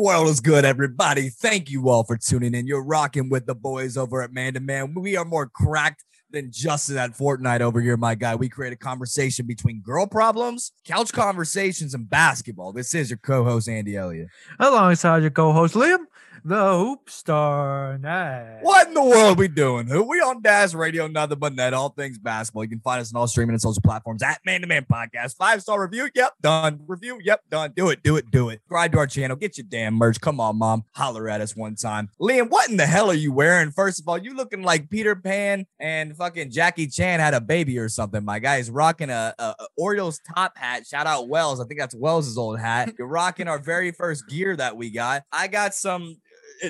world 0.00 0.28
is 0.28 0.40
good, 0.40 0.64
everybody? 0.64 1.28
Thank 1.28 1.70
you 1.70 1.90
all 1.90 2.04
for 2.04 2.16
tuning 2.16 2.54
in. 2.54 2.66
You're 2.66 2.82
rocking 2.82 3.28
with 3.28 3.46
the 3.46 3.54
boys 3.54 3.96
over 3.96 4.22
at 4.22 4.32
Man 4.32 4.54
to 4.54 4.60
Man. 4.60 4.94
We 4.94 5.16
are 5.16 5.24
more 5.26 5.46
cracked 5.46 6.04
than 6.30 6.50
Justin 6.50 6.96
at 6.96 7.10
Fortnite 7.10 7.60
over 7.60 7.80
here, 7.80 7.96
my 7.96 8.14
guy. 8.14 8.34
We 8.34 8.48
create 8.48 8.72
a 8.72 8.76
conversation 8.76 9.46
between 9.46 9.82
girl 9.82 10.06
problems, 10.06 10.72
couch 10.84 11.12
conversations, 11.12 11.92
and 11.92 12.08
basketball. 12.08 12.72
This 12.72 12.94
is 12.94 13.10
your 13.10 13.18
co-host 13.18 13.68
Andy 13.68 13.96
Elliott. 13.96 14.28
Alongside 14.58 15.22
your 15.22 15.30
co-host 15.30 15.74
Liam, 15.74 16.04
the 16.44 16.72
Hoop 16.72 17.10
Star 17.10 17.98
Night. 17.98 18.60
What 18.62 18.88
in 18.88 18.94
the 18.94 19.02
world 19.02 19.38
we 19.38 19.48
doing? 19.48 19.86
Who 19.86 20.08
we 20.08 20.20
on 20.20 20.42
Daz 20.42 20.74
Radio, 20.74 21.06
nothing 21.06 21.38
but 21.38 21.54
net, 21.54 21.74
all 21.74 21.90
things 21.90 22.18
basketball. 22.18 22.64
You 22.64 22.70
can 22.70 22.80
find 22.80 23.00
us 23.00 23.12
on 23.14 23.20
all 23.20 23.26
streaming 23.26 23.54
and 23.54 23.60
social 23.60 23.82
platforms 23.82 24.22
at 24.22 24.40
Man 24.44 24.62
to 24.62 24.66
Man 24.66 24.86
Podcast. 24.90 25.36
Five 25.36 25.62
star 25.62 25.82
review, 25.82 26.08
yep, 26.14 26.32
done. 26.40 26.80
Review, 26.86 27.20
yep, 27.22 27.42
done. 27.50 27.72
Do 27.76 27.90
it, 27.90 28.02
do 28.02 28.16
it, 28.16 28.30
do 28.30 28.48
it. 28.48 28.60
Subscribe 28.62 28.92
to 28.92 28.98
our 28.98 29.06
channel. 29.06 29.36
Get 29.36 29.58
your 29.58 29.66
damn 29.68 29.94
merch. 29.94 30.20
Come 30.20 30.40
on, 30.40 30.56
mom, 30.56 30.84
holler 30.92 31.28
at 31.28 31.40
us 31.40 31.54
one 31.54 31.74
time. 31.74 32.08
Liam, 32.20 32.48
what 32.48 32.70
in 32.70 32.76
the 32.76 32.86
hell 32.86 33.10
are 33.10 33.14
you 33.14 33.32
wearing? 33.32 33.70
First 33.70 34.00
of 34.00 34.08
all, 34.08 34.18
you 34.18 34.34
looking 34.34 34.62
like 34.62 34.90
Peter 34.90 35.16
Pan 35.16 35.66
and 35.78 36.16
fucking 36.16 36.50
Jackie 36.50 36.86
Chan 36.86 37.20
had 37.20 37.34
a 37.34 37.40
baby 37.40 37.78
or 37.78 37.88
something. 37.88 38.24
My 38.24 38.38
guy 38.38 38.56
is 38.56 38.70
rocking 38.70 39.10
a, 39.10 39.34
a, 39.38 39.54
a 39.58 39.66
Orioles 39.76 40.20
top 40.34 40.56
hat. 40.56 40.86
Shout 40.86 41.06
out 41.06 41.28
Wells. 41.28 41.60
I 41.60 41.64
think 41.64 41.80
that's 41.80 41.94
Wells' 41.94 42.38
old 42.38 42.58
hat. 42.58 42.94
You're 42.98 43.08
rocking 43.08 43.48
our 43.48 43.58
very 43.58 43.92
first 43.92 44.28
gear 44.28 44.56
that 44.56 44.76
we 44.76 44.90
got. 44.90 45.24
I 45.32 45.48
got 45.48 45.74
some 45.74 46.16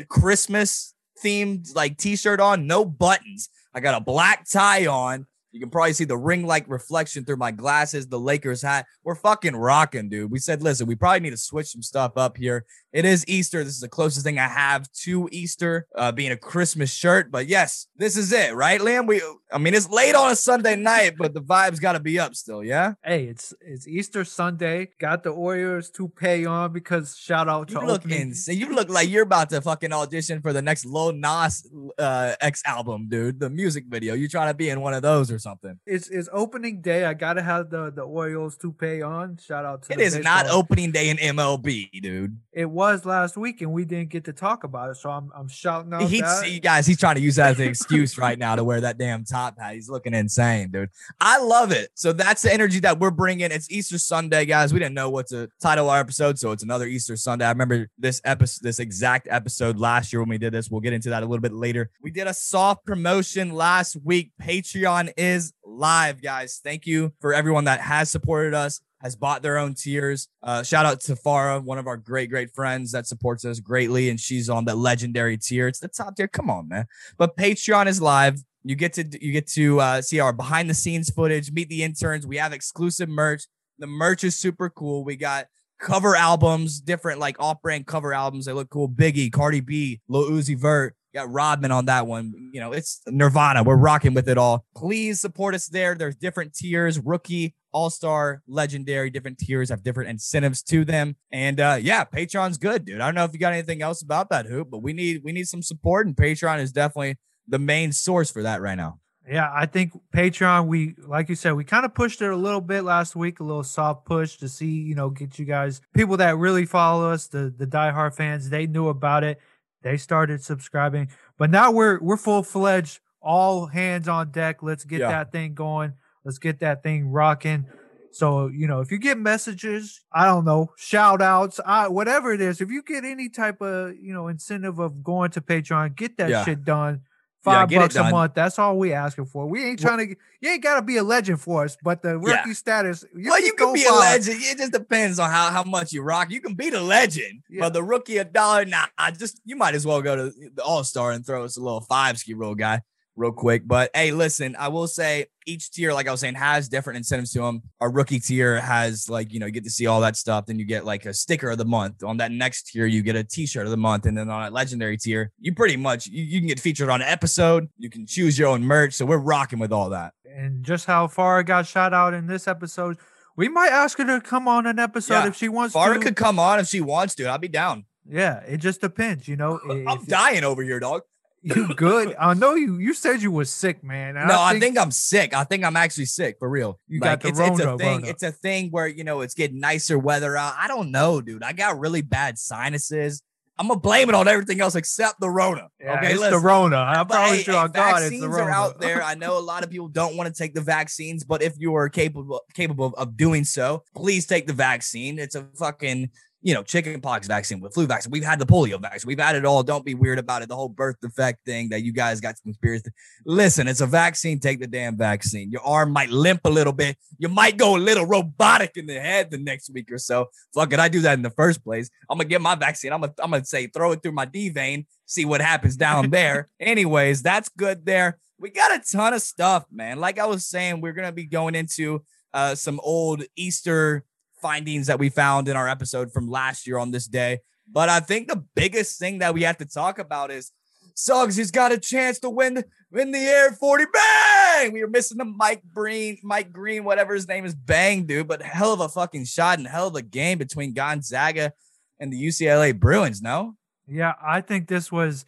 Christmas 0.08 0.94
themed 1.22 1.74
like 1.74 1.98
t-shirt 1.98 2.40
on, 2.40 2.66
no 2.66 2.84
buttons. 2.84 3.48
I 3.74 3.80
got 3.80 4.00
a 4.00 4.04
black 4.04 4.48
tie 4.48 4.86
on. 4.86 5.26
You 5.52 5.58
can 5.58 5.70
probably 5.70 5.94
see 5.94 6.04
the 6.04 6.16
ring 6.16 6.46
like 6.46 6.64
reflection 6.68 7.24
through 7.24 7.38
my 7.38 7.50
glasses, 7.50 8.06
the 8.06 8.20
Lakers 8.20 8.62
hat. 8.62 8.86
We're 9.02 9.16
fucking 9.16 9.56
rocking, 9.56 10.08
dude. 10.08 10.30
We 10.30 10.38
said, 10.38 10.62
listen, 10.62 10.86
we 10.86 10.94
probably 10.94 11.20
need 11.20 11.30
to 11.30 11.36
switch 11.36 11.66
some 11.66 11.82
stuff 11.82 12.12
up 12.16 12.36
here. 12.36 12.64
It 12.92 13.04
is 13.04 13.24
Easter. 13.26 13.64
This 13.64 13.74
is 13.74 13.80
the 13.80 13.88
closest 13.88 14.24
thing 14.24 14.38
I 14.38 14.46
have 14.46 14.90
to 15.02 15.28
Easter, 15.32 15.88
uh, 15.96 16.12
being 16.12 16.30
a 16.30 16.36
Christmas 16.36 16.92
shirt. 16.94 17.32
But 17.32 17.48
yes, 17.48 17.88
this 17.96 18.16
is 18.16 18.32
it, 18.32 18.54
right, 18.54 18.80
Liam? 18.80 19.08
We, 19.08 19.22
I 19.52 19.58
mean, 19.58 19.74
it's 19.74 19.88
late 19.90 20.14
on 20.14 20.30
a 20.30 20.36
Sunday 20.36 20.76
night, 20.76 21.14
but 21.18 21.34
the 21.34 21.42
vibes 21.42 21.80
got 21.80 21.92
to 21.92 22.00
be 22.00 22.18
up 22.18 22.34
still, 22.34 22.62
yeah. 22.62 22.94
Hey, 23.04 23.24
it's 23.24 23.52
it's 23.60 23.88
Easter 23.88 24.24
Sunday. 24.24 24.90
Got 24.98 25.22
the 25.22 25.32
Warriors 25.32 25.90
to 25.92 26.08
pay 26.08 26.44
on 26.44 26.72
because 26.72 27.16
shout 27.16 27.48
out 27.48 27.68
to 27.68 27.74
You 27.74 27.86
look 27.86 28.04
insane. 28.04 28.58
You 28.58 28.74
look 28.74 28.88
like 28.88 29.08
you're 29.08 29.24
about 29.24 29.50
to 29.50 29.60
fucking 29.60 29.92
audition 29.92 30.40
for 30.40 30.52
the 30.52 30.62
next 30.62 30.84
Lil 30.84 31.12
Nas 31.12 31.68
uh, 31.98 32.34
X 32.40 32.62
album, 32.64 33.08
dude. 33.08 33.40
The 33.40 33.50
music 33.50 33.84
video. 33.88 34.14
You 34.14 34.28
trying 34.28 34.48
to 34.48 34.54
be 34.54 34.68
in 34.70 34.80
one 34.80 34.94
of 34.94 35.02
those 35.02 35.30
or 35.30 35.38
something? 35.38 35.78
It's 35.86 36.08
it's 36.08 36.28
opening 36.32 36.80
day. 36.80 37.04
I 37.04 37.14
gotta 37.14 37.42
have 37.42 37.70
the 37.70 37.90
the 37.90 38.02
Orioles 38.02 38.56
to 38.58 38.72
pay 38.72 39.02
on. 39.02 39.38
Shout 39.38 39.64
out 39.64 39.82
to 39.84 39.92
It 39.92 40.00
is 40.00 40.18
not 40.18 40.46
opening 40.48 40.92
day 40.92 41.08
in 41.10 41.16
MLB, 41.16 42.00
dude. 42.00 42.38
It 42.52 42.68
was 42.70 43.04
last 43.04 43.36
week 43.36 43.60
and 43.62 43.72
we 43.72 43.84
didn't 43.84 44.10
get 44.10 44.24
to 44.24 44.32
talk 44.32 44.64
about 44.64 44.90
it. 44.90 44.96
So 44.96 45.10
I'm 45.10 45.30
I'm 45.34 45.48
shouting 45.48 45.92
out 45.92 46.02
He's, 46.02 46.20
that. 46.20 46.50
you 46.50 46.60
guys, 46.60 46.86
he's 46.86 46.98
trying 46.98 47.16
to 47.16 47.20
use 47.20 47.36
that 47.36 47.50
as 47.50 47.60
an 47.60 47.68
excuse 47.68 48.16
right 48.18 48.38
now 48.38 48.54
to 48.56 48.64
wear 48.64 48.80
that 48.82 48.98
damn 48.98 49.24
top 49.40 49.58
hat. 49.58 49.74
He's 49.74 49.88
looking 49.88 50.14
insane, 50.14 50.70
dude. 50.70 50.90
I 51.20 51.42
love 51.42 51.72
it. 51.72 51.90
So 51.94 52.12
that's 52.12 52.42
the 52.42 52.52
energy 52.52 52.80
that 52.80 52.98
we're 52.98 53.10
bringing. 53.10 53.50
It's 53.50 53.70
Easter 53.70 53.98
Sunday, 53.98 54.44
guys. 54.44 54.72
We 54.72 54.78
didn't 54.78 54.94
know 54.94 55.10
what 55.10 55.28
to 55.28 55.48
title 55.60 55.88
our 55.88 56.00
episode, 56.00 56.38
so 56.38 56.52
it's 56.52 56.62
another 56.62 56.86
Easter 56.86 57.16
Sunday. 57.16 57.44
I 57.44 57.50
remember 57.50 57.88
this 57.98 58.20
episode, 58.24 58.62
this 58.62 58.78
exact 58.78 59.28
episode 59.30 59.78
last 59.78 60.12
year 60.12 60.20
when 60.20 60.28
we 60.28 60.38
did 60.38 60.52
this. 60.52 60.70
We'll 60.70 60.80
get 60.80 60.92
into 60.92 61.10
that 61.10 61.22
a 61.22 61.26
little 61.26 61.42
bit 61.42 61.52
later. 61.52 61.90
We 62.02 62.10
did 62.10 62.26
a 62.26 62.34
soft 62.34 62.84
promotion 62.84 63.52
last 63.52 63.96
week. 64.04 64.32
Patreon 64.40 65.12
is 65.16 65.52
live, 65.64 66.20
guys. 66.22 66.60
Thank 66.62 66.86
you 66.86 67.12
for 67.20 67.32
everyone 67.32 67.64
that 67.64 67.80
has 67.80 68.10
supported 68.10 68.54
us 68.54 68.80
has 69.02 69.16
bought 69.16 69.42
their 69.42 69.56
own 69.56 69.74
tiers. 69.74 70.28
Uh, 70.42 70.62
shout 70.62 70.84
out 70.84 71.00
to 71.00 71.14
Farah, 71.14 71.62
one 71.62 71.78
of 71.78 71.86
our 71.86 71.96
great, 71.96 72.30
great 72.30 72.50
friends 72.54 72.92
that 72.92 73.06
supports 73.06 73.44
us 73.44 73.58
greatly, 73.58 74.10
and 74.10 74.20
she's 74.20 74.50
on 74.50 74.64
the 74.66 74.74
legendary 74.74 75.38
tier. 75.38 75.68
It's 75.68 75.78
the 75.78 75.88
top 75.88 76.16
tier. 76.16 76.28
Come 76.28 76.50
on, 76.50 76.68
man. 76.68 76.86
But 77.16 77.36
Patreon 77.36 77.86
is 77.86 78.02
live. 78.02 78.42
You 78.62 78.76
get 78.76 78.92
to 78.94 79.04
you 79.24 79.32
get 79.32 79.46
to 79.48 79.80
uh, 79.80 80.02
see 80.02 80.20
our 80.20 80.32
behind 80.32 80.68
the 80.68 80.74
scenes 80.74 81.10
footage, 81.10 81.50
meet 81.50 81.68
the 81.68 81.82
interns. 81.82 82.26
We 82.26 82.36
have 82.36 82.52
exclusive 82.52 83.08
merch. 83.08 83.44
The 83.78 83.86
merch 83.86 84.24
is 84.24 84.36
super 84.36 84.68
cool. 84.68 85.04
We 85.04 85.16
got 85.16 85.46
cover 85.80 86.14
albums, 86.14 86.80
different 86.80 87.20
like 87.20 87.36
off-brand 87.40 87.86
cover 87.86 88.12
albums. 88.12 88.44
They 88.44 88.52
look 88.52 88.68
cool. 88.68 88.88
Biggie, 88.88 89.32
Cardi 89.32 89.60
B, 89.60 90.00
Lil 90.08 90.30
Uzi 90.30 90.58
Vert. 90.58 90.94
Got 91.14 91.30
Rodman 91.30 91.72
on 91.72 91.86
that 91.86 92.06
one. 92.06 92.32
You 92.52 92.60
know, 92.60 92.72
it's 92.72 93.00
Nirvana. 93.08 93.64
We're 93.64 93.76
rocking 93.76 94.14
with 94.14 94.28
it 94.28 94.38
all. 94.38 94.64
Please 94.76 95.20
support 95.20 95.56
us 95.56 95.66
there. 95.66 95.96
There's 95.96 96.14
different 96.14 96.54
tiers, 96.54 97.00
rookie, 97.00 97.56
all-star, 97.72 98.42
legendary, 98.46 99.10
different 99.10 99.38
tiers 99.38 99.70
have 99.70 99.82
different 99.82 100.10
incentives 100.10 100.62
to 100.64 100.84
them. 100.84 101.16
And 101.32 101.58
uh 101.60 101.78
yeah, 101.80 102.04
Patreon's 102.04 102.58
good, 102.58 102.84
dude. 102.84 103.00
I 103.00 103.06
don't 103.06 103.14
know 103.14 103.24
if 103.24 103.32
you 103.32 103.40
got 103.40 103.54
anything 103.54 103.82
else 103.82 104.02
about 104.02 104.28
that 104.30 104.46
hoop, 104.46 104.68
but 104.70 104.82
we 104.82 104.92
need 104.92 105.22
we 105.24 105.32
need 105.32 105.48
some 105.48 105.62
support, 105.62 106.06
and 106.06 106.14
Patreon 106.14 106.60
is 106.60 106.72
definitely 106.72 107.16
the 107.50 107.58
main 107.58 107.92
source 107.92 108.30
for 108.30 108.42
that 108.42 108.60
right 108.62 108.76
now. 108.76 108.98
Yeah, 109.28 109.50
I 109.54 109.66
think 109.66 109.92
Patreon, 110.14 110.66
we 110.66 110.94
like 111.06 111.28
you 111.28 111.34
said, 111.36 111.52
we 111.52 111.62
kind 111.64 111.84
of 111.84 111.94
pushed 111.94 112.20
it 112.22 112.30
a 112.30 112.36
little 112.36 112.60
bit 112.62 112.82
last 112.82 113.14
week, 113.14 113.38
a 113.40 113.44
little 113.44 113.62
soft 113.62 114.04
push 114.06 114.36
to 114.38 114.48
see, 114.48 114.66
you 114.80 114.94
know, 114.94 115.10
get 115.10 115.38
you 115.38 115.44
guys 115.44 115.80
people 115.94 116.16
that 116.16 116.36
really 116.38 116.64
follow 116.66 117.10
us, 117.10 117.26
the 117.28 117.52
the 117.56 117.66
diehard 117.66 118.14
fans, 118.16 118.50
they 118.50 118.66
knew 118.66 118.88
about 118.88 119.22
it. 119.22 119.38
They 119.82 119.96
started 119.98 120.42
subscribing. 120.42 121.10
But 121.38 121.50
now 121.50 121.70
we're 121.70 122.00
we're 122.00 122.16
full 122.16 122.42
fledged, 122.42 123.00
all 123.22 123.66
hands 123.66 124.08
on 124.08 124.30
deck. 124.32 124.62
Let's 124.62 124.84
get 124.84 125.00
Yeah. 125.00 125.08
that 125.10 125.32
thing 125.32 125.54
going. 125.54 125.92
Let's 126.24 126.38
get 126.38 126.58
that 126.60 126.82
thing 126.82 127.10
rocking. 127.10 127.66
So, 128.12 128.48
you 128.48 128.66
know, 128.66 128.80
if 128.80 128.90
you 128.90 128.98
get 128.98 129.18
messages, 129.18 130.00
I 130.12 130.24
don't 130.26 130.44
know, 130.44 130.72
shout 130.76 131.22
outs, 131.22 131.60
I, 131.64 131.86
whatever 131.86 132.32
it 132.32 132.40
is, 132.40 132.60
if 132.60 132.68
you 132.68 132.82
get 132.82 133.04
any 133.04 133.28
type 133.28 133.60
of, 133.62 133.94
you 133.96 134.12
know, 134.12 134.26
incentive 134.26 134.80
of 134.80 135.04
going 135.04 135.30
to 135.30 135.40
Patreon, 135.40 135.94
get 135.94 136.16
that 136.16 136.28
Yeah. 136.30 136.44
shit 136.44 136.64
done. 136.64 137.02
Yeah, 137.46 137.52
Five 137.52 137.72
it 137.72 137.76
bucks 137.76 137.96
a 137.96 138.10
month. 138.10 138.34
That's 138.34 138.58
all 138.58 138.76
we 138.78 138.92
asking 138.92 139.24
for. 139.26 139.46
We 139.46 139.64
ain't 139.64 139.80
trying 139.80 139.98
to. 139.98 140.16
You 140.42 140.50
ain't 140.50 140.62
got 140.62 140.76
to 140.76 140.82
be 140.82 140.98
a 140.98 141.02
legend 141.02 141.40
for 141.40 141.64
us, 141.64 141.76
but 141.82 142.02
the 142.02 142.20
Yeah. 142.22 142.40
rookie 142.40 142.52
status. 142.54 143.04
You 143.16 143.30
well, 143.30 143.40
you 143.42 143.54
can 143.54 143.72
be 143.72 143.84
a 143.84 143.92
legend. 143.92 144.36
It 144.42 144.58
just 144.58 144.72
depends 144.72 145.18
on 145.18 145.30
how, 145.30 145.50
how 145.50 145.62
much 145.64 145.92
you 145.92 146.02
rock. 146.02 146.30
You 146.30 146.40
can 146.42 146.54
be 146.54 146.68
the 146.68 146.82
legend, 146.82 147.42
Yeah. 147.48 147.60
but 147.60 147.72
the 147.72 147.82
rookie 147.82 148.18
a 148.18 148.24
dollar. 148.24 148.66
Nah, 148.66 148.86
I 148.98 149.10
just 149.10 149.40
you 149.46 149.56
might 149.56 149.74
as 149.74 149.86
well 149.86 150.02
go 150.02 150.16
to 150.16 150.50
the 150.54 150.62
All 150.62 150.84
Star 150.84 151.12
and 151.12 151.24
throw 151.24 151.44
us 151.44 151.56
a 151.56 151.60
little 151.60 151.80
five 151.80 152.18
ski 152.18 152.34
roll 152.34 152.54
guy 152.54 152.82
real 153.20 153.32
quick. 153.32 153.68
But 153.68 153.90
hey, 153.94 154.10
listen, 154.12 154.56
I 154.58 154.68
will 154.68 154.88
say 154.88 155.26
each 155.46 155.70
tier, 155.70 155.92
like 155.92 156.08
I 156.08 156.10
was 156.10 156.20
saying, 156.20 156.34
has 156.34 156.68
different 156.68 156.96
incentives 156.96 157.32
to 157.32 157.40
them. 157.40 157.62
Our 157.80 157.90
rookie 157.90 158.18
tier 158.18 158.60
has 158.60 159.08
like 159.08 159.32
you 159.32 159.38
know 159.38 159.46
you 159.46 159.52
get 159.52 159.64
to 159.64 159.70
see 159.70 159.86
all 159.86 160.00
that 160.00 160.16
stuff. 160.16 160.46
Then 160.46 160.58
you 160.58 160.64
get 160.64 160.84
like 160.84 161.06
a 161.06 161.14
sticker 161.14 161.50
of 161.50 161.58
the 161.58 161.64
month. 161.64 162.02
On 162.02 162.16
that 162.16 162.32
next 162.32 162.64
tier, 162.72 162.86
you 162.86 163.02
get 163.02 163.14
a 163.16 163.22
T-shirt 163.22 163.64
of 163.66 163.70
the 163.70 163.76
month, 163.76 164.06
and 164.06 164.16
then 164.16 164.28
on 164.30 164.46
a 164.46 164.50
legendary 164.50 164.96
tier, 164.96 165.30
you 165.38 165.54
pretty 165.54 165.76
much 165.76 166.06
you, 166.06 166.24
you 166.24 166.40
can 166.40 166.48
get 166.48 166.58
featured 166.58 166.88
on 166.88 167.02
an 167.02 167.08
episode. 167.08 167.68
You 167.76 167.90
can 167.90 168.06
choose 168.06 168.38
your 168.38 168.48
own 168.48 168.62
merch. 168.64 168.94
So 168.94 169.04
we're 169.06 169.18
rocking 169.18 169.58
with 169.58 169.72
all 169.72 169.90
that. 169.90 170.14
And 170.34 170.64
just 170.64 170.86
how 170.86 171.06
far 171.08 171.42
got 171.42 171.66
shot 171.66 171.92
out 171.92 172.14
in 172.14 172.26
this 172.26 172.48
episode, 172.48 172.96
we 173.36 173.48
might 173.48 173.70
ask 173.70 173.98
her 173.98 174.04
to 174.04 174.20
come 174.20 174.46
on 174.48 174.66
an 174.66 174.78
episode 174.78 175.14
Yeah. 175.14 175.26
if 175.28 175.36
she 175.36 175.48
wants 175.48 175.74
Farah 175.74 175.94
to. 175.94 176.00
could 176.00 176.16
come 176.16 176.38
on 176.38 176.58
if 176.60 176.68
she 176.68 176.80
wants 176.80 177.14
to. 177.16 177.26
I'll 177.26 177.38
be 177.38 177.48
down. 177.48 177.84
yeah, 178.08 178.40
it 178.40 178.58
just 178.58 178.80
depends, 178.80 179.26
you 179.28 179.36
know. 179.36 179.60
I'm 179.88 180.04
dying 180.04 180.42
over 180.44 180.62
here, 180.62 180.80
dog. 180.80 181.02
You 181.42 181.74
good? 181.76 182.14
I 182.18 182.34
know 182.34 182.54
you. 182.54 182.78
You 182.78 182.94
said 182.94 183.22
you 183.22 183.30
was 183.30 183.50
sick, 183.50 183.82
man. 183.82 184.16
and 184.16 184.28
no, 184.28 184.40
I 184.40 184.58
think, 184.58 184.78
I'm 184.78 184.90
sick. 184.90 185.34
I 185.34 185.44
think 185.44 185.64
I'm 185.64 185.76
actually 185.76 186.06
sick 186.06 186.36
for 186.38 186.48
real. 186.48 186.78
You 186.88 187.00
got 187.00 187.20
the 187.20 187.28
it's, 187.28 187.38
it's 187.38 187.60
a 187.60 187.76
thing. 187.76 188.00
Rona. 188.00 188.06
It's 188.06 188.22
a 188.22 188.32
thing 188.32 188.70
where 188.70 188.86
you 188.86 189.04
know 189.04 189.20
it's 189.22 189.34
getting 189.34 189.60
nicer 189.60 189.98
weather 189.98 190.36
out. 190.36 190.54
I 190.58 190.68
don't 190.68 190.90
know, 190.90 191.20
dude. 191.20 191.42
I 191.42 191.52
got 191.52 191.78
really 191.78 192.02
bad 192.02 192.38
sinuses. 192.38 193.22
I'm 193.60 193.68
gonna 193.68 193.78
blame 193.78 194.08
it 194.08 194.14
on 194.14 194.26
everything 194.26 194.62
else 194.62 194.74
except 194.74 195.20
the 195.20 195.28
Rona. 195.28 195.68
yeah, 195.78 195.98
okay, 195.98 196.12
it's 196.12 196.20
listen. 196.20 196.32
the 196.32 196.38
Rona. 196.38 196.78
I 196.78 197.04
promise 197.04 197.30
hey, 197.32 197.38
you 197.40 197.44
God, 197.44 197.66
it's 197.66 197.76
vaccines 197.76 198.22
the 198.22 198.28
are 198.28 198.38
Rona. 198.38 198.50
out 198.50 198.80
there. 198.80 199.02
I 199.02 199.14
know 199.14 199.36
a 199.36 199.40
lot 199.40 199.64
of 199.64 199.70
people 199.70 199.88
don't 199.88 200.16
want 200.16 200.34
to 200.34 200.42
take 200.42 200.54
the 200.54 200.62
vaccines, 200.62 201.24
but 201.24 201.42
if 201.42 201.54
you 201.58 201.74
are 201.74 201.90
capable 201.90 202.40
capable 202.54 202.94
of 202.96 203.18
doing 203.18 203.44
so, 203.44 203.84
please 203.94 204.26
take 204.26 204.46
the 204.46 204.54
vaccine. 204.54 205.18
It's 205.18 205.34
a 205.34 205.46
fucking 205.58 206.08
you 206.42 206.54
know 206.54 206.62
chickenpox 206.62 207.26
vaccine 207.26 207.60
with 207.60 207.74
flu 207.74 207.86
vaccine. 207.86 208.10
We've 208.10 208.24
had 208.24 208.38
the 208.38 208.46
polio 208.46 208.80
vaccine. 208.80 209.08
We've 209.08 209.20
had 209.20 209.36
it 209.36 209.44
all. 209.44 209.62
Don't 209.62 209.84
be 209.84 209.94
weird 209.94 210.18
about 210.18 210.42
it. 210.42 210.48
The 210.48 210.56
whole 210.56 210.68
birth 210.68 210.96
defect 211.00 211.44
thing 211.44 211.68
that 211.70 211.82
you 211.82 211.92
guys 211.92 212.20
got 212.20 212.38
some 212.38 212.52
conspiracy. 212.52 212.90
Listen, 213.26 213.68
it's 213.68 213.80
a 213.80 213.86
vaccine. 213.86 214.40
Take 214.40 214.60
the 214.60 214.66
damn 214.66 214.96
vaccine. 214.96 215.50
Your 215.50 215.62
arm 215.62 215.92
might 215.92 216.10
limp 216.10 216.40
a 216.44 216.50
little 216.50 216.72
bit. 216.72 216.96
You 217.18 217.28
might 217.28 217.56
go 217.56 217.76
a 217.76 217.78
little 217.78 218.06
robotic 218.06 218.76
in 218.76 218.86
the 218.86 218.98
head 218.98 219.30
the 219.30 219.38
next 219.38 219.70
week 219.70 219.92
or 219.92 219.98
so. 219.98 220.28
Fuck 220.54 220.72
it, 220.72 220.80
I 220.80 220.88
do 220.88 221.00
that 221.00 221.14
in 221.14 221.22
the 221.22 221.30
first 221.30 221.62
place. 221.62 221.90
I'm 222.08 222.18
gonna 222.18 222.28
get 222.28 222.40
my 222.40 222.54
vaccine. 222.54 222.92
I'm 222.92 223.00
gonna 223.00 223.14
I'm 223.22 223.30
gonna 223.30 223.44
say 223.44 223.66
throw 223.66 223.92
it 223.92 224.02
through 224.02 224.12
my 224.12 224.24
D 224.24 224.48
vein. 224.48 224.86
See 225.06 225.24
what 225.24 225.40
happens 225.40 225.76
down 225.76 226.10
there. 226.10 226.48
Anyways, 226.58 227.22
that's 227.22 227.48
good 227.50 227.84
there. 227.84 228.18
We 228.38 228.50
got 228.50 228.72
a 228.72 228.82
ton 228.90 229.12
of 229.12 229.20
stuff, 229.20 229.66
man. 229.70 230.00
Like 230.00 230.18
I 230.18 230.24
was 230.24 230.46
saying, 230.46 230.80
we're 230.80 230.94
gonna 230.94 231.12
be 231.12 231.26
going 231.26 231.54
into 231.54 232.02
uh, 232.32 232.54
some 232.54 232.80
old 232.82 233.24
Easter 233.36 234.04
findings 234.40 234.86
that 234.86 234.98
we 234.98 235.08
found 235.08 235.48
in 235.48 235.56
our 235.56 235.68
episode 235.68 236.12
from 236.12 236.28
last 236.28 236.66
year 236.66 236.78
on 236.78 236.90
this 236.90 237.06
day. 237.06 237.40
But 237.72 237.88
I 237.88 238.00
think 238.00 238.28
the 238.28 238.44
biggest 238.54 238.98
thing 238.98 239.18
that 239.18 239.34
we 239.34 239.42
have 239.42 239.58
to 239.58 239.66
talk 239.66 239.98
about 239.98 240.30
is 240.30 240.52
Suggs. 240.94 241.36
He's 241.36 241.50
got 241.50 241.72
a 241.72 241.78
chance 241.78 242.18
to 242.20 242.30
win 242.30 242.64
win 242.90 243.12
the 243.12 243.18
air 243.18 243.52
40. 243.52 243.84
Bang! 243.92 244.72
We 244.72 244.82
were 244.82 244.90
missing 244.90 245.18
the 245.18 245.24
Mike 245.24 245.62
Green, 245.72 246.18
Mike 246.22 246.52
Green, 246.52 246.84
whatever 246.84 247.14
his 247.14 247.28
name 247.28 247.44
is, 247.44 247.54
bang, 247.54 248.04
dude. 248.04 248.28
But 248.28 248.42
hell 248.42 248.72
of 248.72 248.80
a 248.80 248.88
fucking 248.88 249.24
shot 249.24 249.58
and 249.58 249.66
hell 249.66 249.88
of 249.88 249.94
a 249.94 250.02
game 250.02 250.38
between 250.38 250.74
Gonzaga 250.74 251.52
and 251.98 252.12
the 252.12 252.22
UCLA 252.22 252.78
Bruins. 252.78 253.22
No, 253.22 253.56
Yeah, 253.88 254.14
I 254.22 254.40
think 254.40 254.68
this 254.68 254.90
was 254.90 255.24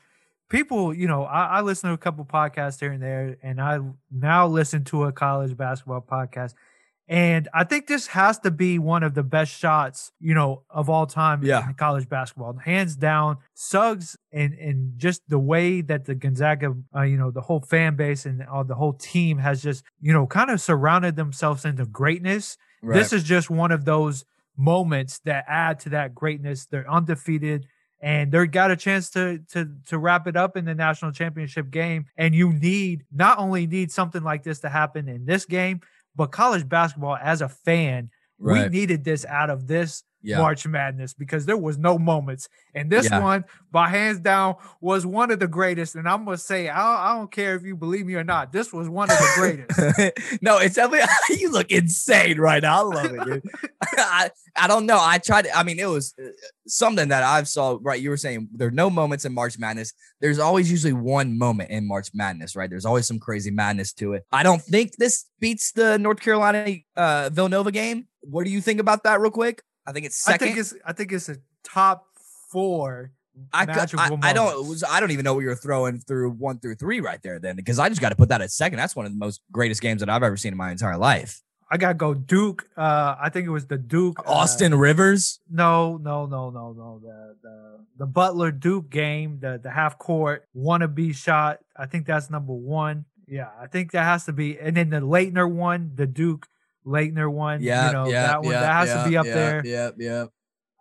people. 0.49 0.93
You 0.93 1.09
know, 1.09 1.25
I, 1.25 1.45
I 1.45 1.61
listen 1.61 1.89
to 1.89 1.95
a 1.95 1.99
couple 1.99 2.25
podcasts 2.25 2.81
here 2.81 2.93
and 2.93 3.03
there, 3.03 3.37
and 3.43 3.61
I 3.61 3.81
now 4.11 4.47
listen 4.47 4.85
to 4.85 5.05
a 5.05 5.13
college 5.13 5.57
basketball 5.57 6.03
podcast. 6.03 6.55
And 7.13 7.47
I 7.53 7.65
think 7.65 7.89
this 7.89 8.07
has 8.07 8.39
to 8.39 8.51
be 8.51 8.79
one 8.79 9.03
of 9.03 9.13
the 9.13 9.23
best 9.23 9.53
shots, 9.53 10.13
you 10.19 10.33
know, 10.33 10.63
of 10.71 10.89
all 10.89 11.07
time 11.07 11.45
Yeah. 11.45 11.69
in 11.69 11.75
college 11.75 12.09
basketball, 12.09 12.55
hands 12.57 12.97
down. 12.97 13.37
Suggs 13.53 14.17
and 14.33 14.55
and 14.55 14.99
just 14.99 15.21
the 15.29 15.39
way 15.39 15.83
that 15.83 16.07
the 16.07 16.15
Gonzaga, 16.15 16.73
uh, 16.97 17.03
you 17.03 17.19
know, 17.19 17.31
the 17.31 17.43
whole 17.43 17.61
fan 17.61 17.97
base 17.97 18.25
and 18.25 18.43
all 18.47 18.65
the 18.65 18.77
whole 18.77 18.95
team 18.95 19.37
has 19.39 19.63
just, 19.63 19.85
you 20.01 20.11
know, 20.15 20.27
kind 20.27 20.51
of 20.51 20.59
surrounded 20.59 21.17
themselves 21.17 21.67
into 21.67 21.85
greatness. 21.85 22.57
This 22.83 23.13
is 23.13 23.25
just 23.25 23.51
one 23.51 23.73
of 23.73 23.85
those 23.85 24.25
moments 24.57 25.19
that 25.27 25.45
add 25.47 25.81
to 25.81 25.91
that 25.91 26.15
greatness. 26.15 26.65
They're 26.65 26.91
undefeated 26.91 27.67
and 28.01 28.33
they 28.33 28.47
got 28.47 28.71
a 28.71 28.77
chance 28.77 29.11
to 29.11 29.41
to 29.53 29.71
to 29.89 29.99
wrap 29.99 30.27
it 30.27 30.37
up 30.37 30.57
in 30.57 30.65
the 30.65 30.75
national 30.75 31.13
championship 31.13 31.71
game. 31.71 32.07
And 32.17 32.35
you 32.35 32.53
need 32.55 33.05
not 33.13 33.39
only 33.39 33.67
need 33.67 33.93
something 33.93 34.23
like 34.23 34.43
this 34.45 34.61
to 34.61 34.69
happen 34.71 35.09
in 35.09 35.27
this 35.27 35.45
game, 35.45 35.81
but 36.17 36.33
college 36.33 36.69
basketball 36.69 37.17
as 37.17 37.41
a 37.41 37.49
fan, 37.49 38.11
we 38.39 38.69
needed 38.69 39.05
this 39.05 39.25
out 39.25 39.51
of 39.51 39.67
this 39.67 40.03
Yeah. 40.23 40.39
March 40.39 40.67
Madness 40.67 41.15
because 41.15 41.47
there 41.47 41.57
was 41.57 41.79
no 41.79 41.99
moments. 41.99 42.49
And 42.75 42.91
this 42.91 43.11
Yeah. 43.11 43.21
one, 43.21 43.45
by 43.71 43.89
hands 43.89 44.21
down, 44.21 44.57
was 44.81 45.05
one 45.05 45.31
of 45.31 45.41
the 45.41 45.49
greatest. 45.49 45.95
And 45.97 46.09
I'm 46.09 46.25
gonna 46.25 46.39
say, 46.39 46.69
I, 46.69 47.11
I 47.11 47.17
don't 47.17 47.31
care 47.31 47.55
if 47.57 47.63
you 47.65 47.77
believe 47.77 48.07
me 48.07 48.15
or 48.15 48.25
not, 48.25 48.53
this 48.53 48.73
was 48.73 48.89
one 48.89 49.11
of 49.11 49.19
the 49.19 49.33
greatest. 49.37 50.43
no, 50.43 50.59
it's 50.59 50.77
definitely 50.77 51.09
you 51.39 51.51
look 51.51 51.71
insane 51.71 52.39
right 52.39 52.63
now. 52.63 52.79
I 52.79 52.83
love 52.83 53.13
it, 53.15 53.25
dude. 53.25 53.43
I, 53.83 54.31
I 54.57 54.69
don't 54.69 54.87
know. 54.87 54.99
I 55.01 55.19
tried. 55.19 55.49
I 55.49 55.63
mean, 55.63 55.79
it 55.79 55.87
was 55.89 56.15
uh, 56.23 56.29
something 56.67 57.09
that 57.09 57.23
I've 57.23 57.49
saw. 57.49 57.79
Right, 57.81 58.01
you 58.01 58.11
were 58.11 58.17
saying 58.17 58.49
there 58.53 58.69
are 58.69 58.73
no 58.73 58.91
moments 58.91 59.25
in 59.25 59.35
March 59.35 59.59
Madness. 59.59 59.93
There's 60.21 60.39
always 60.39 60.71
usually 60.71 60.93
one 60.93 61.37
moment 61.37 61.71
in 61.71 61.87
March 61.87 62.11
Madness. 62.15 62.55
Right, 62.55 62.71
there's 62.71 62.85
always 62.85 63.07
some 63.07 63.19
crazy 63.19 63.51
madness 63.51 63.93
to 63.95 64.13
it. 64.15 64.25
I 64.31 64.43
don't 64.43 64.63
think 64.63 64.97
this 64.97 65.27
beats 65.41 65.73
the 65.73 65.99
North 65.99 66.21
Carolina 66.21 66.77
uh, 66.97 67.31
Villanova 67.33 67.73
game. 67.73 68.07
What 68.21 68.45
do 68.45 68.51
you 68.51 68.61
think 68.61 68.79
about 68.79 69.03
that, 69.05 69.21
real 69.21 69.31
quick? 69.33 69.63
I 69.87 69.93
think 69.93 70.07
it's 70.07 70.29
I 70.29 70.33
second. 70.33 70.47
think 70.49 70.59
it's 70.59 70.75
I 70.87 70.93
think 70.93 71.13
it's 71.13 71.29
a 71.29 71.37
top 71.65 72.07
four. 72.51 73.13
I, 73.53 73.65
I, 73.65 73.87
I 74.23 74.33
don't 74.35 74.69
was- 74.69 74.85
I 74.85 75.01
don't 75.01 75.11
even 75.11 75.25
know 75.25 75.33
what 75.35 75.41
you're 75.43 75.57
throwing 75.57 75.99
through 76.01 76.33
one 76.33 76.59
through 76.59 76.75
three 76.75 77.01
right 77.01 77.21
there 77.23 77.39
then 77.39 77.57
because 77.57 77.79
I 77.79 77.89
just 77.89 78.01
got 78.01 78.11
to 78.11 78.15
put 78.17 78.29
that 78.29 78.43
at 78.43 78.51
second. 78.51 78.79
That's 78.79 78.95
one 78.95 79.07
of 79.07 79.13
the 79.13 79.19
most 79.19 79.41
greatest 79.51 79.81
games 79.81 80.01
that 80.01 80.11
I've 80.11 80.23
ever 80.23 80.37
seen 80.37 80.53
in 80.53 80.59
my 80.59 80.71
entire 80.71 80.99
life. 80.99 81.41
I 81.71 81.79
gotta 81.79 81.95
go 81.95 82.13
Duke. 82.13 82.69
Uh, 82.77 83.17
I 83.19 83.31
think 83.31 83.47
it 83.47 83.51
was 83.51 83.67
the 83.67 83.79
Duke 83.79 84.19
uh, 84.21 84.31
Austin 84.31 84.75
Rivers. 84.75 85.41
No, 85.51 85.97
no, 85.97 86.27
no, 86.27 86.51
no, 86.51 86.73
no. 86.75 87.01
The 87.03 87.37
the 87.43 87.79
the 88.01 88.07
Butler 88.07 88.51
Duke 88.53 88.91
game, 88.91 89.39
the 89.41 89.59
the 89.63 89.71
half 89.71 89.97
court 89.99 90.47
wannabe 90.55 91.15
shot. 91.17 91.61
I 91.75 91.87
think 91.87 92.07
that's 92.07 92.29
number 92.29 92.53
one. 92.53 93.07
Yeah, 93.27 93.49
I 93.59 93.67
think 93.69 93.93
that 93.93 94.05
has 94.05 94.27
to 94.27 94.35
be. 94.35 94.59
And 94.61 94.77
then 94.77 94.91
the 94.91 95.01
Laettner 95.01 95.51
one, 95.51 95.93
the 95.95 96.07
Duke 96.07 96.47
Laettner 96.87 97.31
one. 97.31 97.63
Yeah, 97.63 97.87
you 97.87 97.93
know 97.93 98.07
yeah, 98.09 98.27
that 98.27 98.43
one 98.43 98.53
yeah, 98.53 98.61
that 98.61 98.73
has 98.73 98.89
yeah, 98.89 99.03
to 99.03 99.09
be 99.09 99.17
up 99.17 99.27
there. 99.27 99.63
Yeah, 99.65 99.91
yeah. 99.97 100.25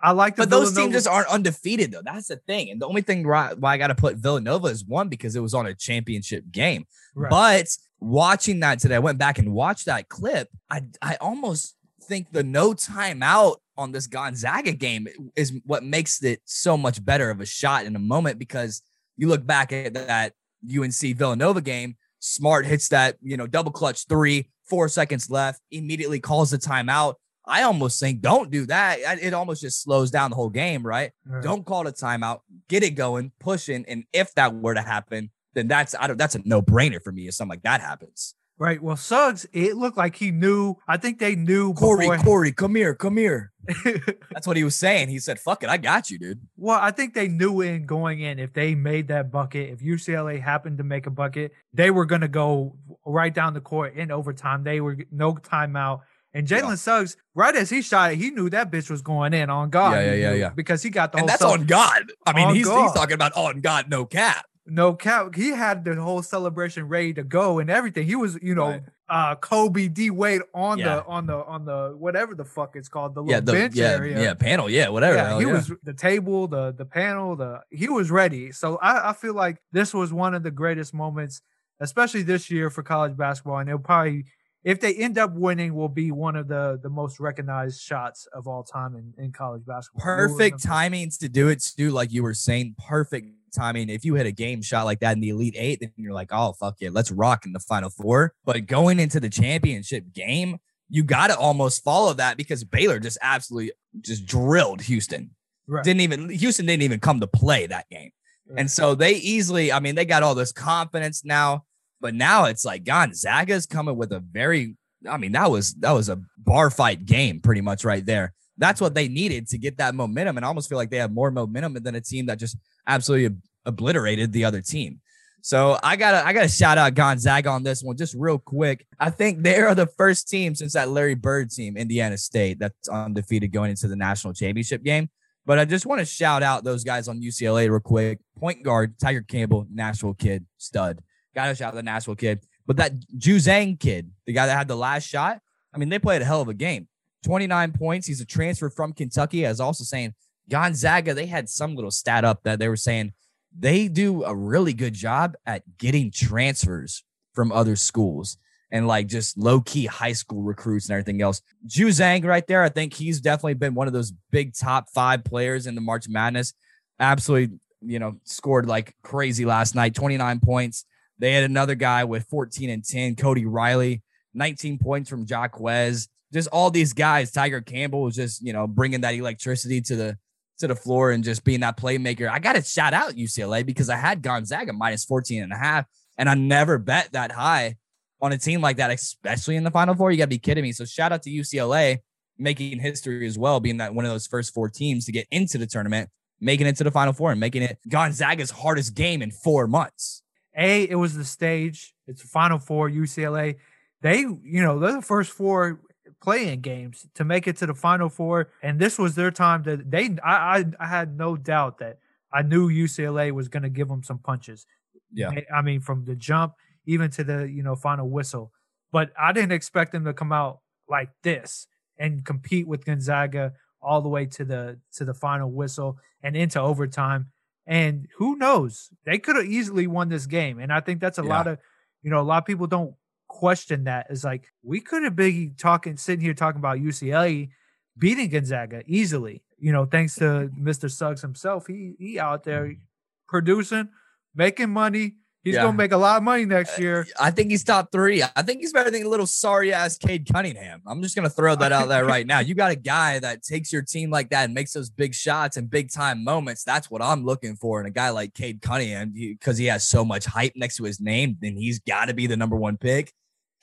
I 0.03 0.11
like 0.11 0.35
But 0.35 0.49
those 0.49 0.71
Villanova- 0.71 0.81
teams 0.81 0.93
just 0.95 1.07
aren't 1.07 1.27
undefeated 1.29 1.91
though. 1.91 2.01
That's 2.03 2.27
the 2.27 2.37
thing. 2.37 2.71
And 2.71 2.81
the 2.81 2.87
only 2.87 3.01
thing 3.01 3.27
why, 3.27 3.53
why 3.53 3.73
I 3.73 3.77
got 3.77 3.87
to 3.87 3.95
put 3.95 4.17
Villanova 4.17 4.67
is 4.67 4.83
one 4.83 5.09
because 5.09 5.35
it 5.35 5.41
was 5.41 5.53
on 5.53 5.67
a 5.67 5.75
championship 5.75 6.51
game. 6.51 6.87
Right. 7.13 7.29
But 7.29 7.67
watching 7.99 8.61
that 8.61 8.79
today, 8.79 8.95
I 8.95 8.99
went 8.99 9.19
back 9.19 9.37
and 9.37 9.53
watched 9.53 9.85
that 9.85 10.09
clip. 10.09 10.49
I 10.69 10.81
I 11.01 11.17
almost 11.21 11.75
think 12.03 12.31
the 12.31 12.43
no 12.43 12.73
timeout 12.73 13.57
on 13.77 13.91
this 13.91 14.07
Gonzaga 14.07 14.71
game 14.73 15.07
is 15.35 15.53
what 15.65 15.83
makes 15.83 16.23
it 16.23 16.41
so 16.45 16.77
much 16.77 17.03
better 17.03 17.29
of 17.29 17.39
a 17.39 17.45
shot 17.45 17.85
in 17.85 17.95
a 17.95 17.99
moment 17.99 18.39
because 18.39 18.81
you 19.17 19.27
look 19.27 19.45
back 19.45 19.71
at 19.71 19.93
that 19.93 20.33
UNC 20.67 21.15
Villanova 21.15 21.61
game, 21.61 21.95
Smart 22.19 22.67
hits 22.67 22.89
that, 22.89 23.17
you 23.21 23.35
know, 23.35 23.47
double 23.47 23.71
clutch 23.71 24.05
three, 24.07 24.49
four 24.71 24.87
seconds 24.87 25.29
left, 25.29 25.61
immediately 25.69 26.21
calls 26.21 26.51
the 26.51 26.57
timeout. 26.57 27.15
I 27.45 27.63
almost 27.63 27.99
think 27.99 28.21
don't 28.21 28.49
do 28.49 28.65
that. 28.67 28.99
It 29.21 29.33
almost 29.33 29.61
just 29.61 29.83
slows 29.83 30.11
down 30.11 30.29
the 30.29 30.37
whole 30.37 30.49
game, 30.49 30.81
right? 30.81 31.11
Right. 31.25 31.43
Don't 31.43 31.65
call 31.65 31.83
the 31.83 31.91
timeout, 31.91 32.39
get 32.69 32.81
it 32.81 32.91
going, 32.91 33.33
pushing, 33.39 33.83
and 33.89 34.05
if 34.13 34.33
that 34.35 34.55
were 34.55 34.73
to 34.73 34.81
happen, 34.81 35.29
then 35.53 35.67
that's 35.67 35.93
I 35.99 36.07
don't 36.07 36.17
that's 36.17 36.35
a 36.35 36.41
no 36.45 36.61
brainer 36.61 37.03
for 37.03 37.11
me 37.11 37.27
if 37.27 37.33
something 37.33 37.49
like 37.49 37.63
that 37.63 37.81
happens. 37.81 38.35
Right. 38.61 38.81
Well, 38.81 38.95
Suggs, 38.95 39.45
it 39.51 39.75
looked 39.75 39.97
like 39.97 40.15
he 40.15 40.31
knew. 40.31 40.75
I 40.87 40.97
think 40.97 41.19
they 41.19 41.35
knew. 41.35 41.73
Corey, 41.73 42.07
Corey, 42.19 42.51
come 42.51 42.75
here, 42.75 42.93
come 42.95 43.17
here. 43.17 43.51
That's 44.31 44.47
what 44.47 44.57
he 44.57 44.63
was 44.63 44.75
saying. 44.75 45.09
He 45.09 45.19
said, 45.19 45.39
"Fuck 45.39 45.63
it, 45.63 45.69
I 45.69 45.77
got 45.77 46.09
you, 46.09 46.17
dude." 46.19 46.41
Well, 46.57 46.79
I 46.79 46.91
think 46.91 47.13
they 47.13 47.27
knew 47.27 47.61
in 47.61 47.85
going 47.85 48.19
in 48.21 48.39
if 48.39 48.53
they 48.53 48.75
made 48.75 49.07
that 49.09 49.31
bucket, 49.31 49.69
if 49.69 49.79
UCLA 49.79 50.41
happened 50.41 50.77
to 50.77 50.83
make 50.83 51.05
a 51.05 51.11
bucket, 51.11 51.51
they 51.73 51.91
were 51.91 52.05
going 52.05 52.21
to 52.21 52.27
go 52.27 52.77
right 53.05 53.33
down 53.33 53.53
the 53.53 53.61
court 53.61 53.95
in 53.95 54.11
overtime. 54.11 54.63
They 54.63 54.79
were 54.81 54.97
no 55.11 55.33
timeout. 55.33 56.01
And 56.33 56.47
Jalen 56.47 56.69
Yeah. 56.69 56.75
Suggs, 56.75 57.17
right 57.35 57.53
as 57.55 57.69
he 57.69 57.81
shot 57.81 58.13
it, 58.13 58.15
he 58.17 58.29
knew 58.29 58.49
that 58.51 58.71
bitch 58.71 58.89
was 58.89 59.01
going 59.01 59.33
in 59.33 59.49
on 59.49 59.69
God. 59.69 59.91
Yeah, 59.95 60.13
yeah, 60.13 60.13
yeah, 60.13 60.33
yeah. 60.33 60.49
Because 60.55 60.81
he 60.81 60.89
got 60.89 61.11
the 61.11 61.17
And 61.17 61.23
whole 61.23 61.27
that's 61.27 61.41
cel- 61.41 61.51
on 61.51 61.65
God. 61.65 62.03
I 62.25 62.31
mean, 62.33 62.55
he's 62.55 62.67
he's 62.67 62.93
talking 62.93 63.15
about 63.15 63.33
on 63.33 63.59
God, 63.59 63.89
no 63.89 64.05
cap. 64.05 64.45
No 64.71 64.93
cap. 64.93 65.35
He 65.35 65.49
had 65.49 65.83
the 65.83 65.95
whole 65.95 66.23
celebration 66.23 66.87
ready 66.87 67.13
to 67.15 67.23
go 67.23 67.59
and 67.59 67.69
everything. 67.69 68.05
He 68.07 68.15
was, 68.15 68.37
you 68.41 68.55
know, 68.55 68.69
Right. 68.69 68.83
uh 69.09 69.35
Kobe 69.35 69.89
D 69.89 70.09
Wade 70.09 70.41
on 70.55 70.79
Yeah. 70.79 70.95
the 70.95 71.05
on 71.05 71.25
the 71.27 71.43
on 71.45 71.65
the 71.65 71.93
whatever 71.97 72.33
the 72.35 72.45
fuck 72.45 72.75
it's 72.75 72.87
called, 72.87 73.13
the 73.13 73.21
little 73.21 73.33
Yeah, 73.33 73.41
the 73.41 73.51
bench 73.51 73.75
yeah, 73.75 73.89
area. 73.89 74.21
yeah, 74.23 74.33
panel, 74.33 74.69
yeah, 74.69 74.87
whatever. 74.87 75.17
Yeah, 75.17 75.37
he 75.39 75.45
yeah. 75.45 75.51
was 75.53 75.71
the 75.83 75.93
table, 75.93 76.47
the 76.47 76.71
the 76.71 76.85
panel, 76.85 77.35
the 77.35 77.61
he 77.69 77.89
was 77.89 78.09
ready. 78.09 78.51
So 78.53 78.77
I, 78.77 79.09
I 79.09 79.13
feel 79.13 79.33
like 79.33 79.57
this 79.73 79.93
was 79.93 80.13
one 80.13 80.33
of 80.33 80.43
the 80.43 80.51
greatest 80.51 80.93
moments, 80.93 81.41
especially 81.81 82.23
this 82.23 82.49
year 82.49 82.69
for 82.69 82.83
college 82.83 83.17
basketball. 83.17 83.57
And 83.59 83.67
it'll 83.69 83.79
probably, 83.79 84.23
if 84.63 84.79
they 84.79 84.93
end 84.95 85.17
up 85.17 85.33
winning, 85.33 85.73
will 85.75 85.89
be 85.89 86.11
one 86.11 86.37
of 86.37 86.47
the 86.47 86.79
the 86.81 86.89
most 86.89 87.19
recognized 87.19 87.81
shots 87.81 88.25
of 88.33 88.47
all 88.47 88.63
time 88.63 88.95
in, 88.95 89.13
in 89.21 89.31
college 89.33 89.65
basketball. 89.65 90.03
Perfect 90.05 90.63
timings 90.63 91.19
to 91.19 91.27
do 91.27 91.49
it 91.49 91.61
too. 91.77 91.91
Like 91.91 92.13
you 92.13 92.23
were 92.23 92.33
saying, 92.33 92.75
perfect 92.87 93.27
timing. 93.51 93.89
If 93.89 94.05
you 94.05 94.15
hit 94.15 94.25
a 94.25 94.31
game 94.31 94.61
shot 94.61 94.85
like 94.85 94.99
that 95.01 95.13
in 95.13 95.21
the 95.21 95.29
Elite 95.29 95.55
Eight, 95.57 95.79
then 95.79 95.91
you're 95.95 96.13
like, 96.13 96.29
oh 96.31 96.53
fuck 96.53 96.75
yeah, 96.79 96.89
let's 96.91 97.11
rock 97.11 97.45
in 97.45 97.53
the 97.53 97.59
Final 97.59 97.89
Four. 97.89 98.33
But 98.45 98.65
going 98.65 98.99
into 98.99 99.19
the 99.19 99.29
championship 99.29 100.13
game, 100.13 100.57
you 100.89 101.03
got 101.03 101.27
to 101.27 101.37
almost 101.37 101.83
follow 101.83 102.13
that 102.13 102.37
because 102.37 102.63
Baylor 102.63 102.99
just 102.99 103.17
absolutely 103.21 103.71
just 104.01 104.25
drilled 104.25 104.81
Houston. 104.81 105.31
Right. 105.67 105.83
Didn't 105.83 106.01
even 106.01 106.29
Houston 106.29 106.65
didn't 106.65 106.83
even 106.83 106.99
come 106.99 107.19
to 107.19 107.27
play 107.27 107.67
that 107.67 107.89
game. 107.89 108.11
And 108.57 108.69
so 108.69 108.95
they 108.95 109.13
easily, 109.13 109.71
I 109.71 109.79
mean, 109.79 109.95
they 109.95 110.05
got 110.05 110.23
all 110.23 110.35
this 110.35 110.51
confidence 110.51 111.23
now, 111.23 111.65
but 111.99 112.13
now 112.13 112.45
it's 112.45 112.65
like 112.65 112.83
Gonzaga's 112.83 113.65
coming 113.65 113.95
with 113.95 114.11
a 114.11 114.19
very, 114.19 114.75
I 115.09 115.17
mean, 115.17 115.31
that 115.33 115.49
was 115.49 115.73
that 115.75 115.91
was 115.91 116.09
a 116.09 116.21
bar 116.37 116.69
fight 116.69 117.05
game 117.05 117.39
pretty 117.39 117.61
much 117.61 117.83
right 117.83 118.05
there. 118.05 118.33
That's 118.61 118.79
what 118.79 118.93
they 118.93 119.07
needed 119.07 119.47
to 119.49 119.57
get 119.57 119.77
that 119.77 119.95
momentum. 119.95 120.37
And 120.37 120.45
I 120.45 120.47
almost 120.47 120.69
feel 120.69 120.77
like 120.77 120.91
they 120.91 120.97
have 120.97 121.11
more 121.11 121.31
momentum 121.31 121.73
than 121.73 121.95
a 121.95 122.01
team 122.01 122.27
that 122.27 122.37
just 122.37 122.57
absolutely 122.85 123.35
obliterated 123.65 124.31
the 124.31 124.45
other 124.45 124.61
team. 124.61 125.01
So 125.41 125.79
I 125.81 125.95
gotta 125.95 126.23
I 126.23 126.31
gotta 126.31 126.47
shout 126.47 126.77
out 126.77 126.93
Gonzaga 126.93 127.49
on 127.49 127.63
this 127.63 127.81
one 127.83 127.97
just 127.97 128.13
real 128.13 128.37
quick. 128.37 128.85
I 128.99 129.09
think 129.09 129.41
they 129.41 129.57
are 129.57 129.73
the 129.73 129.87
first 129.87 130.29
team 130.29 130.53
since 130.53 130.73
that 130.73 130.89
Larry 130.89 131.15
Bird 131.15 131.49
team, 131.49 131.75
Indiana 131.75 132.19
State, 132.19 132.59
that's 132.59 132.87
undefeated 132.87 133.51
going 133.51 133.71
into 133.71 133.87
the 133.87 133.95
national 133.95 134.33
championship 134.33 134.83
game. 134.83 135.09
But 135.43 135.57
I 135.57 135.65
just 135.65 135.87
want 135.87 135.97
to 135.97 136.05
shout 136.05 136.43
out 136.43 136.63
those 136.63 136.83
guys 136.83 137.07
on 137.07 137.19
UCLA 137.19 137.67
real 137.67 137.79
quick. 137.79 138.19
Point 138.37 138.61
guard, 138.61 138.99
Tiger 138.99 139.23
Campbell, 139.23 139.65
Nashville 139.73 140.13
kid, 140.13 140.45
stud. 140.59 141.01
Gotta 141.33 141.55
shout 141.55 141.69
out 141.69 141.75
the 141.75 141.81
Nashville 141.81 142.15
kid. 142.15 142.41
But 142.67 142.77
that 142.77 142.93
Juzang 143.17 143.79
kid, 143.79 144.11
the 144.27 144.33
guy 144.33 144.45
that 144.45 144.55
had 144.55 144.67
the 144.67 144.77
last 144.77 145.07
shot, 145.07 145.39
I 145.73 145.79
mean, 145.79 145.89
they 145.89 145.97
played 145.97 146.21
a 146.21 146.25
hell 146.25 146.41
of 146.41 146.49
a 146.49 146.53
game. 146.53 146.87
29 147.23 147.73
points. 147.73 148.07
He's 148.07 148.21
a 148.21 148.25
transfer 148.25 148.69
from 148.69 148.93
Kentucky. 148.93 149.45
I 149.45 149.49
was 149.49 149.59
also 149.59 149.83
saying 149.83 150.13
Gonzaga, 150.49 151.13
they 151.13 151.27
had 151.27 151.49
some 151.49 151.75
little 151.75 151.91
stat 151.91 152.25
up 152.25 152.43
that 152.43 152.59
they 152.59 152.67
were 152.67 152.75
saying 152.75 153.13
they 153.57 153.87
do 153.87 154.23
a 154.23 154.35
really 154.35 154.73
good 154.73 154.93
job 154.93 155.35
at 155.45 155.77
getting 155.77 156.11
transfers 156.11 157.03
from 157.33 157.51
other 157.51 157.75
schools 157.75 158.37
and 158.71 158.87
like 158.87 159.07
just 159.07 159.37
low 159.37 159.61
key 159.61 159.85
high 159.85 160.13
school 160.13 160.41
recruits 160.41 160.87
and 160.87 160.93
everything 160.93 161.21
else. 161.21 161.41
Juzang 161.67 162.23
right 162.25 162.45
there, 162.47 162.63
I 162.63 162.69
think 162.69 162.93
he's 162.93 163.19
definitely 163.19 163.55
been 163.55 163.75
one 163.75 163.87
of 163.87 163.93
those 163.93 164.13
big 164.31 164.53
top 164.55 164.89
five 164.89 165.23
players 165.23 165.67
in 165.67 165.75
the 165.75 165.81
March 165.81 166.07
Madness. 166.07 166.53
Absolutely, 166.99 167.57
you 167.81 167.99
know, 167.99 168.17
scored 168.23 168.67
like 168.67 168.95
crazy 169.03 169.45
last 169.45 169.75
night, 169.75 169.93
29 169.93 170.39
points. 170.39 170.85
They 171.19 171.33
had 171.33 171.43
another 171.43 171.75
guy 171.75 172.03
with 172.05 172.25
14 172.29 172.69
and 172.69 172.83
10, 172.83 173.15
Cody 173.15 173.45
Riley, 173.45 174.01
19 174.33 174.79
points 174.79 175.09
from 175.09 175.25
Jaquez. 175.25 176.07
Just 176.33 176.47
all 176.49 176.71
these 176.71 176.93
guys. 176.93 177.31
Tiger 177.31 177.61
Campbell 177.61 178.03
was 178.03 178.15
just, 178.15 178.41
you 178.41 178.53
know, 178.53 178.67
bringing 178.67 179.01
that 179.01 179.15
electricity 179.15 179.81
to 179.81 179.95
the 179.95 180.17
to 180.59 180.67
the 180.67 180.75
floor 180.75 181.11
and 181.11 181.23
just 181.23 181.43
being 181.43 181.59
that 181.59 181.77
playmaker. 181.77 182.29
I 182.29 182.39
got 182.39 182.53
to 182.53 182.61
shout 182.61 182.93
out 182.93 183.13
UCLA 183.13 183.65
because 183.65 183.89
I 183.89 183.97
had 183.97 184.21
Gonzaga 184.21 184.71
minus 184.73 185.03
14 185.05 185.43
and 185.43 185.51
a 185.51 185.57
half, 185.57 185.85
and 186.17 186.29
I 186.29 186.35
never 186.35 186.77
bet 186.77 187.11
that 187.11 187.31
high 187.31 187.75
on 188.21 188.31
a 188.31 188.37
team 188.37 188.61
like 188.61 188.77
that, 188.77 188.91
especially 188.91 189.55
in 189.55 189.63
the 189.63 189.71
Final 189.71 189.95
Four. 189.95 190.11
You 190.11 190.17
got 190.17 190.25
to 190.25 190.29
be 190.29 190.37
kidding 190.37 190.63
me. 190.63 190.71
So 190.71 190.85
shout 190.85 191.11
out 191.11 191.23
to 191.23 191.29
UCLA. 191.29 191.97
making 192.37 192.79
history 192.79 193.27
as 193.27 193.37
well, 193.37 193.59
being 193.59 193.77
that 193.77 193.93
one 193.93 194.05
of 194.05 194.11
those 194.11 194.27
first 194.27 194.53
four 194.53 194.69
teams 194.69 195.05
to 195.05 195.11
get 195.11 195.27
into 195.31 195.57
the 195.57 195.67
tournament, 195.67 196.09
making 196.39 196.67
it 196.67 196.75
to 196.77 196.83
the 196.83 196.91
final 196.91 197.13
four 197.13 197.31
and 197.31 197.39
making 197.39 197.61
it 197.61 197.77
Gonzaga's 197.89 198.51
hardest 198.51 198.95
game 198.95 199.21
in 199.21 199.31
four 199.31 199.67
months. 199.67 200.23
A, 200.55 200.89
it 200.89 200.95
was 200.95 201.15
the 201.15 201.25
stage. 201.25 201.93
It's 202.07 202.21
the 202.21 202.27
final 202.27 202.59
four, 202.59 202.89
UCLA. 202.89 203.57
They, 204.01 204.19
you 204.19 204.61
know, 204.61 204.79
they're 204.79 204.93
the 204.93 205.01
first 205.01 205.31
four 205.31 205.79
playing 206.21 206.61
games 206.61 207.07
to 207.15 207.23
make 207.23 207.47
it 207.47 207.57
to 207.57 207.65
the 207.65 207.73
final 207.73 208.09
four. 208.09 208.51
And 208.61 208.79
this 208.79 208.97
was 208.99 209.15
their 209.15 209.31
time 209.31 209.63
That 209.63 209.89
they 209.91 210.17
I 210.23 210.59
I, 210.59 210.65
I 210.79 210.87
had 210.87 211.17
no 211.17 211.35
doubt 211.35 211.79
that 211.79 211.99
I 212.33 212.41
knew 212.43 212.69
UCLA 212.69 213.31
was 213.31 213.47
gonna 213.47 213.69
give 213.69 213.87
them 213.87 214.03
some 214.03 214.19
punches. 214.19 214.65
Yeah. 215.13 215.31
I 215.53 215.61
mean, 215.61 215.81
from 215.81 216.05
the 216.05 216.15
jump 216.15 216.53
even 216.85 217.11
to 217.11 217.23
the, 217.23 217.49
you 217.49 217.61
know, 217.63 217.75
final 217.75 218.09
whistle. 218.09 218.51
But 218.91 219.11
I 219.19 219.31
didn't 219.33 219.51
expect 219.51 219.91
them 219.91 220.05
to 220.05 220.13
come 220.13 220.31
out 220.31 220.61
like 220.89 221.09
this 221.23 221.67
and 221.97 222.25
compete 222.25 222.67
with 222.67 222.85
Gonzaga 222.85 223.53
all 223.81 224.01
the 224.01 224.09
way 224.09 224.25
to 224.25 224.45
the 224.45 224.79
to 224.93 225.05
the 225.05 225.13
final 225.13 225.51
whistle 225.51 225.97
and 226.23 226.35
into 226.35 226.59
overtime. 226.59 227.31
And 227.67 228.07
who 228.17 228.35
knows? 228.35 228.89
They 229.05 229.19
could 229.19 229.35
have 229.35 229.45
easily 229.45 229.87
won 229.87 230.09
this 230.09 230.25
game. 230.25 230.59
And 230.59 230.73
I 230.73 230.79
think 230.81 230.99
that's 230.99 231.17
a 231.19 231.23
Yeah. 231.23 231.29
lot 231.29 231.47
of 231.47 231.59
you 232.03 232.09
know, 232.09 232.19
a 232.19 232.23
lot 232.23 232.39
of 232.39 232.45
people 232.45 232.67
don't 232.67 232.95
question 233.31 233.85
that 233.85 234.07
is 234.09 234.25
like 234.25 234.51
we 234.61 234.81
could 234.81 235.03
have 235.03 235.15
been 235.15 235.55
talking 235.57 235.95
sitting 235.95 236.23
here 236.23 236.33
talking 236.33 236.59
about 236.59 236.77
UCLA 236.77 237.49
beating 237.97 238.29
Gonzaga 238.29 238.83
easily. 238.85 239.41
You 239.57 239.71
know, 239.71 239.85
thanks 239.85 240.15
to 240.15 240.51
Mr. 240.59 240.91
Suggs 240.91 241.21
himself. 241.21 241.65
He 241.65 241.93
he 241.97 242.19
out 242.19 242.43
there 242.43 242.65
mm-hmm. 242.65 242.81
producing, 243.27 243.89
making 244.35 244.69
money. 244.69 245.15
He's 245.43 245.55
Yeah. 245.55 245.63
gonna 245.63 245.77
make 245.77 245.91
a 245.91 245.97
lot 245.97 246.17
of 246.17 246.23
money 246.23 246.43
uh, 246.43 246.47
next 246.47 246.77
year. 246.77 247.07
I 247.19 247.31
think 247.31 247.49
he's 247.49 247.63
top 247.63 247.91
three. 247.91 248.21
I 248.21 248.43
think 248.43 248.59
he's 248.61 248.73
better 248.73 248.91
than 248.91 249.03
a 249.03 249.09
little 249.09 249.25
sorry 249.25 249.73
ass 249.73 249.97
Cade 249.97 250.27
Cunningham. 250.31 250.83
I'm 250.85 251.01
just 251.01 251.15
gonna 251.15 251.31
throw 251.31 251.55
that 251.55 251.71
out 251.71 251.87
there 251.87 252.05
right 252.05 252.27
now. 252.27 252.39
You 252.39 252.53
got 252.53 252.71
a 252.71 252.75
guy 252.75 253.17
that 253.19 253.41
takes 253.43 253.73
your 253.73 253.81
team 253.81 254.11
like 254.11 254.29
that 254.29 254.45
and 254.45 254.53
makes 254.53 254.73
those 254.73 254.91
big 254.91 255.15
shots 255.15 255.57
and 255.57 255.67
big 255.67 255.91
time 255.91 256.23
moments. 256.23 256.63
That's 256.63 256.91
what 256.91 257.01
I'm 257.01 257.25
looking 257.25 257.55
for 257.55 257.79
in 257.79 257.87
a 257.87 257.91
guy 257.91 258.09
like 258.09 258.35
Cade 258.35 258.61
Cunningham 258.61 259.13
because 259.13 259.57
he 259.57 259.65
has 259.65 259.87
so 259.87 260.05
much 260.05 260.25
hype 260.25 260.53
next 260.55 260.75
to 260.77 260.83
his 260.83 260.99
name. 260.99 261.37
Then 261.41 261.55
he's 261.57 261.79
got 261.79 262.05
to 262.05 262.13
be 262.13 262.27
the 262.27 262.37
number 262.37 262.55
one 262.55 262.77
pick. 262.77 263.11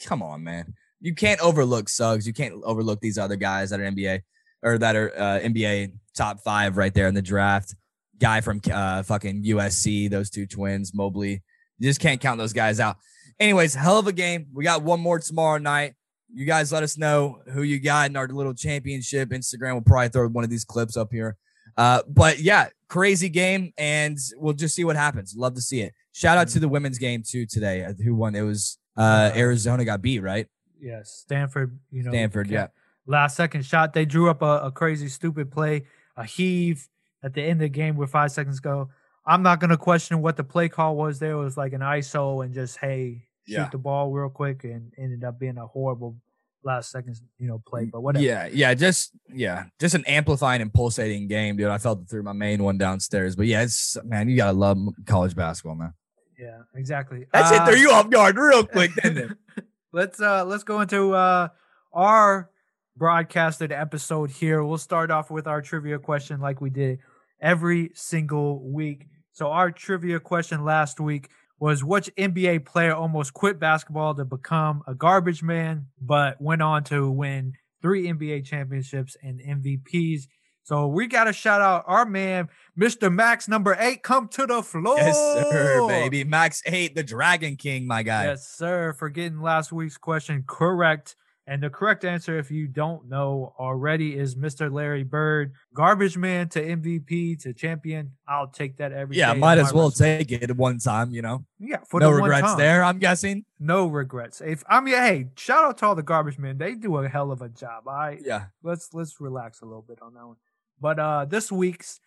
Come 0.05 0.23
on, 0.23 0.43
man. 0.45 0.75
You 1.01 1.15
can't 1.15 1.41
overlook 1.41 1.89
Suggs. 1.89 2.27
You 2.27 2.33
can't 2.33 2.55
overlook 2.65 3.01
these 3.01 3.19
other 3.19 3.37
guys 3.37 3.71
that 3.71 3.81
are 3.81 3.85
NBA 3.91 4.23
or 4.63 4.79
that 4.79 4.97
are 4.97 5.13
uh, 5.17 5.41
NBA 5.41 5.93
top 6.17 6.41
five 6.41 6.77
right 6.77 6.93
there 6.93 7.07
in 7.07 7.15
the 7.15 7.23
draft. 7.23 7.75
Guy 8.19 8.41
from 8.41 8.61
uh, 8.73 9.03
fucking 9.05 9.45
USC, 9.45 10.11
those 10.11 10.29
two 10.31 10.47
twins, 10.47 10.93
Mobley. 10.93 11.43
You 11.79 11.89
just 11.89 12.01
can't 12.01 12.21
count 12.21 12.39
those 12.39 12.53
guys 12.53 12.81
out. 12.81 12.97
Anyways, 13.39 13.75
hell 13.75 13.99
of 13.99 14.09
a 14.09 14.13
game. 14.13 14.49
We 14.53 14.65
got 14.65 14.83
one 14.83 14.99
more 14.99 15.21
tomorrow 15.21 15.59
night. 15.59 15.95
You 16.35 16.45
guys 16.45 16.73
let 16.73 16.83
us 16.83 16.99
know 16.99 17.39
who 17.53 17.63
you 17.63 17.79
got 17.79 18.11
in 18.11 18.17
our 18.17 18.27
little 18.27 18.53
championship. 18.55 19.31
Instagram 19.31 19.75
will 19.75 19.81
probably 19.83 20.09
throw 20.09 20.29
one 20.29 20.43
of 20.45 20.51
these 20.51 20.65
clips 20.65 20.97
up 20.97 21.13
here. 21.13 21.37
Uh, 21.77 22.03
but 22.09 22.41
yeah, 22.41 22.69
crazy 22.89 23.29
game, 23.29 23.73
and 23.79 24.19
we'll 24.37 24.53
just 24.53 24.75
see 24.75 24.83
what 24.85 24.97
happens. 24.97 25.35
Love 25.37 25.55
to 25.55 25.61
see 25.61 25.81
it. 25.83 25.93
Shout 26.13 26.37
out 26.37 26.49
to 26.49 26.59
the 26.59 26.69
women's 26.69 26.99
game 26.99 27.23
too 27.25 27.47
today. 27.47 27.85
uh, 27.85 27.93
Who 28.05 28.17
won? 28.17 28.35
It 28.35 28.43
was 28.43 28.79
uh, 28.99 29.31
Arizona 29.35 29.85
got 29.85 30.03
beat, 30.03 30.21
right? 30.21 30.47
Yes, 30.81 31.11
Stanford. 31.11 31.79
You 31.91 32.03
know, 32.03 32.11
Stanford, 32.11 32.51
yeah. 32.51 32.69
Last 33.07 33.37
second 33.37 33.65
shot, 33.65 33.95
they 33.95 34.05
drew 34.05 34.29
up 34.29 34.43
a, 34.43 34.61
a 34.65 34.71
crazy, 34.71 35.09
stupid 35.09 35.51
play, 35.51 35.85
a 36.17 36.25
heave 36.25 36.89
at 37.23 37.33
the 37.33 37.43
end 37.43 37.53
of 37.55 37.61
the 37.61 37.69
game 37.69 37.97
with 37.97 38.11
five 38.11 38.31
seconds 38.33 38.61
go. 38.61 38.91
I'm 39.25 39.43
not 39.43 39.61
gonna 39.61 39.77
question 39.77 40.21
what 40.23 40.37
the 40.37 40.45
play 40.45 40.69
call 40.69 40.97
was. 40.97 41.19
There 41.19 41.33
It 41.33 41.37
was 41.37 41.57
like 41.57 41.73
an 41.73 41.81
ISO 41.81 42.45
and 42.45 42.53
just 42.55 42.79
hey, 42.79 43.25
shoot 43.47 43.55
Yeah. 43.55 43.69
the 43.71 43.79
ball 43.79 44.11
real 44.11 44.29
quick, 44.31 44.65
and 44.65 44.93
ended 44.99 45.25
up 45.25 45.39
being 45.39 45.59
a 45.59 45.67
horrible 45.67 46.17
last 46.65 46.91
seconds, 46.91 47.23
you 47.39 47.47
know, 47.47 47.63
play. 47.67 47.87
But 47.87 48.03
whatever. 48.03 48.25
Yeah, 48.25 48.47
yeah, 48.47 48.75
just 48.75 49.13
yeah, 49.33 49.65
just 49.79 49.95
an 49.95 50.05
amplifying 50.07 50.61
and 50.63 50.73
pulsating 50.73 51.29
game, 51.29 51.57
dude. 51.57 51.69
I 51.69 51.79
felt 51.79 52.01
it 52.03 52.09
through 52.09 52.23
my 52.25 52.33
main 52.33 52.63
one 52.63 52.79
downstairs, 52.79 53.37
but 53.37 53.47
yeah, 53.47 53.63
it's 53.63 53.97
man, 54.05 54.29
you 54.29 54.37
gotta 54.37 54.57
love 54.57 54.79
college 55.07 55.35
basketball, 55.35 55.77
man. 55.77 55.95
Yeah, 56.39 56.61
exactly. 56.75 57.27
That's 57.33 57.51
Uh, 57.53 57.63
it. 57.65 57.67
Threw 57.67 57.77
you 57.81 57.91
off 57.91 58.09
guard 58.11 58.37
real 58.37 58.65
quick, 58.65 58.95
didn't 59.03 59.33
it? 59.57 59.65
let's 59.93 60.21
uh 60.21 60.45
let's 60.45 60.63
go 60.65 60.81
into 60.81 61.15
uh 61.15 61.49
our 61.93 62.51
broadcasted 62.97 63.73
episode 63.73 64.31
here. 64.31 64.63
We'll 64.63 64.79
start 64.79 65.11
off 65.11 65.31
with 65.31 65.47
our 65.47 65.63
trivia 65.63 65.99
question 65.99 66.41
like 66.41 66.61
we 66.61 66.71
did 66.71 66.99
every 67.41 67.91
single 67.95 68.71
week. 68.73 69.07
So 69.33 69.49
our 69.49 69.71
trivia 69.71 70.21
question 70.21 70.65
last 70.65 70.99
week 71.01 71.29
was 71.61 71.83
which 71.83 72.11
NBA 72.17 72.65
player 72.67 72.95
almost 72.95 73.35
quit 73.35 73.59
basketball 73.59 74.15
to 74.15 74.25
become 74.25 74.83
a 74.87 74.95
garbage 74.95 75.43
man, 75.43 75.87
but 76.01 76.41
went 76.41 76.63
on 76.63 76.85
to 76.85 77.11
win 77.11 77.53
three 77.83 78.07
NBA 78.07 78.45
championships 78.45 79.17
and 79.23 79.41
MVPs. 79.41 80.23
So 80.69 80.87
we 80.87 81.07
got 81.07 81.25
to 81.25 81.33
shout 81.33 81.63
out 81.63 81.85
our 81.87 82.05
man, 82.05 82.51
Mr. 82.79 83.11
Max 83.11 83.49
number 83.49 83.75
eight. 83.81 84.03
Come 84.03 84.29
to 84.29 84.45
the 84.45 84.63
floor. 84.63 84.99
Yes, 84.99 85.17
sir, 85.17 85.89
baby. 85.89 86.25
Max 86.25 86.63
eight, 86.67 86.95
the 86.95 87.03
Dragon 87.03 87.57
King, 87.57 87.87
my 87.87 88.03
guy. 88.03 88.27
Yes, 88.27 88.47
sir, 88.47 88.93
for 88.93 89.09
getting 89.09 89.41
last 89.41 89.73
week's 89.73 89.97
question 89.97 90.45
correct. 90.47 91.17
And 91.47 91.63
the 91.63 91.71
correct 91.71 92.05
answer, 92.05 92.39
if 92.39 92.51
you 92.51 92.67
don't 92.69 93.09
know 93.09 93.55
already, 93.59 94.19
is 94.19 94.35
Mr. 94.35 94.71
Larry 94.71 95.05
Bird. 95.05 95.55
Garbage 95.73 96.19
man 96.19 96.51
to 96.51 96.63
MVP 96.63 97.41
to 97.45 97.55
champion. 97.55 98.13
I'll 98.29 98.49
take 98.49 98.77
that 98.77 98.93
every 98.93 99.17
yeah, 99.17 99.33
might 99.33 99.57
as 99.57 99.73
well 99.73 99.89
resume. 99.89 100.19
take 100.19 100.33
it 100.33 100.55
one 100.55 100.81
time, 100.81 101.13
you 101.13 101.23
know. 101.23 101.47
Yeah, 101.59 101.79
for 101.89 101.99
no 101.99 102.15
the 102.15 102.21
one 102.21 102.29
regrets 102.29 102.57
there, 102.57 102.85
I'm 102.85 102.99
guessing. 102.99 103.47
No 103.59 103.87
regrets. 103.87 104.43
If 104.43 104.63
I 104.69 104.83
mean, 104.83 104.97
hey, 104.97 105.29
shout 105.39 105.65
out 105.65 105.79
to 105.79 105.87
all 105.87 105.95
the 105.95 106.03
garbage 106.03 106.39
men. 106.39 106.59
They 106.59 106.75
do 106.75 106.99
a 106.99 107.09
hell 107.09 107.33
of 107.33 107.41
a 107.41 107.49
job. 107.49 107.85
All 107.87 107.95
right. 107.95 108.21
Yeah. 108.23 108.49
let's 108.63 108.93
let's 108.93 109.19
relax 109.19 109.63
a 109.63 109.65
little 109.65 109.81
bit 109.81 110.03
on 110.03 110.13
that 110.13 110.27
one. 110.27 110.37
But 110.81 110.99
uh 110.99 111.25
this 111.25 111.51
week's 111.51 112.01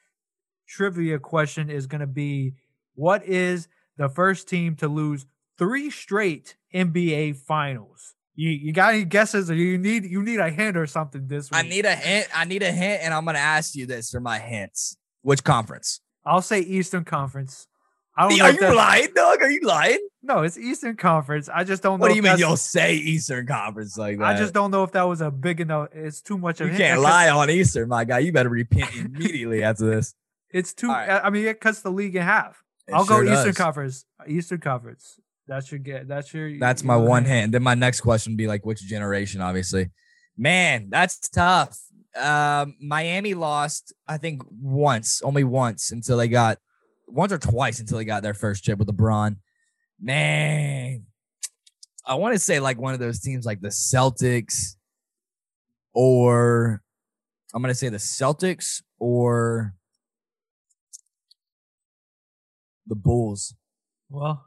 trivia 0.67 1.19
question 1.19 1.69
is 1.69 1.87
gonna 1.87 2.07
be 2.07 2.53
what 2.95 3.25
is 3.25 3.67
the 3.97 4.09
first 4.09 4.47
team 4.47 4.75
to 4.77 4.87
lose 4.87 5.25
three 5.57 5.89
straight 5.89 6.55
NBA 6.73 7.37
finals? 7.37 8.15
You 8.35 8.49
you 8.49 8.73
got 8.73 8.93
any 8.93 9.03
guesses 9.03 9.51
or 9.51 9.55
you 9.55 9.77
need 9.77 10.05
you 10.05 10.23
need 10.23 10.39
a 10.39 10.49
hint 10.49 10.77
or 10.77 10.87
something 10.87 11.27
this 11.27 11.51
week? 11.51 11.59
I 11.59 11.67
need 11.67 11.85
a 11.85 11.95
hint. 11.95 12.27
I 12.33 12.45
need 12.45 12.63
a 12.63 12.71
hint, 12.71 13.01
and 13.03 13.13
I'm 13.13 13.25
gonna 13.25 13.39
ask 13.39 13.75
you 13.75 13.85
this 13.85 14.09
for 14.09 14.19
my 14.19 14.39
hints. 14.39 14.97
Which 15.21 15.43
conference? 15.43 16.01
I'll 16.25 16.41
say 16.41 16.61
Eastern 16.61 17.03
Conference. 17.03 17.67
I 18.15 18.29
don't 18.29 18.41
Are 18.41 18.51
you 18.51 18.75
lying, 18.75 19.13
dog? 19.15 19.41
Are 19.41 19.49
you 19.49 19.61
lying? 19.61 20.07
No, 20.23 20.43
it's 20.43 20.57
Eastern 20.57 20.95
Conference. 20.95 21.49
I 21.49 21.63
just 21.63 21.81
don't 21.81 21.99
know. 21.99 22.03
What 22.03 22.09
do 22.09 22.15
you 22.15 22.21
mean 22.21 22.37
you'll 22.37 22.57
say 22.57 22.93
Eastern 22.95 23.47
Conference 23.47 23.97
like 23.97 24.19
that? 24.19 24.23
I 24.23 24.37
just 24.37 24.53
don't 24.53 24.69
know 24.69 24.83
if 24.83 24.91
that 24.91 25.03
was 25.03 25.21
a 25.21 25.31
big 25.31 25.61
enough. 25.61 25.89
It's 25.93 26.21
too 26.21 26.37
much 26.37 26.61
of 26.61 26.69
a. 26.69 26.71
You 26.71 26.77
can't 26.77 27.01
lie 27.01 27.29
on 27.29 27.49
Eastern, 27.49 27.89
my 27.89 28.03
guy. 28.03 28.19
You 28.19 28.31
better 28.31 28.49
repent 28.49 28.95
immediately 28.95 29.63
after 29.63 29.89
this. 29.89 30.13
It's 30.51 30.73
too. 30.73 30.89
Right. 30.89 31.21
I 31.23 31.29
mean, 31.31 31.45
it 31.45 31.59
cuts 31.59 31.81
the 31.81 31.89
league 31.89 32.15
in 32.15 32.21
half. 32.21 32.63
It 32.87 32.93
I'll 32.93 33.05
sure 33.05 33.23
go 33.23 33.31
Eastern 33.31 33.47
does. 33.47 33.57
Conference. 33.57 34.05
Eastern 34.27 34.59
Conference. 34.59 35.19
That's 35.47 35.71
your 35.71 35.79
get. 35.79 36.07
That's 36.07 36.31
your. 36.33 36.59
That's 36.59 36.83
my 36.83 36.97
one 36.97 37.25
hint. 37.25 37.35
hint. 37.35 37.51
Then 37.53 37.63
my 37.63 37.73
next 37.73 38.01
question 38.01 38.33
would 38.33 38.37
be 38.37 38.47
like, 38.47 38.63
which 38.63 38.81
generation? 38.81 39.41
Obviously, 39.41 39.89
man, 40.37 40.87
that's 40.89 41.29
tough. 41.29 41.79
Um, 42.19 42.75
Miami 42.79 43.33
lost, 43.33 43.93
I 44.07 44.17
think, 44.17 44.43
once, 44.49 45.21
only 45.23 45.43
once 45.43 45.91
until 45.91 46.17
they 46.17 46.27
got 46.27 46.59
once 47.07 47.31
or 47.31 47.37
twice 47.37 47.79
until 47.79 47.97
they 47.97 48.05
got 48.05 48.21
their 48.21 48.33
first 48.33 48.63
chip 48.63 48.77
with 48.77 48.87
LeBron. 48.87 49.37
Man, 50.01 51.05
I 52.05 52.15
want 52.15 52.33
to 52.33 52.39
say 52.39 52.59
like 52.59 52.79
one 52.79 52.93
of 52.93 52.99
those 52.99 53.19
teams 53.19 53.45
like 53.45 53.61
the 53.61 53.69
Celtics, 53.69 54.75
or 55.93 56.81
I'm 57.53 57.61
gonna 57.61 57.75
say 57.75 57.89
the 57.89 57.97
Celtics 57.97 58.81
or 58.97 59.75
the 62.87 62.95
Bulls. 62.95 63.53
Well, 64.09 64.45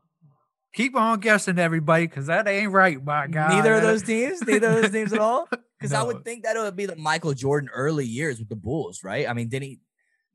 keep 0.74 0.96
on 0.96 1.20
guessing, 1.20 1.58
everybody, 1.58 2.06
because 2.06 2.26
that 2.26 2.48
ain't 2.48 2.72
right, 2.72 3.02
my 3.02 3.28
God. 3.28 3.50
Neither 3.50 3.74
of 3.74 3.82
those 3.82 4.02
teams, 4.02 4.42
neither 4.42 4.68
of 4.68 4.82
those 4.82 4.90
teams 4.90 5.12
at 5.12 5.20
all. 5.20 5.48
Because 5.76 5.92
I 5.92 6.02
would 6.02 6.24
think 6.24 6.44
that 6.44 6.56
it 6.56 6.60
would 6.60 6.76
be 6.76 6.86
the 6.86 6.96
Michael 6.96 7.34
Jordan 7.34 7.68
early 7.74 8.06
years 8.06 8.38
with 8.38 8.48
the 8.48 8.56
Bulls, 8.56 9.04
right? 9.04 9.28
I 9.28 9.34
mean, 9.34 9.50
didn't 9.50 9.64
he? 9.64 9.80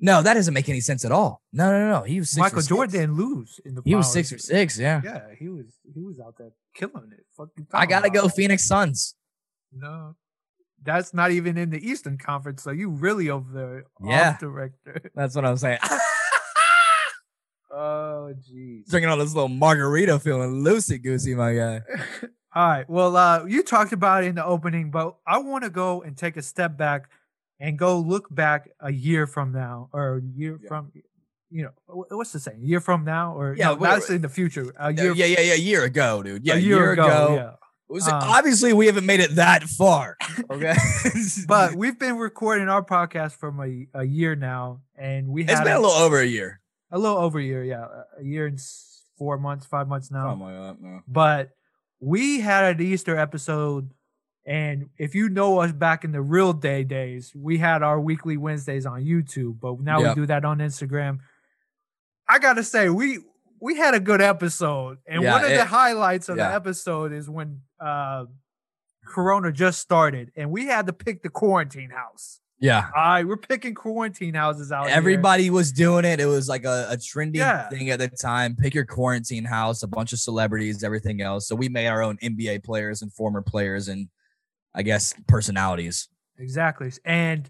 No, 0.01 0.21
that 0.21 0.33
doesn't 0.35 0.53
make 0.53 0.69
any 0.69 0.79
sense 0.79 1.03
at 1.03 1.11
all. 1.11 1.41
No, 1.51 1.71
no, 1.71 1.89
no. 1.89 2.03
He 2.03 2.19
was 2.19 2.29
six 2.29 2.39
Michael 2.39 2.59
or 2.59 2.61
Jordan 2.61 2.91
didn't 3.01 3.15
lose 3.15 3.59
in 3.65 3.75
the. 3.75 3.81
He 3.83 3.95
was 3.95 4.11
six 4.11 4.31
or 4.31 4.37
six. 4.37 4.79
Yeah, 4.79 5.01
Yeah, 5.03 5.21
he 5.37 5.49
was. 5.49 5.65
He 5.93 6.01
was 6.01 6.19
out 6.19 6.35
there 6.37 6.51
killing 6.73 7.11
it. 7.11 7.25
Fucking. 7.35 7.67
I 7.73 7.85
gotta 7.85 8.09
go. 8.09 8.29
Phoenix 8.29 8.65
Suns. 8.65 9.15
No, 9.73 10.15
that's 10.83 11.13
not 11.13 11.31
even 11.31 11.57
in 11.57 11.69
the 11.69 11.85
Eastern 11.85 12.17
Conference. 12.17 12.63
So 12.63 12.71
you 12.71 12.89
really 12.89 13.29
over 13.29 13.51
there, 13.51 13.83
Yeah. 14.01 14.31
off 14.31 14.39
director. 14.39 15.11
That's 15.15 15.35
what 15.35 15.45
I'm 15.45 15.57
saying. 15.57 15.79
oh, 17.71 18.33
jeez. 18.49 18.89
Drinking 18.89 19.09
all 19.09 19.17
this 19.17 19.33
little 19.33 19.49
margarita, 19.49 20.19
feeling 20.19 20.63
loosey 20.63 21.01
goosey, 21.01 21.35
my 21.35 21.53
guy. 21.53 21.81
All 22.55 22.67
right. 22.67 22.89
Well, 22.89 23.15
uh, 23.15 23.45
you 23.45 23.61
talked 23.61 23.93
about 23.93 24.23
it 24.23 24.27
in 24.27 24.35
the 24.35 24.45
opening, 24.45 24.89
but 24.89 25.15
I 25.27 25.37
want 25.37 25.65
to 25.65 25.69
go 25.69 26.01
and 26.01 26.17
take 26.17 26.35
a 26.35 26.41
step 26.41 26.77
back 26.77 27.09
and 27.59 27.77
go 27.77 27.99
look 27.99 28.27
back 28.33 28.69
a 28.79 28.91
year 28.91 29.27
from 29.27 29.51
now, 29.51 29.89
or 29.93 30.17
a 30.17 30.21
year 30.21 30.59
Yeah. 30.61 30.67
from, 30.67 30.91
you 31.49 31.63
know, 31.63 32.05
what's 32.09 32.31
the 32.31 32.39
saying? 32.39 32.61
A 32.61 32.65
year 32.65 32.79
from 32.79 33.03
now, 33.03 33.33
or 33.37 33.55
Yeah, 33.55 33.69
no, 33.69 33.75
that's 33.75 34.09
in 34.09 34.21
the 34.21 34.29
future. 34.29 34.71
A 34.77 34.93
Yeah, 34.93 35.03
year, 35.03 35.13
yeah, 35.13 35.25
yeah, 35.25 35.39
yeah. 35.41 35.53
A 35.53 35.57
year 35.57 35.83
ago, 35.83 36.23
dude. 36.23 36.45
Yeah, 36.45 36.55
a 36.55 36.57
year, 36.57 36.91
ago. 36.93 37.35
Yeah. 37.35 37.51
Was- 37.89 38.07
Um, 38.07 38.21
obviously, 38.21 38.71
we 38.71 38.85
haven't 38.85 39.05
made 39.07 39.19
it 39.19 39.35
that 39.35 39.63
far. 39.63 40.15
Okay, 40.51 40.75
but 41.47 41.73
we've 41.75 41.97
been 41.97 42.17
recording 42.17 42.69
our 42.69 42.83
podcast 42.85 43.33
from 43.33 43.59
a, 43.59 43.87
a 43.93 44.03
year 44.03 44.35
now, 44.35 44.81
and 44.95 45.27
we 45.27 45.41
it's 45.43 45.59
been 45.59 45.71
a 45.73 45.79
little 45.79 45.91
over 45.97 46.19
a 46.19 46.25
year. 46.25 46.61
a 46.91 46.99
little 46.99 47.17
over 47.17 47.39
a 47.39 47.43
year, 47.43 47.63
yeah, 47.63 47.85
a 48.19 48.23
year 48.23 48.45
and 48.45 48.59
four 49.17 49.37
months, 49.39 49.65
five 49.65 49.87
months 49.87 50.11
now. 50.11 50.29
Something 50.29 50.47
like 50.47 50.55
that, 50.77 50.81
no. 50.81 51.01
But 51.07 51.49
we 51.99 52.39
had 52.41 52.75
an 52.79 52.85
Easter 52.85 53.17
episode, 53.17 53.89
and 54.45 54.89
if 54.97 55.13
you 55.15 55.29
know 55.29 55.59
us 55.59 55.71
back 55.71 56.03
in 56.03 56.11
the 56.11 56.21
real 56.21 56.53
day 56.53 56.83
days, 56.83 57.31
we 57.35 57.57
had 57.57 57.83
our 57.83 57.99
weekly 57.99 58.37
Wednesdays 58.37 58.85
on 58.85 59.03
YouTube, 59.03 59.59
but 59.59 59.79
now 59.81 59.99
Yep. 59.99 60.15
we 60.15 60.21
do 60.21 60.25
that 60.27 60.45
on 60.45 60.59
Instagram. 60.59 61.19
I 62.27 62.39
gotta 62.39 62.63
say, 62.63 62.89
we 62.89 63.19
we 63.61 63.75
had 63.75 63.93
a 63.93 63.99
good 63.99 64.21
episode, 64.21 64.99
and 65.05 65.21
Yeah, 65.21 65.33
one 65.33 65.43
of 65.45 65.51
it- 65.51 65.57
the 65.57 65.65
highlights 65.65 66.29
of 66.29 66.37
yeah. 66.37 66.49
the 66.49 66.55
episode 66.55 67.11
is 67.11 67.29
when 67.29 67.61
uh 67.79 68.25
Corona 69.05 69.51
just 69.51 69.79
started, 69.79 70.31
and 70.35 70.51
we 70.51 70.65
had 70.67 70.85
to 70.87 70.93
pick 70.93 71.23
the 71.23 71.29
quarantine 71.29 71.89
house. 71.89 72.39
Yeah, 72.61 72.89
All 72.93 73.01
right, 73.01 73.25
we're 73.25 73.37
picking 73.37 73.73
quarantine 73.73 74.33
houses 74.33 74.69
out. 74.71 74.87
here. 74.87 74.95
everybody 74.95 75.49
was 75.49 75.71
doing 75.71 76.03
it. 76.03 76.19
It 76.19 76.25
was 76.25 76.49
like 76.49 76.65
a, 76.65 76.87
a 76.91 76.97
trendy 76.97 77.37
Yeah. 77.37 77.69
thing 77.69 77.89
at 77.89 77.99
the 77.99 78.09
time. 78.09 78.55
Pick 78.57 78.75
your 78.75 78.85
quarantine 78.85 79.45
house, 79.45 79.81
a 79.81 79.87
bunch 79.87 80.11
of 80.11 80.19
celebrities, 80.19 80.83
everything 80.83 81.21
else. 81.21 81.47
So 81.47 81.55
we 81.55 81.69
made 81.69 81.87
our 81.87 82.01
own 82.03 82.17
NBA 82.17 82.59
players 82.65 83.01
and 83.01 83.13
former 83.13 83.41
players 83.41 83.87
and 83.87 84.09
I 84.75 84.83
guess 84.83 85.13
personalities. 85.27 86.07
Exactly. 86.37 86.91
And 87.03 87.49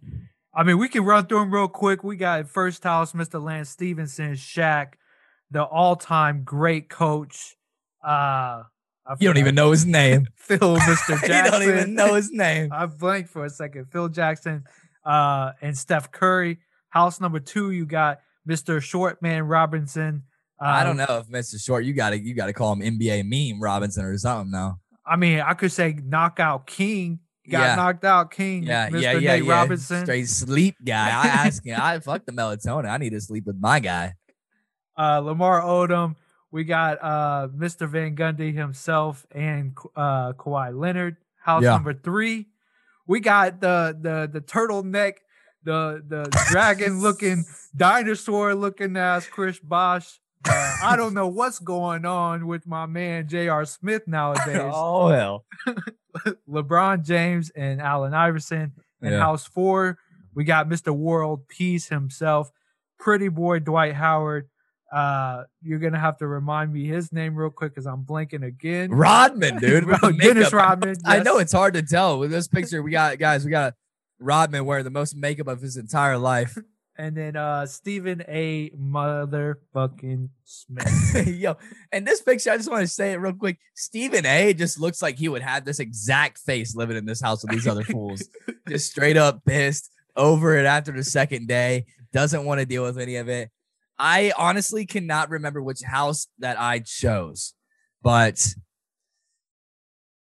I 0.55 0.63
mean, 0.63 0.77
we 0.77 0.89
can 0.89 1.03
run 1.03 1.27
through 1.27 1.39
them 1.39 1.53
real 1.53 1.67
quick. 1.67 2.03
We 2.03 2.15
got 2.15 2.49
first 2.49 2.83
house, 2.83 3.13
Mr. 3.13 3.41
Lance 3.43 3.69
Stephenson, 3.69 4.33
Shaq, 4.33 4.93
the 5.51 5.63
all-time 5.63 6.43
great 6.43 6.89
coach. 6.89 7.55
Uh 8.05 8.63
You 9.19 9.27
don't 9.27 9.38
even 9.38 9.55
know 9.55 9.71
his 9.71 9.85
name. 9.85 10.27
Phil, 10.35 10.77
Mr. 10.77 11.19
Jackson. 11.27 11.45
you 11.45 11.51
don't 11.51 11.63
even 11.63 11.93
know 11.93 12.15
his 12.15 12.31
name. 12.31 12.71
I 12.73 12.85
blanked 12.85 13.29
for 13.29 13.45
a 13.45 13.49
second. 13.49 13.85
Phil 13.91 14.09
Jackson, 14.09 14.63
uh, 15.05 15.51
and 15.61 15.77
Steph 15.77 16.11
Curry. 16.11 16.59
House 16.89 17.19
number 17.21 17.39
two, 17.39 17.71
you 17.71 17.85
got 17.85 18.19
Mr. 18.47 18.79
Shortman 18.79 19.47
Robinson. 19.47 20.23
Uh, 20.61 20.65
I 20.65 20.83
don't 20.83 20.97
know 20.97 21.23
if 21.23 21.27
Mr. 21.27 21.63
Short, 21.63 21.85
you 21.85 21.93
gotta 21.93 22.17
you 22.19 22.33
gotta 22.33 22.53
call 22.53 22.73
him 22.73 22.81
NBA 22.99 23.23
meme 23.25 23.61
Robinson 23.61 24.03
or 24.05 24.17
something 24.17 24.51
now. 24.51 24.79
I 25.09 25.15
mean, 25.15 25.39
I 25.39 25.53
could 25.55 25.71
say 25.71 25.93
knockout 26.01 26.67
king. 26.67 27.19
Got 27.49 27.61
Yeah. 27.61 27.75
knocked 27.75 28.05
out 28.05 28.29
king. 28.31 28.63
Yeah, 28.63 28.89
Mr. 28.89 29.01
yeah, 29.01 29.11
yeah, 29.13 29.31
Nate 29.33 29.43
yeah. 29.45 29.51
Robinson. 29.51 30.05
Straight 30.05 30.27
sleep 30.29 30.75
guy. 30.85 31.07
I 31.09 31.27
ask 31.47 31.65
him, 31.65 31.79
I 31.81 31.97
fuck 31.99 32.25
the 32.25 32.31
melatonin. 32.31 32.87
I 32.87 32.97
need 32.97 33.09
to 33.11 33.21
sleep 33.21 33.45
with 33.47 33.57
my 33.59 33.79
guy. 33.79 34.13
uh, 34.97 35.19
Lamar 35.19 35.61
Odom. 35.61 36.15
We 36.51 36.63
got 36.63 36.97
uh, 37.03 37.47
Mr. 37.55 37.87
Van 37.89 38.15
Gundy 38.15 38.53
himself 38.53 39.25
and 39.31 39.75
uh, 39.95 40.33
Kawhi 40.33 40.77
Leonard. 40.77 41.17
House 41.41 41.63
Yeah. 41.63 41.71
number 41.71 41.93
three. 41.93 42.47
We 43.07 43.19
got 43.19 43.61
the 43.61 43.97
the 43.99 44.29
the 44.31 44.41
turtleneck, 44.41 45.13
the 45.63 46.03
the 46.07 46.29
dragon 46.51 47.01
looking 47.01 47.45
dinosaur 47.75 48.53
looking 48.53 48.95
ass 48.97 49.25
Chris 49.27 49.57
Bosh. 49.59 50.19
Uh, 50.48 50.75
I 50.84 50.96
don't 50.96 51.13
know 51.13 51.27
what's 51.27 51.60
going 51.60 52.05
on 52.05 52.48
with 52.48 52.65
my 52.65 52.86
man 52.86 53.27
J.R. 53.27 53.65
Smith 53.65 54.08
nowadays. 54.08 54.62
oh 54.74 55.08
hell. 55.10 55.46
LeBron 56.50 57.03
James 57.05 57.50
and 57.51 57.81
Allen 57.81 58.13
Iverson. 58.13 58.74
In 59.01 59.12
Yeah. 59.13 59.19
house 59.19 59.46
four, 59.48 59.98
we 60.34 60.43
got 60.43 60.67
Mr. 60.67 60.93
World 60.96 61.48
Peace 61.48 61.88
himself, 61.88 62.51
pretty 63.00 63.29
boy 63.29 63.60
Dwight 63.60 63.93
Howard. 63.93 64.50
Uh, 64.91 65.43
you're 65.62 65.79
gonna 65.79 66.00
have 66.00 66.17
to 66.17 66.27
remind 66.27 66.74
me 66.74 66.85
his 66.85 67.11
name 67.13 67.35
real 67.35 67.50
quick 67.51 67.74
because 67.75 67.85
I'm 67.85 68.03
blanking 68.03 68.44
again. 68.46 68.92
Rodman, 68.92 69.57
dude. 69.61 69.85
Dennis. 70.20 70.51
Rodman. 70.51 70.96
I 71.05 71.20
know 71.20 71.37
it's 71.37 71.53
hard 71.53 71.75
to 71.75 71.83
tell 71.83 72.18
with 72.20 72.31
this 72.31 72.48
picture. 72.48 72.81
We 72.81 72.92
got 72.92 73.20
guys, 73.20 73.46
we 73.46 73.51
got 73.51 73.75
Rodman 74.20 74.66
wearing 74.66 74.83
the 74.85 74.90
most 74.90 75.16
makeup 75.16 75.48
of 75.48 75.61
his 75.61 75.77
entire 75.77 76.18
life. 76.18 76.57
And 77.00 77.16
then 77.16 77.38
uh 77.38 77.66
Stephen 77.66 78.22
A. 78.27 78.72
Motherfucking 78.72 80.27
Smith. 80.44 81.27
Yo, 81.27 81.55
and 81.94 82.05
this 82.05 82.22
picture, 82.22 82.51
I 82.51 82.57
just 82.57 82.70
want 82.70 82.81
to 82.81 82.88
say 82.88 83.14
it 83.14 83.22
real 83.22 83.31
quick. 83.31 83.57
Stephen 83.74 84.25
A 84.25 84.53
just 84.53 84.77
looks 84.77 85.01
like 85.01 85.18
he 85.18 85.29
would 85.29 85.42
have 85.42 85.64
this 85.64 85.79
exact 85.79 86.40
face 86.40 86.75
living 86.75 86.98
in 86.98 87.05
this 87.05 87.22
house 87.22 87.42
with 87.42 87.53
these 87.53 87.68
other 87.68 87.85
fools. 87.85 88.27
Just 88.68 88.92
straight 88.92 89.16
up 89.16 89.46
pissed 89.46 89.90
over 90.18 90.57
it 90.57 90.66
after 90.66 90.92
the 90.92 91.05
second 91.05 91.48
day, 91.48 91.85
doesn't 92.12 92.44
want 92.44 92.59
to 92.59 92.66
deal 92.66 92.83
with 92.83 93.00
any 93.00 93.16
of 93.16 93.29
it. 93.29 93.50
I 93.98 94.33
honestly 94.38 94.85
cannot 94.85 95.29
remember 95.29 95.64
which 95.64 95.81
house 95.81 96.27
that 96.40 96.59
I 96.59 96.79
chose, 96.79 97.53
but 98.03 98.46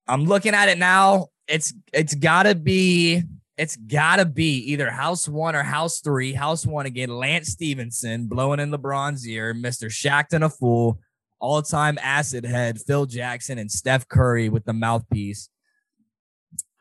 I'm 0.07 0.23
looking 0.23 0.53
at 0.53 0.69
it 0.69 0.77
now. 0.77 1.27
It's 1.45 1.73
it's 1.91 2.15
gotta 2.15 2.55
be 2.55 3.23
it's 3.57 3.75
gotta 3.75 4.25
be 4.25 4.57
either 4.71 4.89
house 4.89 5.27
one 5.27 5.55
or 5.55 5.63
house 5.63 5.99
three. 5.99 6.33
House 6.33 6.65
one 6.65 6.85
again, 6.85 7.09
Lance 7.09 7.49
Stephenson 7.49 8.27
blowing 8.27 8.59
in 8.59 8.71
LeBron's 8.71 9.27
ear, 9.27 9.53
Mr. 9.53 9.89
Shackton 9.89 10.43
a 10.43 10.49
fool, 10.49 10.99
all-time 11.39 11.99
acid 12.01 12.45
head, 12.45 12.79
Phil 12.81 13.05
Jackson, 13.05 13.57
and 13.57 13.71
Steph 13.71 14.07
Curry 14.07 14.49
with 14.49 14.65
the 14.65 14.73
mouthpiece. 14.73 15.49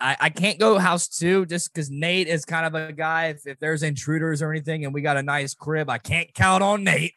I, 0.00 0.16
I 0.18 0.30
can't 0.30 0.58
go 0.58 0.78
house 0.78 1.08
two 1.08 1.46
just 1.46 1.72
because 1.72 1.90
Nate 1.90 2.26
is 2.26 2.44
kind 2.44 2.66
of 2.66 2.74
a 2.74 2.92
guy. 2.92 3.26
If, 3.28 3.46
if 3.46 3.58
there's 3.60 3.82
intruders 3.82 4.42
or 4.42 4.50
anything 4.50 4.84
and 4.84 4.92
we 4.92 5.00
got 5.00 5.16
a 5.16 5.22
nice 5.22 5.54
crib, 5.54 5.88
I 5.88 5.98
can't 5.98 6.32
count 6.34 6.62
on 6.62 6.84
Nate. 6.84 7.14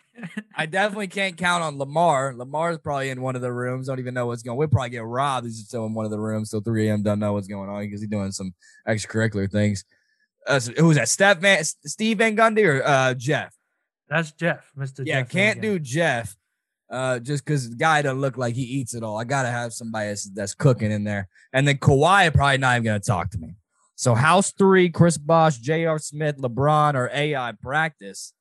I 0.56 0.65
definitely 0.65 1.08
can't 1.08 1.38
count 1.38 1.63
on 1.63 1.78
Lamar. 1.78 2.34
Lamar's 2.36 2.78
probably 2.78 3.10
in 3.10 3.21
one 3.21 3.36
of 3.36 3.41
the 3.41 3.51
rooms. 3.51 3.88
Don't 3.88 3.99
even 3.99 4.13
know 4.13 4.28
what's 4.28 4.43
going. 4.43 4.58
We'll 4.58 4.67
probably 4.67 4.89
get 4.89 5.04
robbed. 5.04 5.45
He's 5.45 5.65
still 5.65 5.86
in 5.86 5.93
one 5.93 6.06
of 6.06 6.12
the 6.12 6.19
rooms. 6.19 6.49
So 6.49 6.62
3 6.62 6.88
a.m. 6.88 7.04
Don't 7.04 7.19
know 7.19 7.34
what's 7.34 7.47
going 7.47 7.69
on 7.69 7.82
because 7.82 8.01
he's 8.01 8.10
doing 8.10 8.32
some 8.32 8.54
extracurricular 8.88 9.51
things. 9.51 9.84
Uh, 10.47 10.60
so 10.60 10.71
who's 10.73 10.95
that? 10.95 11.10
Steph 11.10 11.39
Van, 11.39 11.63
Steve 11.63 12.19
Van 12.19 12.36
Gundy 12.36 12.65
or 12.65 12.86
uh, 12.86 13.13
Jeff? 13.15 13.54
That's 14.08 14.32
Jeff, 14.32 14.71
Mr. 14.78 15.06
Yeah, 15.06 15.21
Jeff 15.21 15.30
can't 15.30 15.62
do 15.62 15.80
Jeff. 15.80 16.36
Uh, 16.88 17.17
just 17.17 17.43
because 17.43 17.71
the 17.71 17.75
guy 17.75 18.04
doesn't 18.04 18.21
look 18.21 18.38
like 18.38 18.54
he 18.54 18.62
eats 18.62 18.93
it 18.93 19.01
all. 19.01 19.17
I 19.17 19.23
gotta 19.23 19.49
have 19.49 19.73
somebody 19.73 20.10
that's, 20.10 20.30
that's 20.30 20.54
cooking 20.54 20.91
in 20.91 21.04
there. 21.04 21.28
And 21.51 21.67
then 21.67 21.78
Kawhi 21.78 22.32
probably 22.32 22.60
not 22.60 22.75
even 22.75 22.86
gonna 22.86 22.99
talk 22.99 23.32
to 23.32 23.39
me. 23.39 23.56
So 23.95 24.13
house 24.13 24.51
three, 24.51 24.89
Chris 24.89 25.17
Bosh, 25.17 25.58
J.R. 25.58 25.97
Smith, 25.97 26.38
LeBron, 26.38 26.93
or 26.93 27.10
AI 27.12 27.54
practice. 27.60 28.34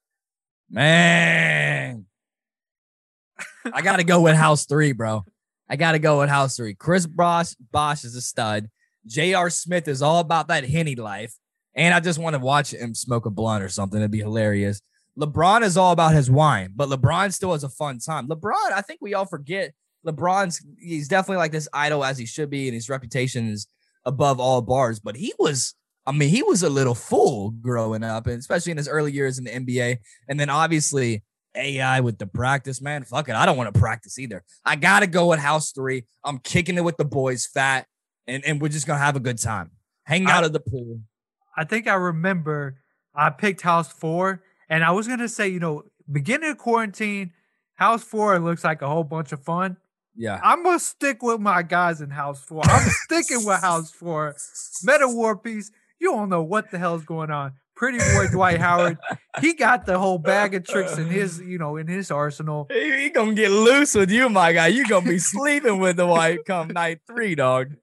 Man. 0.71 2.07
I 3.73 3.83
gotta 3.83 4.05
go 4.05 4.21
with 4.21 4.35
house 4.35 4.67
three, 4.67 4.93
bro. 4.93 5.25
I 5.69 5.77
gotta 5.77 5.99
go 5.99 6.21
with 6.21 6.29
house 6.29 6.57
three. 6.57 6.75
Chris 6.75 7.07
Bosh, 7.07 7.55
Bosh 7.73 8.05
is 8.05 8.15
a 8.15 8.21
stud. 8.21 8.69
J.R. 9.07 9.51
Smith 9.51 9.89
is 9.89 10.03
all 10.03 10.21
about 10.21 10.49
that 10.49 10.69
henny 10.69 10.95
life. 10.95 11.35
And 11.75 11.93
I 11.93 12.01
just 12.01 12.19
want 12.19 12.35
to 12.35 12.41
watch 12.41 12.73
him 12.73 12.95
smoke 12.95 13.27
a 13.27 13.31
blunt 13.31 13.65
or 13.65 13.69
something. 13.69 14.01
It'd 14.01 14.11
be 14.11 14.19
hilarious. 14.19 14.81
LeBron 15.19 15.63
is 15.63 15.77
all 15.77 15.93
about 15.93 16.15
his 16.15 16.31
wine, 16.31 16.73
but 16.75 16.89
LeBron 16.89 17.33
still 17.33 17.53
has 17.53 17.65
a 17.65 17.69
fun 17.69 17.99
time. 17.99 18.29
LeBron, 18.29 18.73
I 18.73 18.81
think 18.81 19.01
we 19.01 19.15
all 19.15 19.27
forget 19.27 19.73
LeBron's 20.07 20.65
he's 20.79 21.09
definitely 21.09 21.39
like 21.39 21.53
this 21.53 21.69
idol 21.73 22.05
as 22.05 22.19
he 22.19 22.27
should 22.27 22.51
be, 22.51 22.69
and 22.69 22.75
his 22.75 22.91
reputation 22.91 23.49
is 23.49 23.67
above 24.05 24.41
all 24.41 24.61
bars. 24.61 25.01
But 25.01 25.17
he 25.17 25.33
was, 25.39 25.75
I 26.07 26.13
mean, 26.13 26.29
he 26.29 26.43
was 26.43 26.63
a 26.63 26.69
little 26.69 26.95
fool 26.95 27.51
growing 27.63 28.03
up, 28.05 28.27
and 28.27 28.39
especially 28.39 28.73
in 28.73 28.79
his 28.79 28.89
early 28.89 29.13
years 29.13 29.39
in 29.39 29.45
the 29.45 29.51
NBA. 29.51 29.99
And 30.29 30.39
then 30.39 30.51
obviously 30.51 31.23
AI 31.57 32.01
with 32.01 32.19
the 32.19 32.27
practice, 32.27 32.81
man. 32.83 33.05
Fuck 33.05 33.29
it. 33.29 33.35
I 33.35 33.47
don't 33.47 33.57
want 33.57 33.73
to 33.73 33.79
practice 33.79 34.19
either. 34.19 34.45
I 34.65 34.77
gotta 34.77 35.07
go 35.07 35.29
with 35.29 35.39
house 35.39 35.73
three. 35.73 36.05
I'm 36.25 36.39
kicking 36.39 36.77
it 36.77 36.85
with 36.85 36.97
the 36.97 37.05
boys 37.05 37.47
fat, 37.47 37.87
and, 38.27 38.45
and 38.45 38.61
we're 38.61 38.69
just 38.69 38.87
gonna 38.87 38.99
have 38.99 39.17
a 39.17 39.21
good 39.21 39.39
time. 39.39 39.71
Hang 40.05 40.27
I- 40.27 40.33
out 40.33 40.45
at 40.45 40.53
the 40.53 40.61
pool. 40.61 41.01
I 41.57 41.65
think 41.65 41.87
I 41.87 41.95
remember 41.95 42.81
I 43.15 43.31
picked 43.31 43.61
house 43.63 43.93
four, 43.93 44.43
and 44.69 44.83
I 44.85 44.91
was 44.91 45.07
gonna 45.07 45.29
say, 45.29 45.49
you 45.49 45.61
know, 45.61 45.85
beginning 46.11 46.51
of 46.51 46.59
quarantine, 46.59 47.33
house 47.75 48.03
four 48.03 48.39
looks 48.41 48.65
like 48.65 48.83
a 48.83 48.89
whole 48.89 49.05
bunch 49.05 49.33
of 49.33 49.43
fun. 49.43 49.77
Yeah. 50.17 50.41
I'm 50.43 50.63
gonna 50.65 50.79
stick 50.81 51.23
with 51.23 51.41
my 51.41 51.63
guys 51.63 52.01
in 52.01 52.11
house 52.11 52.43
four. 52.43 52.63
I'm 52.65 52.89
sticking 53.07 53.45
with 53.47 53.61
house 53.61 53.91
four. 53.91 54.35
Metta 54.83 55.09
World 55.09 55.43
Peace, 55.43 55.71
you 56.05 56.11
don't 56.11 56.29
know 56.29 56.43
what 56.43 56.71
the 56.71 56.79
hell's 56.79 57.03
going 57.03 57.31
on. 57.31 57.55
Pretty 57.75 57.97
boy 57.97 58.29
Dwight 58.31 58.61
Howard, 58.61 58.99
he 59.41 59.55
got 59.55 59.87
the 59.87 59.99
whole 59.99 60.19
bag 60.19 60.55
of 60.55 60.65
tricks 60.65 60.99
in 60.99 61.07
his, 61.07 61.41
you 61.41 61.59
know, 61.59 61.77
in 61.79 61.89
his 61.89 62.11
arsenal. 62.11 62.67
He, 62.71 63.05
he 63.05 63.11
gonna 63.11 63.33
get 63.33 63.51
loose 63.51 63.95
with 63.95 64.11
you, 64.11 64.29
my 64.29 64.53
guy. 64.53 64.67
You 64.67 64.87
gonna 64.87 65.09
be 65.09 65.19
sleeping 65.19 65.81
with 65.81 65.97
the 65.97 66.07
white 66.07 66.45
come 66.45 66.69
night 66.69 67.01
three, 67.07 67.35
dog. 67.35 67.75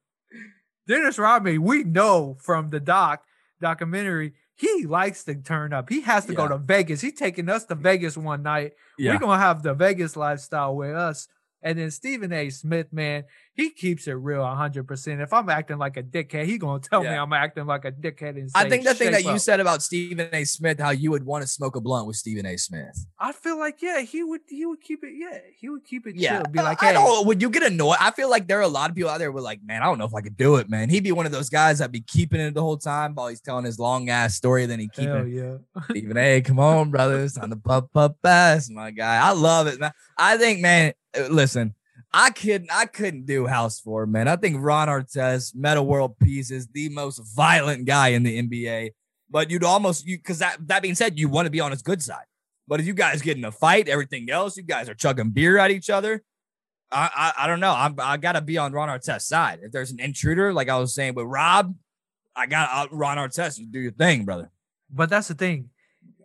Dennis 0.88 1.18
Rodman, 1.18 1.64
we 1.64 1.84
know 1.84 2.38
from 2.40 2.70
the 2.70 2.80
doc 2.80 3.24
documentary, 3.60 4.34
he 4.56 4.86
likes 4.86 5.24
to 5.24 5.36
turn 5.36 5.74
up. 5.74 5.90
He 5.90 6.02
has 6.02 6.28
to 6.28 6.36
go 6.36 6.48
to 6.48 6.60
Vegas. 6.60 7.02
He's 7.02 7.16
taking 7.16 7.50
us 7.50 7.66
to 7.66 7.76
Vegas 7.76 8.16
one 8.16 8.44
night. 8.44 8.74
Yeah. 9.00 9.14
We're 9.14 9.20
gonna 9.20 9.42
have 9.42 9.64
the 9.64 9.74
Vegas 9.74 10.16
lifestyle 10.16 10.76
with 10.76 10.96
us. 10.96 11.28
And 11.64 11.78
then 11.78 11.92
Stephen 11.92 12.32
A. 12.32 12.50
Smith, 12.50 12.94
man, 12.94 13.26
he 13.54 13.70
keeps 13.70 14.08
it 14.08 14.14
real 14.14 14.42
100%. 14.42 15.22
If 15.22 15.34
I'm 15.34 15.50
acting 15.50 15.78
like 15.78 15.98
a 15.98 16.04
dickhead, 16.04 16.46
he 16.46 16.58
going 16.58 16.82
to 16.82 16.90
tell 16.90 17.04
me 17.04 17.10
I'm 17.10 17.34
acting 17.34 17.66
like 17.66 17.84
a 17.86 17.92
dickhead 17.92 18.38
and 18.38 18.50
I 18.56 18.70
think 18.70 18.84
the 18.86 18.94
thing 18.94 19.12
that 19.12 19.24
"Shape 19.24 19.32
you 19.34 19.40
said 19.40 19.60
about 19.60 19.84
Stephen 19.84 20.28
A. 20.32 20.44
Smith, 20.46 20.80
how 20.80 20.92
you 20.92 21.12
would 21.12 21.26
want 21.26 21.42
to 21.44 21.48
smoke 21.48 21.76
a 21.76 21.82
blunt 21.82 22.08
with 22.08 22.16
Stephen 22.16 22.46
A. 22.46 22.58
Smith. 22.58 23.06
I 23.20 23.34
feel 23.34 23.60
like 23.60 23.82
yeah, 23.82 24.02
he 24.02 24.24
would 24.24 24.42
he 24.48 24.66
would 24.66 24.82
keep 24.82 25.04
it 25.04 25.14
yeah, 25.18 25.40
he 25.60 25.70
would 25.70 25.84
keep 25.84 26.08
it 26.08 26.16
Yeah, 26.16 26.38
chill. 26.42 26.52
Be 26.52 26.62
like, 26.62 26.82
I 26.82 26.88
hey, 26.88 26.94
don't. 26.94 27.28
Would 27.28 27.42
you 27.42 27.50
get 27.50 27.64
annoyed? 27.64 27.98
I 28.00 28.12
feel 28.12 28.30
like 28.30 28.48
there 28.48 28.60
are 28.60 28.64
a 28.64 28.68
lot 28.68 28.90
of 28.90 28.96
people 28.96 29.12
out 29.12 29.20
there 29.20 29.32
who 29.32 29.38
are 29.38 29.42
like, 29.42 29.60
man, 29.64 29.82
I 29.82 29.86
don't 29.86 29.98
know 29.98 30.06
if 30.06 30.16
I 30.16 30.22
could 30.22 30.38
do 30.38 30.56
it, 30.56 30.70
man. 30.70 30.90
He'd 30.90 31.04
be 31.04 31.12
one 31.12 31.26
of 31.26 31.32
those 31.32 31.50
guys 31.50 31.80
that'd 31.80 31.92
be 31.92 32.02
keeping 32.02 32.40
it 32.40 32.54
the 32.54 32.62
whole 32.62 32.78
time 32.78 33.14
while 33.16 33.28
he's 33.28 33.42
telling 33.42 33.66
his 33.66 33.78
long 33.80 34.10
ass 34.10 34.36
story. 34.36 34.66
Then 34.66 34.80
he 34.80 34.88
keep 34.88 35.10
hell 35.10 35.26
it. 35.26 35.30
yeah. 35.30 35.58
Stephen 35.90 36.18
A. 36.18 36.42
Come 36.42 36.60
on, 36.60 36.90
brothers, 36.90 37.34
time 37.34 37.50
to 37.50 37.58
puff 37.58 37.86
puff 37.94 38.14
ass, 38.24 38.70
my 38.70 38.92
guy. 38.92 39.18
I 39.18 39.32
love 39.34 39.68
it, 39.68 39.80
man. 39.80 39.92
I 40.18 40.38
think, 40.38 40.62
man. 40.62 40.94
uh, 41.18 41.28
Listen, 41.30 41.76
I 42.14 42.30
couldn't. 42.32 42.70
I 42.72 42.86
couldn't 42.86 43.26
do 43.26 43.48
House 43.48 43.80
Four, 43.80 44.06
man. 44.06 44.28
I 44.28 44.36
think 44.36 44.58
Ron 44.60 44.90
Artest, 44.90 45.56
Metta 45.56 45.82
World 45.82 46.18
Peace, 46.20 46.52
is 46.52 46.68
the 46.68 46.90
most 46.90 47.22
violent 47.36 47.86
guy 47.86 48.10
in 48.10 48.24
the 48.24 48.42
NBA. 48.42 48.92
But 49.30 49.50
you'd 49.50 49.64
almost 49.64 50.06
you 50.06 50.18
because 50.18 50.40
that 50.40 50.58
that 50.68 50.82
being 50.82 50.96
said, 50.96 51.18
you 51.18 51.30
want 51.30 51.46
to 51.46 51.52
be 51.52 51.62
on 51.62 51.72
his 51.72 51.82
good 51.82 52.04
side. 52.04 52.26
But 52.68 52.80
if 52.80 52.86
you 52.86 52.94
guys 52.94 53.22
get 53.22 53.38
in 53.38 53.46
a 53.46 53.52
fight, 53.52 53.88
everything 53.88 54.30
else, 54.30 54.58
you 54.58 54.64
guys 54.64 54.90
are 54.90 54.94
chugging 54.94 55.30
beer 55.30 55.58
at 55.58 55.72
each 55.72 55.90
other. 55.90 56.22
I 56.92 57.10
I, 57.38 57.44
I 57.44 57.48
don't 57.48 57.62
know. 57.62 57.74
I'm 57.74 57.96
I 58.00 58.18
gotta 58.18 58.42
be 58.42 58.58
on 58.58 58.74
Ron 58.74 58.90
Artest's 58.90 59.28
side. 59.28 59.60
If 59.62 59.72
there's 59.72 59.92
an 59.92 60.02
intruder, 60.02 60.54
like 60.54 60.68
I 60.68 60.78
was 60.78 60.94
saying 60.94 61.16
with 61.16 61.28
Rob, 61.28 61.76
I 62.36 62.46
got 62.46 62.70
uh, 62.72 62.96
Ron 62.96 63.18
Artest. 63.18 63.58
You 63.58 63.68
do 63.68 63.80
your 63.80 63.92
thing, 63.92 64.26
brother. 64.26 64.52
But 64.90 65.10
that's 65.10 65.30
the 65.30 65.34
thing. 65.34 65.70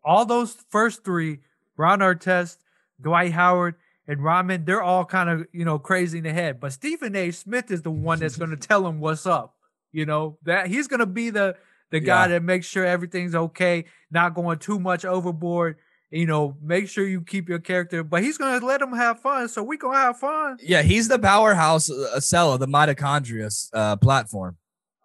All 0.05 0.25
those 0.25 0.57
first 0.71 1.05
three, 1.05 1.39
Ron 1.77 2.01
Artest, 2.01 2.59
Dwight 3.01 3.33
Howard, 3.33 3.77
and 4.09 4.23
Rodman, 4.23 4.65
they're 4.65 4.83
all 4.83 5.05
kind 5.05 5.29
of, 5.29 5.47
you 5.53 5.65
know, 5.65 5.79
crazy 5.79 6.19
in 6.19 6.25
the 6.25 6.33
head. 6.33 6.61
But 6.61 6.73
Stephen 6.73 7.17
A. 7.17 7.31
Smith 7.33 7.71
is 7.71 7.83
the 7.83 7.91
one 7.91 8.19
that's 8.21 8.37
going 8.37 8.51
to 8.51 8.57
tell 8.57 8.87
him 8.87 9.01
what's 9.01 9.27
up. 9.27 9.55
You 9.93 10.07
know, 10.07 10.39
that 10.45 10.67
he's 10.69 10.89
going 10.89 11.01
to 11.01 11.07
be 11.07 11.31
the 11.31 11.57
the 11.91 12.01
guy 12.01 12.23
Yeah. 12.25 12.29
that 12.29 12.43
makes 12.43 12.67
sure 12.67 12.85
everything's 12.85 13.35
okay, 13.35 13.85
not 14.11 14.35
going 14.35 14.59
too 14.59 14.79
much 14.79 15.05
overboard. 15.05 15.77
You 16.11 16.27
know, 16.27 16.57
make 16.63 16.89
sure 16.89 17.07
you 17.07 17.21
keep 17.21 17.49
your 17.49 17.59
character, 17.59 18.05
but 18.05 18.23
he's 18.23 18.39
going 18.39 18.61
to 18.61 18.65
let 18.65 18.81
them 18.81 18.93
have 18.95 19.21
fun. 19.21 19.49
So 19.49 19.63
we 19.63 19.77
going 19.77 19.95
to 19.97 20.01
have 20.01 20.19
fun. 20.19 20.59
Yeah, 20.63 20.83
he's 20.83 21.09
the 21.09 21.19
powerhouse 21.19 21.91
uh, 21.91 22.21
cell 22.21 22.53
of 22.53 22.61
the 22.61 22.69
mitochondria 22.69 23.51
uh, 23.73 23.97
platform. 23.97 24.57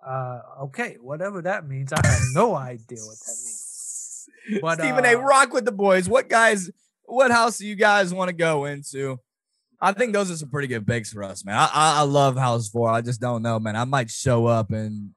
Uh, 0.05 0.41
okay, 0.63 0.97
whatever 1.01 1.41
that 1.43 1.67
means. 1.67 1.91
I 1.93 2.05
have 2.05 2.21
no 2.33 2.55
idea 2.55 2.99
what 3.03 3.17
that 3.19 3.37
means. 3.43 3.57
But, 4.61 4.79
Stephen 4.79 5.05
A. 5.05 5.15
uh, 5.15 5.19
Rock 5.21 5.53
with 5.53 5.65
the 5.65 5.71
boys. 5.71 6.09
What 6.09 6.27
guys? 6.27 6.71
What 7.11 7.31
house 7.31 7.57
do 7.57 7.67
you 7.67 7.75
guys 7.75 8.13
want 8.13 8.29
to 8.29 8.33
go 8.33 8.65
into? 8.65 9.19
I 9.81 9.91
think 9.91 10.13
those 10.13 10.31
are 10.31 10.35
some 10.35 10.49
pretty 10.49 10.67
good 10.67 10.87
picks 10.87 11.11
for 11.11 11.23
us, 11.23 11.43
man. 11.43 11.57
I, 11.57 11.65
I 11.73 11.99
I 11.99 12.01
love 12.03 12.37
House 12.37 12.69
Four. 12.69 12.89
I 12.89 13.01
just 13.01 13.19
don't 13.19 13.41
know, 13.41 13.59
man. 13.59 13.75
I 13.75 13.83
might 13.83 14.09
show 14.09 14.45
up 14.45 14.71
and 14.71 15.11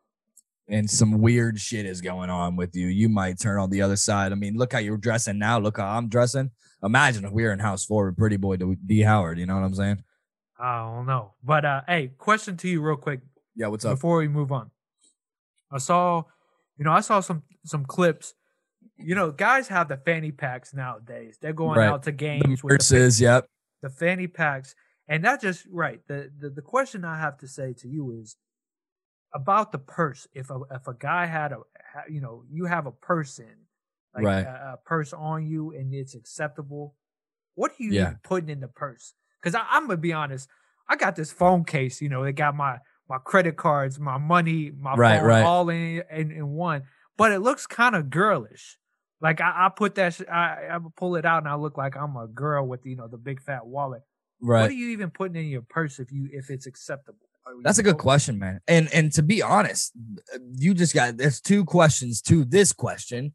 and 0.66 0.90
some 0.90 1.20
weird 1.20 1.60
shit 1.60 1.86
is 1.86 2.00
going 2.00 2.30
on 2.30 2.56
with 2.56 2.74
you. 2.74 2.88
You 2.88 3.08
might 3.08 3.38
turn 3.38 3.60
on 3.60 3.70
the 3.70 3.82
other 3.82 3.96
side. 3.96 4.32
I 4.32 4.34
mean, 4.34 4.56
look 4.56 4.72
how 4.72 4.78
you're 4.80 4.96
dressing 4.96 5.38
now. 5.38 5.58
Look 5.58 5.76
how 5.76 5.86
I'm 5.86 6.08
dressing. 6.08 6.50
Imagine 6.82 7.26
if 7.26 7.32
we 7.32 7.44
were 7.44 7.52
in 7.52 7.58
House 7.60 7.84
Four 7.84 8.06
with 8.06 8.16
Pretty 8.16 8.38
Boy 8.38 8.56
D 8.56 9.02
Howard. 9.02 9.38
You 9.38 9.46
know 9.46 9.54
what 9.54 9.64
I'm 9.64 9.74
saying? 9.74 10.02
I 10.58 10.78
don't 10.78 11.06
know. 11.06 11.34
But 11.44 11.64
uh, 11.64 11.82
hey, 11.86 12.08
question 12.18 12.56
to 12.56 12.68
you 12.68 12.80
real 12.82 12.96
quick 12.96 13.20
Yeah. 13.54 13.68
What's 13.68 13.84
up? 13.84 13.96
before 13.96 14.18
we 14.18 14.26
move 14.28 14.50
on. 14.50 14.70
I 15.70 15.78
saw, 15.78 16.22
you 16.76 16.84
know, 16.84 16.92
I 16.92 17.00
saw 17.00 17.20
some 17.20 17.42
some 17.64 17.84
clips. 17.84 18.34
You 18.96 19.14
know, 19.14 19.30
guys 19.32 19.68
have 19.68 19.88
the 19.88 19.96
fanny 19.96 20.30
packs 20.30 20.72
nowadays. 20.72 21.36
They're 21.40 21.52
going 21.52 21.78
Right. 21.78 21.88
out 21.88 22.02
to 22.04 22.10
The 22.12 22.16
games 22.16 22.62
with 22.62 22.70
the, 22.72 22.76
verses. 22.78 23.20
Yep. 23.20 23.46
the 23.82 23.90
fanny 23.90 24.26
packs, 24.28 24.74
and 25.08 25.24
that 25.24 25.40
just 25.40 25.66
right. 25.70 26.00
The, 26.06 26.30
the 26.38 26.50
the 26.50 26.62
question 26.62 27.04
I 27.04 27.18
have 27.18 27.36
to 27.38 27.48
say 27.48 27.72
to 27.74 27.88
you 27.88 28.12
is 28.12 28.36
about 29.34 29.72
the 29.72 29.78
purse. 29.78 30.26
If 30.32 30.50
a 30.50 30.60
if 30.70 30.86
a 30.86 30.94
guy 30.94 31.26
had 31.26 31.52
a, 31.52 31.58
you 32.08 32.20
know, 32.20 32.44
you 32.48 32.66
have 32.66 32.86
a 32.86 32.92
person 32.92 33.66
like 34.14 34.24
Right. 34.24 34.46
a, 34.46 34.74
a 34.74 34.78
purse 34.84 35.12
on 35.12 35.46
you, 35.46 35.72
and 35.72 35.92
it's 35.92 36.14
acceptable. 36.14 36.94
What 37.56 37.72
are 37.72 37.82
you 37.82 37.92
Yeah. 37.92 38.14
putting 38.22 38.48
in 38.48 38.60
the 38.60 38.68
purse? 38.68 39.14
Because 39.42 39.54
I'm 39.70 39.86
gonna 39.88 39.96
be 39.96 40.12
honest, 40.12 40.48
I 40.88 40.94
got 40.96 41.16
this 41.16 41.32
phone 41.32 41.64
case. 41.64 42.00
You 42.00 42.08
know, 42.08 42.22
it 42.22 42.34
got 42.34 42.54
my 42.54 42.78
my 43.08 43.18
credit 43.18 43.56
cards, 43.56 43.98
my 43.98 44.18
money, 44.18 44.70
my 44.70 44.94
Right, 44.94 45.18
phone, 45.18 45.26
right. 45.28 45.42
all 45.44 45.68
in, 45.68 46.02
in 46.10 46.30
in 46.30 46.48
one. 46.50 46.84
But 47.16 47.32
it 47.32 47.40
looks 47.40 47.66
kind 47.66 47.94
of 47.96 48.08
girlish. 48.08 48.78
Like 49.24 49.40
I, 49.40 49.66
I 49.66 49.68
put 49.74 49.94
that, 49.94 50.12
sh- 50.12 50.28
I, 50.30 50.68
I 50.70 50.78
pull 50.96 51.16
it 51.16 51.24
out, 51.24 51.38
and 51.38 51.48
I 51.48 51.54
look 51.54 51.78
like 51.78 51.96
I'm 51.96 52.14
a 52.14 52.26
girl 52.26 52.66
with 52.66 52.84
you 52.84 52.94
know 52.94 53.08
the 53.08 53.16
big 53.16 53.40
fat 53.40 53.66
wallet. 53.66 54.02
Right. 54.38 54.60
What 54.60 54.70
are 54.70 54.74
you 54.74 54.90
even 54.90 55.10
putting 55.10 55.34
in 55.34 55.48
your 55.48 55.62
purse 55.62 55.98
if 55.98 56.12
you 56.12 56.28
if 56.30 56.50
it's 56.50 56.66
acceptable? 56.66 57.18
That's 57.62 57.78
a 57.78 57.82
good 57.82 57.96
question, 57.96 58.38
man. 58.38 58.60
And 58.68 58.92
and 58.92 59.10
to 59.12 59.22
be 59.22 59.40
honest, 59.40 59.92
you 60.56 60.74
just 60.74 60.94
got 60.94 61.16
there's 61.16 61.40
two 61.40 61.64
questions 61.64 62.20
to 62.22 62.44
this 62.44 62.74
question. 62.74 63.32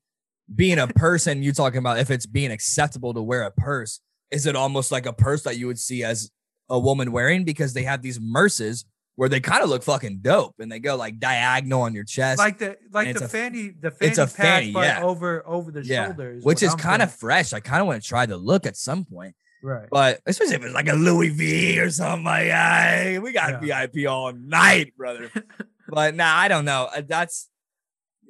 Being 0.54 0.78
a 0.78 0.86
person, 0.96 1.42
you're 1.42 1.54
talking 1.54 1.80
about 1.80 1.98
if 1.98 2.12
it's 2.12 2.28
being 2.28 2.52
acceptable 2.52 3.16
to 3.16 3.24
wear 3.24 3.42
a 3.42 3.52
purse, 3.52 4.00
is 4.30 4.46
it 4.46 4.56
almost 4.56 4.92
like 4.92 5.08
a 5.08 5.14
purse 5.14 5.42
that 5.42 5.58
you 5.58 5.66
would 5.66 5.80
see 5.80 6.04
as 6.04 6.30
a 6.70 6.78
woman 6.78 7.12
wearing 7.12 7.46
because 7.46 7.74
they 7.74 7.84
have 7.84 8.04
these 8.04 8.20
murses 8.22 8.86
where 9.20 9.28
they 9.28 9.42
kind 9.42 9.62
of 9.62 9.70
look 9.70 9.84
fucking 9.84 10.20
dope 10.22 10.56
and 10.60 10.72
they 10.72 10.80
go 10.80 10.96
like 10.96 11.20
diagonal 11.20 11.82
on 11.82 11.94
your 11.94 12.06
chest, 12.06 12.40
like 12.40 12.58
the 12.58 12.78
like 12.94 13.14
the 13.14 13.28
fanny 13.28 13.68
the 13.68 13.92
fanny 13.92 14.12
it's 14.12 14.18
a 14.18 14.26
pack, 14.26 14.62
fanny, 14.62 14.72
but 14.72 14.86
yeah. 14.86 15.04
over 15.04 15.46
over 15.46 15.72
the 15.72 15.84
Yeah, 15.84 16.06
shoulders, 16.06 16.46
which 16.46 16.64
is 16.64 16.74
kind 16.76 17.02
of 17.02 17.14
fresh. 17.14 17.52
I 17.52 17.60
kind 17.60 17.82
of 17.82 17.88
want 17.88 18.02
to 18.02 18.08
try 18.08 18.26
the 18.26 18.38
look 18.38 18.66
at 18.66 18.78
some 18.78 19.04
point, 19.04 19.36
right. 19.62 19.90
but 19.92 20.22
especially 20.26 20.56
if 20.56 20.64
it's 20.64 20.74
like 20.74 20.88
a 20.88 20.94
Louis 20.94 21.28
V 21.32 21.82
or 21.82 21.90
something 21.90 22.24
like 22.24 22.48
that. 22.48 23.22
We 23.22 23.34
got 23.34 23.62
VIP 23.62 24.08
all 24.08 24.32
night, 24.32 24.96
brother. 24.96 25.30
but 25.90 26.16
nah, 26.16 26.34
I 26.38 26.48
don't 26.48 26.64
know. 26.64 26.88
Uh, 26.96 27.02
That's 27.06 27.50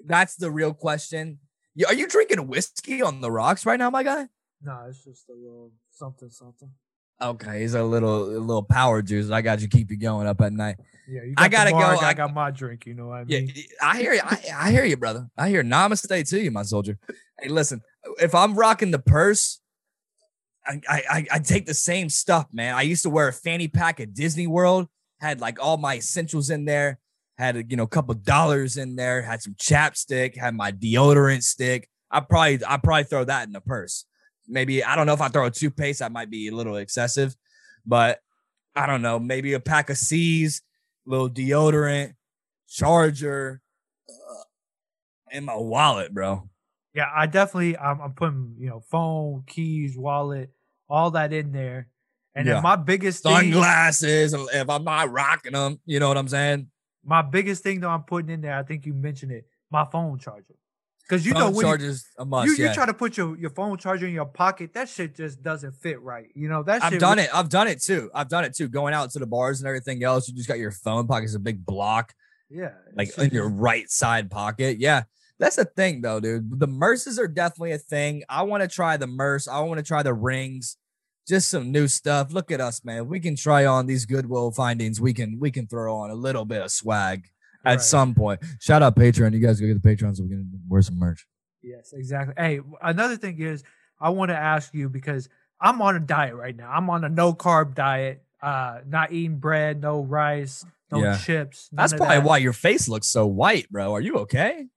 that's 0.08 0.38
the 0.38 0.50
real 0.50 0.74
question. 0.74 1.38
Are 1.88 1.94
you 1.94 2.08
drinking 2.08 2.48
whiskey 2.48 3.04
on 3.04 3.22
the 3.22 3.30
rocks 3.30 3.64
right 3.64 3.78
now, 3.78 3.92
my 3.92 4.02
guy? 4.02 4.28
No, 4.64 4.88
it's 4.90 5.04
just 5.04 5.30
a 5.30 5.34
little 5.34 5.72
something 5.92 6.32
something. 6.32 6.72
Okay, 7.22 7.62
he's 7.62 7.74
a 7.74 7.84
little 7.84 8.24
a 8.38 8.40
little 8.40 8.64
power 8.64 9.02
juice. 9.02 9.30
I 9.30 9.42
got 9.42 9.62
you 9.62 9.68
keep 9.68 9.92
you 9.92 9.98
going 9.98 10.26
up 10.28 10.40
at 10.42 10.54
night. 10.54 10.78
Yeah, 11.08 11.24
you 11.24 11.34
I 11.38 11.50
got 11.50 11.66
the 11.66 11.72
gotta 11.72 11.96
go. 11.98 12.06
I 12.06 12.10
I- 12.10 12.14
got 12.14 12.34
my 12.34 12.52
drink. 12.52 12.86
You 12.86 12.94
know 12.94 13.08
what 13.08 13.20
I 13.20 13.24
mean? 13.26 13.52
Yeah? 13.54 13.64
I 13.82 13.98
hear 14.00 14.14
you. 14.14 14.22
I, 14.24 14.40
I 14.56 14.72
hear 14.72 14.86
you, 14.86 14.96
brother. 14.96 15.30
I 15.38 15.50
hear 15.50 15.64
namaste 15.64 16.30
to 16.30 16.42
you, 16.42 16.52
my 16.52 16.64
soldier. 16.64 16.98
Hey, 17.42 17.50
listen, 17.50 17.82
if 18.22 18.34
I'm 18.34 18.56
rocking 18.56 18.92
the 18.92 19.00
purse, 19.00 19.60
I, 20.66 20.82
I 20.88 21.04
I 21.10 21.26
I 21.34 21.40
take 21.40 21.66
the 21.66 21.74
same 21.74 22.10
stuff, 22.10 22.48
man. 22.54 22.76
I 22.76 22.84
used 22.84 23.04
to 23.04 23.10
wear 23.10 23.28
a 23.28 23.34
fanny 23.34 23.68
pack 23.68 24.00
at 24.00 24.14
Disney 24.14 24.48
World, 24.48 24.88
had 25.20 25.42
like 25.42 25.62
all 25.62 25.78
my 25.78 25.98
essentials 25.98 26.50
in 26.50 26.64
there, 26.66 27.00
had 27.38 27.58
a, 27.58 27.64
you 27.66 27.76
know 27.76 27.84
a 27.84 27.88
couple 27.88 28.14
dollars 28.14 28.78
in 28.78 28.96
there, 28.96 29.22
had 29.24 29.42
some 29.42 29.56
chapstick, 29.56 30.38
had 30.38 30.56
my 30.56 30.72
deodorant 30.72 31.44
stick. 31.44 31.90
I 32.12 32.22
probably 32.22 32.60
I 32.66 32.78
probably 32.78 33.04
throw 33.04 33.26
that 33.26 33.46
in 33.48 33.52
the 33.54 33.62
purse. 33.62 34.06
Maybe 34.50 34.84
I 34.84 34.96
don't 34.96 35.06
know 35.06 35.14
if 35.14 35.22
I 35.22 35.28
throw 35.30 35.46
a 35.46 35.52
toothpaste, 35.52 36.00
that 36.00 36.12
might 36.12 36.30
be 36.30 36.48
a 36.48 36.56
little 36.56 36.76
excessive, 36.78 37.36
but 37.86 38.20
I 38.76 38.86
don't 38.86 39.02
know. 39.02 39.20
Maybe 39.20 39.54
a 39.54 39.60
pack 39.60 39.90
of 39.90 39.98
C's, 39.98 40.62
little 41.06 41.30
deodorant, 41.30 42.14
charger, 42.68 43.62
uh, 44.10 44.44
in 45.32 45.46
my 45.46 45.56
wallet, 45.56 46.14
bro. 46.14 46.50
Yeah, 46.94 47.10
I 47.16 47.28
definitely 47.28 47.78
I'm, 47.78 48.02
I'm 48.02 48.14
putting 48.14 48.56
you 48.58 48.70
know 48.70 48.82
phone, 48.90 49.44
keys, 49.48 49.98
wallet, 49.98 50.52
all 50.90 51.12
that 51.12 51.34
in 51.34 51.52
there. 51.52 51.88
And 52.36 52.48
Yeah. 52.48 52.56
then 52.56 52.64
my 52.64 52.76
biggest 52.76 53.24
thing, 53.24 53.52
Sunglasses, 53.52 54.34
if 54.34 54.70
I'm 54.70 54.84
not 54.84 55.12
rocking 55.12 55.54
them, 55.54 55.80
you 55.86 56.00
know 56.00 56.08
what 56.08 56.18
I'm 56.18 56.28
saying? 56.28 56.68
my 57.04 57.22
biggest 57.22 57.64
thing 57.64 57.80
though 57.80 57.90
I'm 57.90 58.04
putting 58.04 58.30
in 58.30 58.42
there, 58.42 58.58
I 58.58 58.64
think 58.64 58.86
you 58.86 58.94
mentioned 58.94 59.32
it, 59.32 59.46
my 59.72 59.86
phone 59.92 60.20
charger. 60.20 60.56
Because 61.10 61.26
you 61.26 61.34
know 61.34 61.52
Phone 61.52 61.56
when 61.56 61.80
you- 61.82 61.96
a 62.20 62.26
must. 62.26 62.46
you, 62.46 62.56
you 62.56 62.66
yeah. 62.66 62.74
try 62.74 62.86
to 62.86 62.94
put 62.94 63.18
your, 63.18 63.36
your 63.36 63.50
phone 63.50 63.78
charger 63.80 64.06
in 64.06 64.14
your 64.14 64.28
pocket, 64.28 64.74
that 64.76 64.88
shit 64.88 65.16
just 65.16 65.42
doesn't 65.42 65.72
fit 65.72 66.00
right. 66.02 66.28
You 66.36 66.50
know 66.50 66.62
that 66.64 66.84
I've 66.84 67.00
done 67.00 67.18
it. 67.18 67.30
I've 67.34 67.50
done 67.50 67.68
it 67.68 67.82
too. 67.82 68.12
I've 68.14 68.30
done 68.30 68.44
it 68.46 68.56
too. 68.56 68.68
Going 68.68 68.94
out 68.94 69.10
to 69.12 69.20
the 69.20 69.26
bars 69.26 69.60
and 69.60 69.68
everything 69.68 70.04
else, 70.04 70.28
you 70.30 70.36
just 70.36 70.48
got 70.48 70.60
your 70.60 70.72
phone 70.72 71.08
pocket 71.08 71.26
as 71.26 71.34
a 71.34 71.40
big 71.40 71.66
block, 71.66 72.14
Yeah, 72.50 72.74
like 72.96 73.18
in 73.18 73.32
your 73.32 73.50
right 73.50 73.90
side 73.90 74.30
pocket. 74.30 74.78
Yeah. 74.80 75.04
That's 75.40 75.56
the 75.56 75.66
thing 75.66 76.02
though, 76.02 76.20
dude. 76.20 76.60
The 76.60 76.68
murses 76.68 77.18
are 77.18 77.28
definitely 77.28 77.72
a 77.72 77.78
thing. 77.80 78.24
I 78.30 78.44
want 78.44 78.62
to 78.62 78.68
try 78.68 78.98
the 78.98 79.08
murse. 79.08 79.48
I 79.48 79.62
want 79.62 79.80
to 79.80 79.84
try 79.86 80.04
the 80.04 80.14
rings. 80.14 80.78
Just 81.28 81.50
some 81.50 81.72
new 81.72 81.88
stuff. 81.88 82.34
Look 82.34 82.52
at 82.52 82.60
us, 82.62 82.84
man. 82.84 83.08
We 83.08 83.20
can 83.20 83.36
try 83.36 83.66
on 83.66 83.88
these 83.88 84.06
goodwill 84.06 84.52
findings. 84.52 85.00
We 85.02 85.14
can 85.14 85.40
we 85.40 85.50
can 85.50 85.66
throw 85.66 85.96
on 85.96 86.12
a 86.12 86.16
little 86.16 86.46
bit 86.46 86.62
of 86.62 86.72
swag 86.72 87.30
at 87.66 87.72
Right. 87.72 87.82
some 87.82 88.14
point. 88.16 88.42
Shout 88.60 88.82
out 88.82 88.96
Patreon. 88.96 89.34
You 89.34 89.40
guys 89.40 89.60
go 89.60 89.68
get 89.68 89.82
the 89.82 89.88
Patreon 89.90 90.16
so 90.16 90.24
we 90.24 90.30
can 90.30 90.50
wear 90.68 90.82
some 90.82 90.98
merch. 90.98 91.26
Yes, 91.62 91.94
exactly. 91.94 92.34
Hey, 92.38 92.60
another 92.82 93.18
thing 93.18 93.40
is 93.40 93.64
I 94.00 94.10
want 94.12 94.30
to 94.30 94.38
ask 94.38 94.74
you 94.74 94.88
because 94.90 95.28
I'm 95.60 95.82
on 95.82 95.96
a 95.96 96.00
diet 96.00 96.36
right 96.36 96.56
now. 96.56 96.72
I'm 96.72 96.90
on 96.90 97.04
a 97.04 97.10
no 97.10 97.34
carb 97.34 97.76
diet. 97.76 98.24
Uh, 98.42 98.80
not 98.88 99.12
eating 99.12 99.38
bread, 99.40 99.82
no 99.82 100.02
rice, 100.02 100.66
no 100.90 101.04
Yeah. 101.04 101.18
chips. 101.18 101.68
That's 101.74 101.92
probably 101.92 102.16
that. 102.16 102.24
why 102.24 102.38
your 102.38 102.54
face 102.54 102.88
looks 102.88 103.08
so 103.08 103.28
white, 103.28 103.70
bro. 103.70 103.94
Are 103.94 104.00
you 104.00 104.16
okay? 104.20 104.68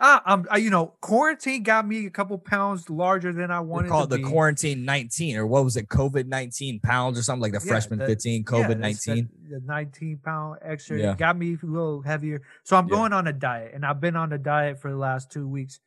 I, 0.00 0.20
I'm, 0.24 0.46
I, 0.50 0.58
you 0.58 0.70
know, 0.70 0.94
quarantine 1.00 1.64
got 1.64 1.86
me 1.86 2.06
a 2.06 2.10
couple 2.10 2.38
pounds 2.38 2.88
larger 2.88 3.32
than 3.32 3.50
I 3.50 3.58
They 3.58 3.64
wanted. 3.66 3.88
call 3.90 4.06
to 4.06 4.14
it 4.14 4.18
the 4.18 4.24
be. 4.24 4.30
quarantine 4.30 4.84
19 4.84 5.36
or 5.36 5.46
what 5.46 5.64
was 5.64 5.76
it? 5.76 5.88
COVID 5.88 6.26
19 6.26 6.78
pounds 6.80 7.18
or 7.18 7.22
something 7.24 7.42
like 7.42 7.52
the 7.52 7.64
Yeah, 7.64 7.72
freshman 7.72 7.98
the- 7.98 8.06
15, 8.06 8.44
COVID 8.44 8.80
that's 8.80 9.06
19. 9.08 9.28
The, 9.50 9.58
the 9.58 9.66
19 9.66 10.20
pound 10.24 10.58
extra 10.62 10.98
Yeah. 10.98 11.14
got 11.16 11.36
me 11.36 11.56
a 11.60 11.66
little 11.66 12.02
heavier. 12.02 12.42
So 12.62 12.76
I'm 12.76 12.86
Yeah. 12.86 12.94
going 12.94 13.12
on 13.12 13.26
a 13.26 13.32
diet, 13.32 13.72
and 13.74 13.84
I've 13.84 14.00
been 14.00 14.14
on 14.14 14.32
a 14.32 14.38
diet 14.38 14.80
for 14.80 14.90
the 14.90 14.96
last 14.96 15.32
two 15.32 15.48
weeks. 15.48 15.80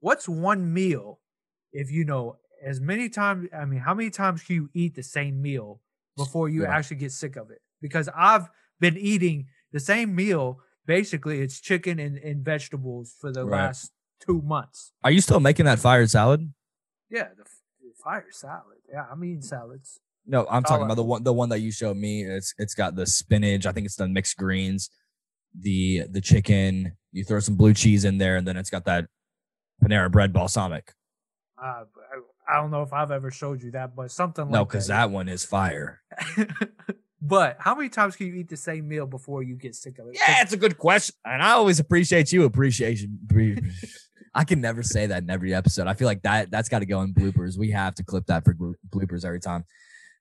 What's 0.00 0.28
one 0.28 0.72
meal 0.72 1.18
if 1.72 1.90
you 1.90 2.04
know 2.04 2.36
as 2.64 2.80
many 2.80 3.08
times? 3.08 3.48
I 3.52 3.64
mean, 3.64 3.80
how 3.80 3.94
many 3.94 4.10
times 4.10 4.42
can 4.44 4.54
you 4.54 4.70
eat 4.72 4.94
the 4.94 5.02
same 5.02 5.42
meal 5.42 5.80
before 6.16 6.48
you 6.48 6.62
Yeah. 6.62 6.76
actually 6.76 6.98
get 6.98 7.10
sick 7.12 7.34
of 7.34 7.50
it? 7.50 7.60
Because 7.80 8.08
I've 8.14 8.48
been 8.78 8.96
eating 8.96 9.48
the 9.72 9.80
same 9.80 10.14
meal. 10.14 10.60
Basically, 10.86 11.40
it's 11.40 11.60
chicken 11.60 11.98
and, 11.98 12.16
and 12.18 12.44
vegetables 12.44 13.14
for 13.20 13.32
the 13.32 13.44
Right. 13.44 13.66
last 13.66 13.92
two 14.20 14.40
months. 14.42 14.92
Are 15.04 15.10
you 15.10 15.20
still 15.20 15.40
making 15.40 15.66
that 15.66 15.78
fire 15.78 16.06
salad? 16.06 16.52
Yeah, 17.10 17.28
the, 17.36 17.44
the 17.44 17.92
fire 18.02 18.26
salad. 18.30 18.78
Yeah, 18.90 19.04
I'm 19.10 19.22
eating 19.24 19.42
salads. 19.42 19.98
No, 20.26 20.46
I'm 20.50 20.62
talking 20.62 20.82
I- 20.82 20.86
about 20.86 20.94
the 20.96 21.04
one 21.04 21.22
the 21.22 21.32
one 21.32 21.48
that 21.50 21.58
you 21.60 21.70
showed 21.70 21.96
me. 21.96 22.22
It's 22.24 22.54
it's 22.58 22.74
got 22.74 22.94
the 22.96 23.06
spinach. 23.06 23.66
I 23.66 23.72
think 23.72 23.86
it's 23.86 23.96
the 23.96 24.08
mixed 24.08 24.36
greens, 24.36 24.90
the 25.58 26.04
the 26.10 26.20
chicken. 26.20 26.96
You 27.12 27.24
throw 27.24 27.40
some 27.40 27.56
blue 27.56 27.74
cheese 27.74 28.04
in 28.04 28.18
there, 28.18 28.36
and 28.36 28.46
then 28.46 28.56
it's 28.56 28.70
got 28.70 28.84
that 28.86 29.06
Panera 29.82 30.10
bread 30.10 30.32
balsamic. 30.32 30.92
Uh, 31.62 31.84
I, 32.48 32.54
I 32.54 32.60
don't 32.60 32.70
know 32.70 32.82
if 32.82 32.92
I've 32.92 33.10
ever 33.10 33.30
showed 33.30 33.62
you 33.62 33.70
that, 33.72 33.94
but 33.96 34.10
something 34.10 34.46
No, 34.46 34.50
like 34.50 34.60
no, 34.60 34.64
because 34.66 34.86
that 34.88 35.10
one 35.10 35.28
is 35.28 35.44
fire. 35.44 36.00
but 37.20 37.56
how 37.58 37.74
many 37.74 37.88
times 37.88 38.16
can 38.16 38.26
you 38.26 38.34
eat 38.34 38.48
the 38.48 38.56
same 38.56 38.88
meal 38.88 39.06
before 39.06 39.42
you 39.42 39.54
get 39.54 39.74
sick 39.74 39.98
of 39.98 40.08
it? 40.08 40.14
Yeah, 40.14 40.42
it's 40.42 40.52
a 40.52 40.56
good 40.56 40.78
question, 40.78 41.14
and 41.24 41.42
I 41.42 41.52
always 41.52 41.80
appreciate 41.80 42.32
you. 42.32 42.44
Appreciation. 42.44 43.18
Pre- 43.28 43.58
I 44.34 44.44
can 44.44 44.60
never 44.60 44.82
say 44.82 45.06
that 45.06 45.22
in 45.22 45.30
every 45.30 45.54
episode. 45.54 45.86
I 45.86 45.94
feel 45.94 46.06
like 46.06 46.22
that 46.22 46.50
that's 46.50 46.68
got 46.68 46.80
to 46.80 46.86
go 46.86 47.00
in 47.00 47.14
bloopers. 47.14 47.58
We 47.58 47.70
have 47.70 47.94
to 47.94 48.04
clip 48.04 48.26
that 48.26 48.44
for 48.44 48.54
bloopers 48.54 49.24
every 49.24 49.40
time. 49.40 49.64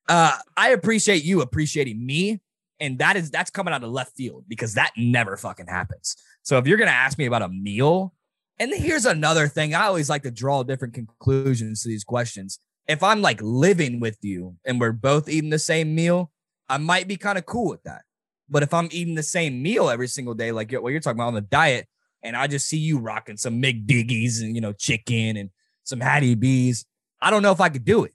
Uh, 0.08 0.38
I 0.55 0.69
appreciate 0.69 1.23
you 1.23 1.41
appreciating 1.41 2.03
me, 2.03 2.39
and 2.79 2.97
that 2.99 3.17
is 3.17 3.29
that's 3.29 3.49
coming 3.49 3.73
out 3.73 3.84
of 3.84 3.91
left 3.91 4.15
field 4.15 4.45
because 4.47 4.75
that 4.75 4.91
never 4.95 5.36
fucking 5.36 5.67
happens. 5.67 6.15
So 6.43 6.58
if 6.58 6.65
you're 6.65 6.77
gonna 6.77 6.91
ask 6.91 7.17
me 7.17 7.25
about 7.25 7.41
a 7.41 7.49
meal, 7.49 8.13
and 8.58 8.73
here's 8.73 9.05
another 9.05 9.49
thing, 9.49 9.73
I 9.73 9.88
always 9.88 10.10
like 10.10 10.23
to 10.23 10.31
draw 10.31 10.63
different 10.63 10.93
conclusions 10.93 11.84
to 11.84 11.89
these 11.89 12.05
questions. 12.05 12.60
If 12.88 13.03
I'm 13.03 13.21
like 13.21 13.41
living 13.41 13.99
with 13.99 14.17
you 14.21 14.55
and 14.63 14.79
we're 14.79 14.91
both 14.93 15.27
eating 15.27 15.49
the 15.49 15.60
same 15.60 15.93
meal, 15.93 16.31
I 16.69 16.78
might 16.78 17.08
be 17.08 17.17
kind 17.17 17.38
of 17.38 17.45
cool 17.45 17.69
with 17.69 17.84
that. 17.84 18.04
But 18.49 18.63
if 18.63 18.73
I'm 18.73 18.89
eating 18.91 19.15
the 19.15 19.23
same 19.23 19.62
meal 19.62 19.89
every 19.89 20.08
single 20.08 20.34
day, 20.34 20.51
like 20.51 20.71
what 20.71 20.91
you're 20.91 20.99
talking 20.99 21.17
about 21.17 21.28
on 21.28 21.34
the 21.34 21.41
diet, 21.41 21.88
and 22.23 22.36
I 22.36 22.47
just 22.47 22.67
see 22.67 22.78
you 22.78 22.97
rocking 22.99 23.38
some 23.38 23.62
McDiggies 23.62 24.41
and 24.41 24.56
you 24.56 24.62
know 24.62 24.73
chicken 24.73 25.38
and 25.38 25.49
some 25.84 25.99
Hattie 25.99 26.36
B's, 26.36 26.86
I 27.21 27.30
don't 27.30 27.43
know 27.43 27.51
if 27.51 27.62
I 27.62 27.69
could 27.69 27.86
do 27.86 28.04
it. 28.04 28.13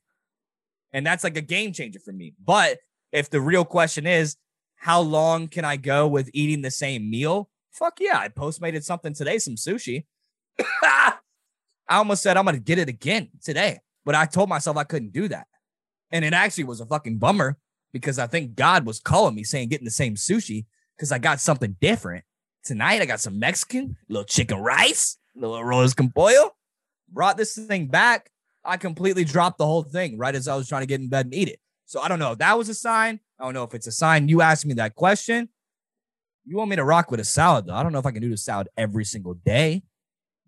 And 0.93 1.07
that's 1.07 1.23
like 1.23 1.37
a 1.37 1.43
game 1.43 1.73
changer 1.73 2.01
for 2.01 2.13
me. 2.13 2.35
But 2.45 2.79
if 3.13 3.31
the 3.31 3.41
real 3.41 3.65
question 3.65 4.07
is, 4.07 4.37
how 4.77 5.01
long 5.01 5.47
can 5.49 5.65
I 5.65 5.77
go 5.77 6.09
with 6.09 6.31
eating 6.33 6.63
the 6.63 6.71
same 6.71 7.09
meal? 7.11 7.49
Fuck 7.71 7.99
yeah, 8.01 8.19
I 8.19 8.29
postmated 8.29 8.83
something 8.83 9.15
today, 9.15 9.39
some 9.39 9.55
sushi. 9.55 10.07
I 10.83 11.15
almost 11.89 12.23
said 12.23 12.37
I'm 12.37 12.45
gonna 12.45 12.59
get 12.59 12.79
it 12.79 12.89
again 12.89 13.29
today, 13.43 13.79
but 14.05 14.15
I 14.15 14.27
told 14.27 14.49
myself 14.49 14.77
I 14.77 14.85
couldn't 14.85 15.13
do 15.13 15.29
that. 15.29 15.47
And 16.11 16.25
it 16.25 16.33
actually 16.33 16.65
was 16.65 16.81
a 16.81 16.87
fucking 16.87 17.19
bummer 17.19 17.57
because 17.92 18.18
I 18.18 18.26
think 18.26 18.55
God 18.55 18.87
was 18.87 19.00
calling 19.00 19.35
me 19.35 19.44
saying 19.44 19.68
getting 19.68 19.85
the 19.85 19.90
same 19.90 20.14
sushi 20.14 20.66
because 20.96 21.12
I 21.12 21.18
got 21.18 21.40
something 21.40 21.76
different. 21.81 22.24
Tonight 22.64 23.00
I 23.00 23.07
got 23.07 23.20
some 23.20 23.38
Mexican, 23.38 23.96
little 24.09 24.24
chicken 24.24 24.59
rice, 24.59 25.16
little 25.35 25.57
arroz 25.57 25.96
con 25.96 26.11
pollo. 26.11 26.53
Brought 27.09 27.37
this 27.37 27.57
thing 27.57 27.87
back. 27.87 28.31
I 28.64 28.76
completely 28.76 29.24
dropped 29.24 29.59
the 29.59 29.66
whole 29.66 29.83
thing 29.83 30.18
right 30.18 30.35
as 30.35 30.46
I 30.46 30.55
was 30.55 30.68
trying 30.68 30.83
to 30.83 30.87
get 30.87 31.00
in 31.00 31.09
bed 31.09 31.26
and 31.26 31.35
eat 31.35 31.48
it. 31.48 31.59
So 31.87 32.00
I 32.00 32.09
don't 32.09 32.18
know 32.18 32.33
if 32.33 32.38
that 32.38 32.57
was 32.57 32.68
a 32.68 32.74
sign. 32.74 33.18
I 33.38 33.44
don't 33.44 33.55
know 33.55 33.64
if 33.64 33.74
it's 33.74 33.87
a 33.87 33.92
sign. 33.92 34.29
You 34.29 34.42
asked 34.42 34.66
me 34.66 34.74
that 34.74 34.94
question. 34.94 35.48
You 36.44 36.57
want 36.57 36.70
me 36.70 36.76
to 36.76 36.85
rock 36.85 37.11
with 37.11 37.20
a 37.20 37.24
salad 37.24 37.66
though? 37.66 37.74
I 37.74 37.83
don't 37.83 37.92
know 37.92 37.98
if 37.98 38.07
I 38.07 38.12
can 38.12 38.22
do 38.22 38.31
the 38.31 38.37
salad 38.37 38.68
every 38.76 39.05
single 39.05 39.35
day, 39.35 39.83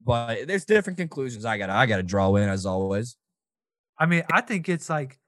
but 0.05 0.47
there's 0.47 0.65
different 0.65 0.99
conclusions 0.99 1.45
I 1.45 1.59
gotta 1.59 1.73
I 1.73 1.87
gotta 1.87 2.03
draw 2.03 2.35
in 2.37 2.49
as 2.49 2.67
always. 2.67 3.17
I 3.99 4.07
mean, 4.07 4.25
I 4.33 4.41
think 4.41 4.69
it's 4.69 4.91
like 4.91 5.19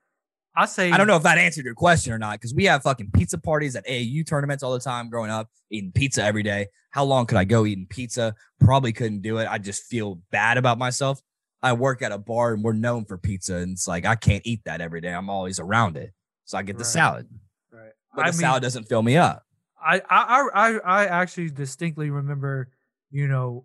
I 0.57 0.67
say 0.67 0.91
I 0.93 0.97
don't 0.97 1.07
know 1.07 1.17
if 1.17 1.25
that 1.25 1.39
answered 1.39 1.65
your 1.65 1.75
question 1.75 2.13
or 2.13 2.19
not, 2.19 2.39
because 2.41 2.55
we 2.55 2.65
have 2.67 2.83
fucking 2.83 3.11
pizza 3.13 3.39
parties 3.39 3.75
at 3.77 3.87
AAU 3.87 4.25
tournaments 4.27 4.63
all 4.63 4.73
the 4.73 4.79
time 4.81 5.11
growing 5.11 5.31
up, 5.31 5.51
eating 5.71 5.91
pizza 5.93 6.23
every 6.23 6.43
day. 6.45 6.69
How 6.91 7.05
long 7.05 7.27
could 7.27 7.39
I 7.39 7.45
go 7.45 7.67
eating 7.67 7.87
pizza? 7.89 8.35
Probably 8.61 8.93
couldn't 8.93 9.23
do 9.23 9.39
it. 9.39 9.49
I 9.51 9.59
just 9.59 9.85
feel 9.85 10.21
bad 10.31 10.57
about 10.59 10.79
myself. 10.79 11.21
I 11.61 11.73
work 11.73 12.03
at 12.03 12.13
a 12.13 12.19
bar 12.19 12.53
and 12.55 12.63
we're 12.63 12.73
known 12.73 13.05
for 13.05 13.19
pizza, 13.19 13.57
and 13.57 13.73
it's 13.73 13.89
like 13.89 14.05
I 14.07 14.15
can't 14.15 14.43
eat 14.47 14.61
that 14.65 14.81
every 14.81 15.01
day. 15.01 15.13
I'm 15.13 15.29
always 15.31 15.59
around 15.59 15.97
it. 15.97 16.13
So 16.45 16.57
I 16.59 16.63
get 16.63 16.77
the 16.77 16.85
Right. 16.85 16.93
salad. 16.93 17.29
Right. 17.73 17.93
But 18.15 18.27
I 18.27 18.31
the 18.31 18.37
mean, 18.37 18.41
salad 18.43 18.63
doesn't 18.63 18.85
fill 18.85 19.03
me 19.03 19.17
up. 19.17 19.43
I, 19.85 20.01
I 20.09 20.49
I 20.55 20.79
I 20.79 21.07
actually 21.07 21.51
distinctly 21.51 22.11
remember, 22.11 22.71
you 23.11 23.27
know, 23.29 23.65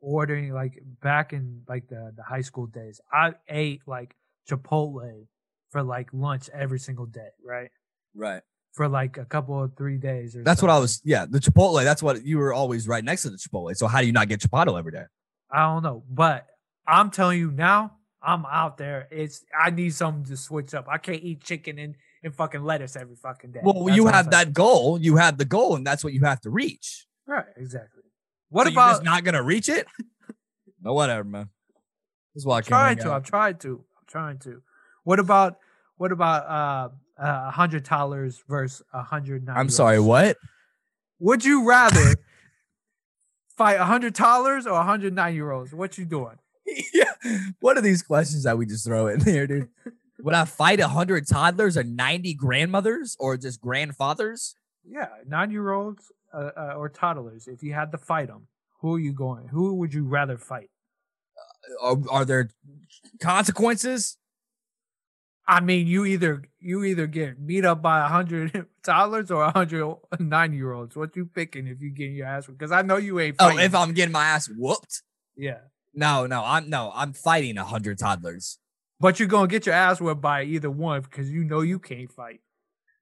ordering 0.00 0.52
like 0.52 0.80
back 1.02 1.32
in 1.32 1.62
like 1.68 1.88
the 1.88 2.12
the 2.16 2.22
high 2.22 2.40
school 2.40 2.66
days. 2.66 3.00
I 3.12 3.34
ate 3.48 3.82
like 3.86 4.14
Chipotle 4.48 5.26
for 5.70 5.82
like 5.82 6.08
lunch 6.12 6.48
every 6.52 6.78
single 6.78 7.06
day, 7.06 7.28
right? 7.44 7.70
Right. 8.14 8.42
For 8.72 8.88
like 8.88 9.16
a 9.16 9.24
couple 9.24 9.62
of 9.62 9.76
three 9.76 9.98
days 9.98 10.36
or 10.36 10.44
That's 10.44 10.62
what 10.62 10.70
I 10.70 10.78
was. 10.78 11.00
Yeah, 11.04 11.26
the 11.28 11.40
Chipotle. 11.40 11.82
That's 11.82 12.02
what 12.02 12.24
you 12.24 12.38
were 12.38 12.52
always 12.52 12.86
right 12.86 13.02
next 13.02 13.22
to 13.22 13.30
the 13.30 13.36
Chipotle. 13.36 13.74
So 13.76 13.86
how 13.86 14.00
do 14.00 14.06
you 14.06 14.12
not 14.12 14.28
get 14.28 14.40
Chipotle 14.40 14.78
every 14.78 14.92
day? 14.92 15.04
I 15.50 15.62
don't 15.62 15.82
know, 15.82 16.04
but 16.08 16.46
I'm 16.86 17.10
telling 17.10 17.38
you 17.38 17.50
now, 17.50 17.96
I'm 18.22 18.44
out 18.46 18.78
there. 18.78 19.08
It's 19.10 19.44
I 19.58 19.70
need 19.70 19.94
something 19.94 20.24
to 20.24 20.36
switch 20.36 20.74
up. 20.74 20.86
I 20.88 20.98
can't 20.98 21.22
eat 21.22 21.42
chicken 21.42 21.78
and, 21.78 21.96
and 22.22 22.34
fucking 22.34 22.62
lettuce 22.62 22.96
every 22.96 23.16
fucking 23.16 23.52
day. 23.52 23.60
Well, 23.62 23.84
That's 23.84 23.96
you 23.96 24.06
have 24.06 24.30
that 24.30 24.52
goal. 24.52 25.00
You 25.00 25.16
have 25.16 25.38
the 25.38 25.44
goal, 25.44 25.74
and 25.74 25.86
that's 25.86 26.04
what 26.04 26.12
you 26.12 26.20
have 26.20 26.40
to 26.42 26.50
reach. 26.50 27.06
right, 27.26 27.46
exactly. 27.56 28.02
What 28.50 28.64
So 28.64 28.70
you're 28.70 28.80
about 28.80 28.90
just 28.92 29.04
not 29.04 29.24
gonna 29.24 29.42
reach 29.42 29.68
it? 29.68 29.86
no, 30.82 30.92
whatever, 30.92 31.24
man. 31.24 31.48
This 32.34 32.42
is 32.42 32.46
why 32.46 32.58
I'm 32.58 32.62
can't 32.62 32.68
trying 32.68 32.98
to. 32.98 33.12
I'm 33.12 33.22
trying 33.22 33.56
to. 33.58 33.84
I'm 33.98 34.06
trying 34.06 34.38
to. 34.40 34.62
What 35.04 35.18
about 35.18 35.58
what 35.96 36.12
about 36.12 36.48
uh 36.48 36.88
a 37.18 37.50
hundred 37.50 37.84
dollars 37.84 38.42
versus 38.48 38.82
a 38.92 39.02
hundred 39.02 39.44
nine? 39.46 39.56
I'm 39.56 39.70
sorry, 39.70 40.00
what? 40.00 40.36
Would 41.18 41.44
you 41.44 41.68
rather 41.68 42.14
fight 43.56 43.78
a 43.78 43.84
hundred 43.84 44.14
dollars 44.14 44.66
or 44.66 44.72
a 44.72 44.84
hundred 44.84 45.14
nine 45.14 45.34
year 45.34 45.50
olds? 45.50 45.74
What 45.74 45.98
you 45.98 46.04
doing? 46.04 46.36
yeah. 46.94 47.12
What 47.60 47.76
are 47.76 47.82
these 47.82 48.02
questions 48.02 48.44
that 48.44 48.56
we 48.56 48.66
just 48.66 48.86
throw 48.86 49.06
in 49.08 49.20
there, 49.20 49.46
dude? 49.46 49.68
Would 50.22 50.34
I 50.34 50.44
fight 50.44 50.80
a 50.80 50.88
hundred 50.88 51.26
toddlers 51.26 51.76
or 51.76 51.82
ninety 51.82 52.34
grandmothers 52.34 53.16
or 53.18 53.36
just 53.36 53.60
grandfathers? 53.60 54.54
Yeah, 54.84 55.08
nine 55.26 55.50
year 55.50 55.72
olds 55.72 56.12
uh, 56.32 56.50
uh, 56.56 56.74
or 56.76 56.88
toddlers. 56.88 57.46
If 57.46 57.62
you 57.62 57.72
had 57.72 57.92
to 57.92 57.98
fight 57.98 58.28
them, 58.28 58.46
who 58.80 58.94
are 58.96 58.98
you 58.98 59.12
going? 59.12 59.48
Who 59.48 59.74
would 59.74 59.94
you 59.94 60.04
rather 60.04 60.38
fight? 60.38 60.70
Are, 61.82 61.96
are 62.10 62.24
there 62.24 62.50
consequences? 63.20 64.16
I 65.50 65.58
mean, 65.58 65.88
you 65.88 66.04
either 66.04 66.44
you 66.60 66.84
either 66.84 67.08
get 67.08 67.44
beat 67.44 67.64
up 67.64 67.82
by 67.82 68.04
a 68.04 68.08
hundred 68.08 68.66
toddlers 68.84 69.32
or 69.32 69.42
a 69.42 69.50
hundred 69.50 69.96
nine 70.20 70.52
year 70.52 70.72
olds. 70.72 70.94
What 70.94 71.16
you 71.16 71.26
picking 71.26 71.66
if 71.66 71.80
you 71.80 71.90
get 71.90 72.12
your 72.12 72.28
ass? 72.28 72.46
Because 72.46 72.70
I 72.70 72.82
know 72.82 72.98
you 72.98 73.18
ain't. 73.18 73.34
Oh, 73.40 73.58
if 73.58 73.74
I'm 73.74 73.92
getting 73.92 74.12
my 74.12 74.24
ass 74.24 74.48
whooped? 74.48 75.02
yeah, 75.36 75.58
No, 75.92 76.26
no, 76.26 76.44
I'm 76.44 76.70
no, 76.70 76.92
I'm 76.94 77.12
fighting 77.12 77.58
a 77.58 77.64
hundred 77.64 77.98
toddlers. 77.98 78.60
but 79.00 79.18
you're 79.18 79.26
gonna 79.26 79.48
get 79.48 79.66
your 79.66 79.74
ass 79.74 80.00
whooped 80.00 80.20
by 80.20 80.44
either 80.44 80.70
one 80.70 81.00
because 81.00 81.28
you 81.28 81.42
know 81.42 81.62
you 81.62 81.80
can't 81.80 82.12
fight. 82.12 82.40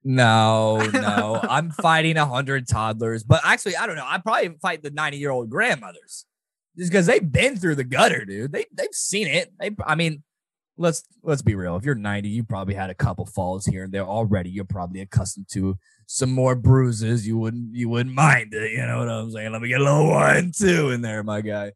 No, 0.03 0.77
no, 0.93 1.39
I'm 1.43 1.69
fighting 1.69 2.17
a 2.17 2.25
hundred 2.25 2.67
toddlers. 2.67 3.23
But 3.23 3.41
actually, 3.43 3.75
I 3.75 3.85
don't 3.85 3.95
know. 3.95 4.07
I 4.07 4.17
probably 4.17 4.55
fight 4.59 4.81
the 4.81 4.89
90 4.89 5.17
year 5.17 5.29
old 5.29 5.51
grandmothers 5.51 6.25
just 6.75 6.89
because 6.91 7.05
they've 7.05 7.31
been 7.31 7.57
through 7.57 7.75
the 7.75 7.83
gutter, 7.83 8.25
dude. 8.25 8.51
They 8.51 8.65
they've 8.73 8.87
seen 8.93 9.27
it. 9.27 9.53
They, 9.59 9.69
I 9.85 9.93
mean, 9.93 10.23
let's 10.79 11.03
let's 11.21 11.41
be 11.41 11.53
real. 11.53 11.75
If 11.75 11.83
you're 11.83 11.93
90, 11.93 12.29
you 12.29 12.43
probably 12.43 12.73
had 12.73 12.89
a 12.89 12.95
couple 12.95 13.25
falls 13.25 13.65
here 13.65 13.83
and 13.83 13.93
there 13.93 14.05
already. 14.05 14.49
You're 14.49 14.65
probably 14.65 15.01
accustomed 15.01 15.47
to 15.51 15.77
some 16.07 16.31
more 16.31 16.55
bruises. 16.55 17.27
You 17.27 17.37
wouldn't 17.37 17.75
you 17.75 17.89
wouldn't 17.89 18.15
mind 18.15 18.53
it. 18.53 18.71
You 18.71 18.85
know 18.87 18.99
what 18.99 19.09
I'm 19.09 19.29
saying? 19.29 19.51
Let 19.51 19.61
me 19.61 19.67
get 19.67 19.81
a 19.81 19.83
little 19.83 20.09
one 20.09 20.51
two 20.57 20.89
in 20.89 21.01
there, 21.01 21.21
my 21.21 21.41
guy. 21.41 21.73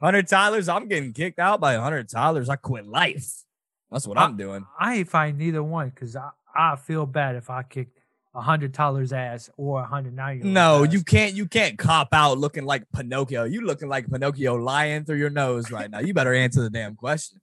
Hundred 0.00 0.26
toddlers. 0.26 0.68
I'm 0.68 0.88
getting 0.88 1.12
kicked 1.12 1.38
out 1.38 1.60
by 1.60 1.74
hundred 1.74 2.08
toddlers. 2.08 2.48
I 2.48 2.56
quit 2.56 2.86
life. 2.86 3.44
That's 3.92 4.06
what 4.06 4.18
I'm 4.18 4.36
doing. 4.36 4.64
I 4.78 4.96
ain't 4.96 5.08
fighting 5.08 5.38
neither 5.38 5.62
one 5.62 5.90
because 5.90 6.16
I 6.16 6.30
I 6.56 6.76
feel 6.76 7.06
bad 7.06 7.36
if 7.36 7.50
I 7.50 7.62
kick 7.62 7.88
a 8.34 8.40
hundred 8.40 8.72
toddlers 8.72 9.12
ass 9.12 9.50
or 9.58 9.80
a 9.80 9.84
hundred 9.84 10.14
nine. 10.14 10.40
No, 10.42 10.84
ass. 10.84 10.92
you 10.92 11.04
can't. 11.04 11.34
You 11.34 11.46
can't 11.46 11.78
cop 11.78 12.08
out 12.12 12.38
looking 12.38 12.64
like 12.64 12.84
Pinocchio. 12.94 13.44
You 13.44 13.60
looking 13.60 13.88
like 13.88 14.10
Pinocchio 14.10 14.54
lying 14.54 15.04
through 15.04 15.18
your 15.18 15.30
nose 15.30 15.70
right 15.70 15.90
now. 15.90 15.98
You 15.98 16.14
better 16.14 16.32
answer 16.32 16.62
the 16.62 16.70
damn 16.70 16.96
question. 16.96 17.40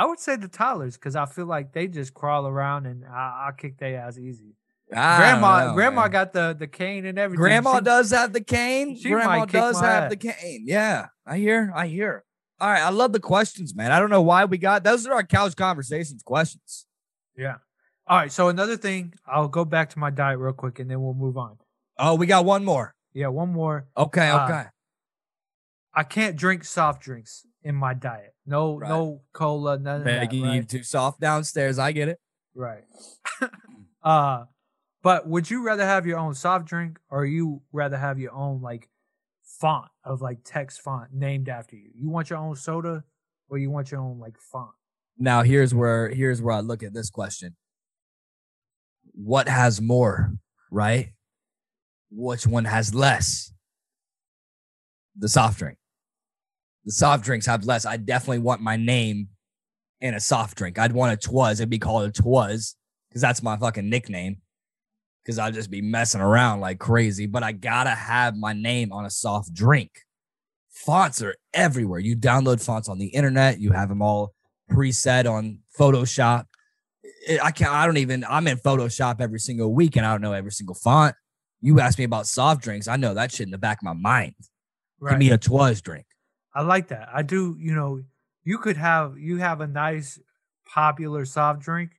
I 0.00 0.06
would 0.06 0.18
say 0.18 0.36
the 0.36 0.48
toddlers 0.48 0.96
because 0.96 1.14
I 1.14 1.26
feel 1.26 1.46
like 1.46 1.72
they 1.72 1.86
just 1.86 2.14
crawl 2.14 2.46
around 2.46 2.86
and 2.86 3.04
I 3.04 3.48
I 3.48 3.50
kick 3.56 3.76
their 3.78 4.00
ass 4.00 4.16
easy. 4.18 4.54
I 4.92 5.18
grandma, 5.18 5.66
know, 5.66 5.74
grandma 5.74 6.02
man. 6.02 6.10
got 6.10 6.32
the 6.32 6.56
the 6.58 6.66
cane 6.66 7.04
and 7.04 7.18
everything. 7.18 7.42
Grandma 7.42 7.74
She- 7.76 7.84
does 7.84 8.10
have 8.10 8.32
the 8.32 8.40
cane. 8.40 8.96
she 8.96 9.10
Grandma 9.10 9.44
does 9.44 9.78
have 9.80 10.04
ass. 10.04 10.10
the 10.10 10.16
cane. 10.16 10.64
Yeah, 10.66 11.08
I 11.26 11.36
hear. 11.36 11.70
I 11.74 11.86
hear. 11.86 12.24
All 12.60 12.70
right, 12.70 12.82
I 12.82 12.90
love 12.90 13.12
the 13.12 13.20
questions, 13.20 13.74
man. 13.74 13.92
I 13.92 13.98
don't 14.00 14.10
know 14.10 14.22
why 14.22 14.44
we 14.46 14.56
got 14.58 14.82
those 14.84 15.06
are 15.06 15.12
our 15.14 15.22
couch 15.22 15.54
conversations 15.56 16.22
questions. 16.22 16.86
Yeah. 17.36 17.56
All 18.06 18.16
right. 18.16 18.32
So 18.32 18.48
another 18.48 18.76
thing, 18.76 19.14
I'll 19.26 19.48
go 19.48 19.64
back 19.64 19.90
to 19.90 19.98
my 19.98 20.10
diet 20.10 20.38
real 20.38 20.52
quick, 20.54 20.78
and 20.80 20.90
then 20.90 21.00
we'll 21.02 21.14
move 21.14 21.36
on. 21.36 21.58
Oh, 21.98 22.14
we 22.16 22.26
got 22.26 22.44
one 22.44 22.64
more. 22.64 22.94
Yeah, 23.12 23.28
one 23.28 23.52
more. 23.52 23.86
Okay, 23.96 24.28
Uh, 24.28 24.44
okay. 24.44 24.64
I 25.94 26.02
can't 26.04 26.36
drink 26.36 26.64
soft 26.64 27.02
drinks 27.02 27.44
in 27.62 27.74
my 27.74 27.94
diet. 27.94 28.34
No, 28.50 28.76
Right. 28.78 28.88
no 28.88 29.22
cola, 29.32 29.78
none 29.78 30.00
of 30.00 30.04
that. 30.04 30.20
Begging 30.20 30.40
you 30.44 30.46
Right. 30.60 30.68
too 30.68 30.82
soft 30.82 31.20
downstairs. 31.20 31.78
I 31.78 31.92
get 31.92 32.08
it. 32.08 32.20
right. 32.54 32.84
uh, 34.02 34.44
but 35.02 35.28
would 35.28 35.48
you 35.48 35.62
rather 35.64 35.86
have 35.86 36.04
your 36.06 36.18
own 36.18 36.34
soft 36.34 36.66
drink, 36.66 36.98
or 37.08 37.24
you 37.24 37.62
rather 37.72 37.96
have 37.96 38.18
your 38.18 38.32
own 38.32 38.60
like 38.60 38.90
font 39.44 39.88
of 40.04 40.20
like 40.20 40.40
text 40.44 40.80
font 40.80 41.12
named 41.14 41.48
after 41.48 41.76
you? 41.76 41.90
You 41.94 42.10
want 42.10 42.28
your 42.28 42.40
own 42.40 42.56
soda, 42.56 43.04
or 43.48 43.56
you 43.56 43.70
want 43.70 43.90
your 43.92 44.00
own 44.00 44.18
like 44.18 44.36
font? 44.38 44.72
Now 45.16 45.42
here's 45.42 45.72
where 45.72 46.08
here's 46.10 46.42
where 46.42 46.56
I 46.56 46.60
look 46.60 46.82
at 46.82 46.92
this 46.92 47.08
question. 47.08 47.56
What 49.12 49.48
has 49.48 49.80
more, 49.80 50.34
right? 50.70 51.12
Which 52.10 52.46
one 52.46 52.64
has 52.64 52.94
less? 52.94 53.52
The 55.16 55.28
soft 55.28 55.58
drink. 55.58 55.78
The 56.90 56.94
soft 56.94 57.22
drinks 57.22 57.46
have 57.46 57.64
less. 57.66 57.86
I 57.86 57.98
definitely 57.98 58.40
want 58.40 58.62
my 58.62 58.76
name 58.76 59.28
in 60.00 60.14
a 60.14 60.18
soft 60.18 60.58
drink. 60.58 60.76
I'd 60.76 60.90
want 60.90 61.12
a 61.12 61.16
Twas. 61.16 61.60
It'd 61.60 61.70
be 61.70 61.78
called 61.78 62.02
a 62.02 62.10
Twas 62.10 62.74
because 63.08 63.22
that's 63.22 63.44
my 63.44 63.56
fucking 63.56 63.88
nickname. 63.88 64.38
Because 65.22 65.38
I'd 65.38 65.54
just 65.54 65.70
be 65.70 65.82
messing 65.82 66.20
around 66.20 66.58
like 66.58 66.80
crazy. 66.80 67.26
But 67.26 67.44
I 67.44 67.52
gotta 67.52 67.90
have 67.90 68.34
my 68.34 68.54
name 68.54 68.92
on 68.92 69.04
a 69.04 69.10
soft 69.10 69.54
drink. 69.54 70.00
Fonts 70.72 71.22
are 71.22 71.36
everywhere. 71.54 72.00
You 72.00 72.16
download 72.16 72.60
fonts 72.60 72.88
on 72.88 72.98
the 72.98 73.06
internet. 73.06 73.60
You 73.60 73.70
have 73.70 73.88
them 73.88 74.02
all 74.02 74.32
preset 74.68 75.30
on 75.30 75.60
Photoshop. 75.78 76.46
I- 77.40 77.52
can't. 77.52 77.70
I 77.70 77.86
don't 77.86 77.98
even. 77.98 78.24
I'm 78.28 78.48
in 78.48 78.58
Photoshop 78.58 79.20
every 79.20 79.38
single 79.38 79.72
week, 79.72 79.94
and 79.94 80.04
I 80.04 80.10
don't 80.10 80.22
know 80.22 80.32
every 80.32 80.50
single 80.50 80.74
font. 80.74 81.14
You 81.60 81.78
ask 81.78 81.98
me 81.98 82.04
about 82.04 82.26
soft 82.26 82.64
drinks. 82.64 82.88
I 82.88 82.96
know 82.96 83.14
that 83.14 83.30
shit 83.30 83.46
in 83.46 83.52
the 83.52 83.58
back 83.58 83.78
of 83.78 83.84
my 83.84 83.92
mind. 83.92 84.34
Give 85.08 85.18
me 85.18 85.30
a 85.30 85.38
Twas 85.38 85.80
drink. 85.80 86.06
I 86.54 86.62
like 86.62 86.88
that. 86.88 87.08
I 87.12 87.22
do. 87.22 87.56
You 87.58 87.74
know, 87.74 88.00
you 88.44 88.58
could 88.58 88.76
have 88.76 89.18
you 89.18 89.38
have 89.38 89.60
a 89.60 89.66
nice 89.66 90.18
popular 90.66 91.24
soft 91.24 91.60
drink, 91.60 91.90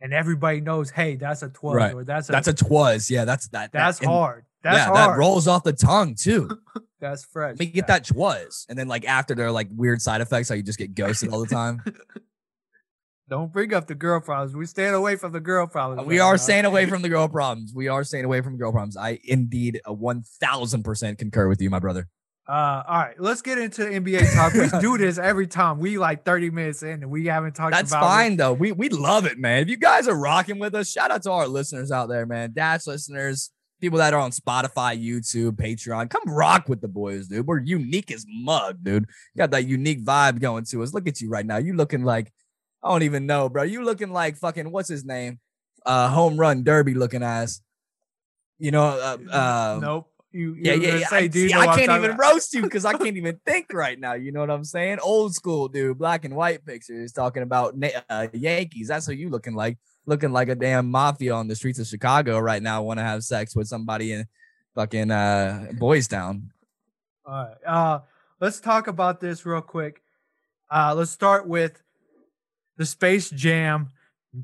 and 0.00 0.12
everybody 0.12 0.60
knows, 0.60 0.90
hey, 0.90 1.16
that's 1.16 1.42
a 1.42 1.48
twelve 1.48 1.76
Right. 1.76 1.94
or 1.94 2.04
that's 2.04 2.28
a 2.28 2.32
That's 2.32 2.48
a 2.48 2.54
Twas. 2.54 3.10
Yeah, 3.10 3.24
that's 3.24 3.48
that. 3.48 3.72
that's 3.72 3.98
that, 4.00 4.06
hard. 4.06 4.44
That's 4.62 4.76
yeah, 4.78 4.86
hard. 4.86 4.96
that 5.12 5.18
rolls 5.18 5.46
off 5.48 5.62
the 5.64 5.72
tongue 5.72 6.14
too. 6.14 6.50
That's 7.00 7.24
fresh. 7.24 7.56
Me 7.60 7.66
get 7.66 7.86
that 7.86 8.02
Twas, 8.04 8.66
and 8.68 8.76
then 8.76 8.88
like 8.88 9.04
after 9.06 9.32
there 9.36 9.46
are 9.46 9.52
like 9.52 9.68
weird 9.70 10.02
side 10.02 10.20
effects, 10.20 10.48
how 10.48 10.56
you 10.56 10.64
just 10.64 10.80
get 10.80 10.96
ghosted 10.96 11.30
all 11.32 11.38
the 11.40 11.46
time. 11.46 11.80
Don't 13.28 13.52
bring 13.52 13.74
up 13.74 13.86
the 13.86 13.94
girl 13.94 14.20
problems. 14.20 14.56
We're 14.56 14.64
staying 14.66 14.94
away 14.94 15.16
from 15.16 15.32
the 15.32 15.38
girl 15.40 15.66
problems. 15.66 16.06
we 16.08 16.18
right 16.18 16.24
are 16.26 16.32
now. 16.32 16.36
staying 16.38 16.64
away 16.64 16.86
from 16.90 17.02
the 17.02 17.08
girl 17.08 17.28
problems. 17.28 17.74
We 17.74 17.86
are 17.86 18.02
staying 18.02 18.24
away 18.24 18.40
from 18.40 18.56
girl 18.56 18.72
problems. 18.72 18.96
I 18.96 19.20
indeed 19.22 19.80
a 19.84 19.92
one 19.92 20.22
thousand 20.22 20.82
percent 20.82 21.18
concur 21.18 21.46
with 21.46 21.60
you, 21.60 21.68
my 21.70 21.78
brother. 21.78 22.08
Uh, 22.48 22.82
all 22.88 22.98
right, 22.98 23.14
let's 23.20 23.42
get 23.42 23.58
into 23.58 23.82
NBA 23.82 24.34
talk. 24.34 24.54
We 24.54 24.80
do 24.80 24.96
this 24.96 25.18
every 25.22 25.46
time. 25.46 25.78
We 25.78 25.98
like 25.98 26.24
thirty 26.24 26.48
minutes 26.48 26.82
in, 26.82 27.02
and 27.02 27.10
we 27.10 27.26
haven't 27.26 27.54
talked. 27.54 27.72
About 27.72 27.80
it. 27.80 27.82
That's 27.82 27.92
about 27.92 28.06
fine 28.06 28.36
though. 28.38 28.54
We 28.54 28.72
we 28.72 28.88
love 28.88 29.26
it, 29.26 29.38
man. 29.38 29.60
If 29.60 29.68
you 29.68 29.76
guys 29.76 30.08
are 30.08 30.16
rocking 30.16 30.58
with 30.58 30.74
us, 30.74 30.90
shout 30.90 31.10
out 31.10 31.22
to 31.24 31.30
our 31.30 31.46
listeners 31.46 31.92
out 31.92 32.08
there, 32.08 32.24
man. 32.24 32.52
Dash 32.54 32.86
listeners, 32.86 33.50
people 33.82 33.98
that 33.98 34.14
are 34.14 34.20
on 34.20 34.30
Spotify, 34.30 34.98
YouTube, 34.98 35.52
Patreon. 35.52 36.08
Come 36.08 36.22
rock 36.26 36.70
with 36.70 36.80
the 36.80 36.88
boys, 36.88 37.28
dude. 37.28 37.46
We're 37.46 37.60
unique 37.60 38.10
as 38.10 38.24
mug, 38.26 38.78
dude. 38.82 39.04
You 39.34 39.38
got 39.38 39.50
that 39.50 39.66
unique 39.66 40.02
vibe 40.02 40.40
going 40.40 40.64
to 40.70 40.82
us. 40.82 40.94
Look 40.94 41.06
at 41.06 41.20
you 41.20 41.28
right 41.28 41.44
now. 41.44 41.58
You 41.58 41.74
looking 41.74 42.02
like 42.02 42.32
I 42.82 42.88
don't 42.88 43.02
even 43.02 43.26
know, 43.26 43.50
bro. 43.50 43.64
You 43.64 43.84
looking 43.84 44.10
like 44.10 44.38
fucking 44.38 44.70
what's 44.70 44.88
his 44.88 45.04
name? 45.04 45.38
Uh 45.84 46.08
home 46.08 46.38
run 46.38 46.64
derby 46.64 46.94
looking 46.94 47.22
ass. 47.22 47.60
You 48.58 48.70
know, 48.70 48.84
uh, 48.84 49.18
uh 49.30 49.78
nope. 49.82 50.10
You, 50.30 50.56
yeah, 50.60 50.74
yeah, 50.74 50.96
yeah. 50.96 51.06
Say, 51.06 51.16
I, 51.16 51.28
see, 51.28 51.54
I 51.54 51.66
can't 51.74 51.90
even 51.90 52.10
about? 52.10 52.20
roast 52.20 52.52
you 52.52 52.62
because 52.62 52.84
I 52.84 52.92
can't 52.92 53.16
even 53.16 53.40
think 53.46 53.72
right 53.72 53.98
now. 53.98 54.12
You 54.12 54.30
know 54.30 54.40
what 54.40 54.50
I'm 54.50 54.64
saying? 54.64 54.98
Old 55.02 55.34
school, 55.34 55.68
dude. 55.68 55.96
Black 55.96 56.26
and 56.26 56.36
white 56.36 56.64
pictures 56.66 57.12
talking 57.12 57.42
about 57.42 57.74
uh, 58.10 58.28
Yankees. 58.34 58.88
That's 58.88 59.08
what 59.08 59.16
you 59.16 59.30
looking 59.30 59.54
like. 59.54 59.78
Looking 60.04 60.32
like 60.32 60.48
a 60.48 60.54
damn 60.54 60.90
mafia 60.90 61.34
on 61.34 61.48
the 61.48 61.56
streets 61.56 61.78
of 61.78 61.86
Chicago 61.86 62.38
right 62.38 62.62
now. 62.62 62.82
Want 62.82 62.98
to 62.98 63.04
have 63.04 63.24
sex 63.24 63.56
with 63.56 63.68
somebody 63.68 64.12
in 64.12 64.26
fucking 64.74 65.10
uh, 65.10 65.68
Boys 65.78 66.08
Town. 66.08 66.50
All 67.24 67.32
right. 67.32 67.56
Uh, 67.66 68.00
let's 68.40 68.60
talk 68.60 68.86
about 68.86 69.20
this 69.20 69.46
real 69.46 69.62
quick. 69.62 70.02
Uh, 70.70 70.94
let's 70.94 71.10
start 71.10 71.48
with 71.48 71.82
the 72.76 72.84
Space 72.84 73.30
Jam 73.30 73.88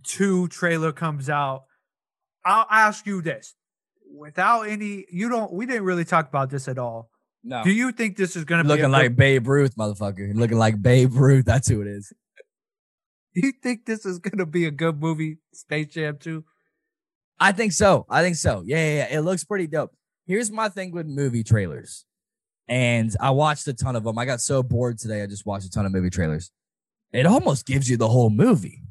2 0.02 0.48
trailer 0.48 0.92
comes 0.92 1.28
out. 1.28 1.64
I'll 2.44 2.66
ask 2.70 3.06
you 3.06 3.22
this. 3.22 3.54
Without 4.16 4.62
any, 4.62 5.04
you 5.10 5.28
don't, 5.28 5.52
we 5.52 5.66
didn't 5.66 5.84
really 5.84 6.04
talk 6.04 6.28
about 6.28 6.50
this 6.50 6.68
at 6.68 6.78
all. 6.78 7.10
No. 7.42 7.62
Do 7.62 7.70
you 7.70 7.92
think 7.92 8.16
this 8.16 8.36
is 8.36 8.44
going 8.44 8.58
to 8.58 8.64
be 8.64 8.68
a 8.68 8.72
Looking 8.72 8.84
good- 8.86 8.92
like 8.92 9.16
Babe 9.16 9.46
Ruth, 9.46 9.76
motherfucker. 9.76 10.34
Looking 10.34 10.56
like 10.58 10.80
Babe 10.80 11.12
Ruth. 11.14 11.44
That's 11.44 11.68
who 11.68 11.82
it 11.82 11.88
is. 11.88 12.12
do 13.34 13.40
you 13.46 13.52
think 13.62 13.84
this 13.86 14.06
is 14.06 14.18
going 14.18 14.38
to 14.38 14.46
be 14.46 14.64
a 14.66 14.70
good 14.70 15.00
movie, 15.00 15.38
Space 15.52 15.88
Jam 15.88 16.16
2? 16.18 16.44
I 17.40 17.52
think 17.52 17.72
so. 17.72 18.06
I 18.08 18.22
think 18.22 18.36
so. 18.36 18.62
Yeah, 18.64 18.76
yeah, 18.76 18.94
yeah. 19.10 19.18
It 19.18 19.20
looks 19.22 19.44
pretty 19.44 19.66
dope. 19.66 19.90
Here's 20.26 20.50
my 20.50 20.68
thing 20.68 20.92
with 20.92 21.06
movie 21.06 21.42
trailers. 21.44 22.06
And 22.66 23.14
I 23.20 23.30
watched 23.30 23.66
a 23.68 23.74
ton 23.74 23.94
of 23.96 24.04
them. 24.04 24.16
I 24.18 24.24
got 24.24 24.40
so 24.40 24.62
bored 24.62 24.98
today. 24.98 25.22
I 25.22 25.26
just 25.26 25.44
watched 25.44 25.66
a 25.66 25.70
ton 25.70 25.84
of 25.84 25.92
movie 25.92 26.08
trailers. 26.08 26.50
It 27.12 27.26
almost 27.26 27.66
gives 27.66 27.90
you 27.90 27.96
the 27.98 28.08
whole 28.08 28.30
movie. 28.30 28.82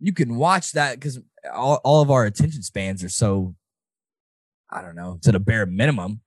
You 0.00 0.12
can 0.12 0.36
watch 0.36 0.72
that 0.72 0.94
because 0.98 1.20
all, 1.52 1.80
all 1.84 2.02
of 2.02 2.10
our 2.10 2.24
attention 2.24 2.62
spans 2.62 3.04
are 3.04 3.08
so, 3.08 3.54
I 4.70 4.82
don't 4.82 4.96
know, 4.96 5.18
to 5.22 5.32
the 5.32 5.40
bare 5.40 5.66
minimum. 5.66 6.20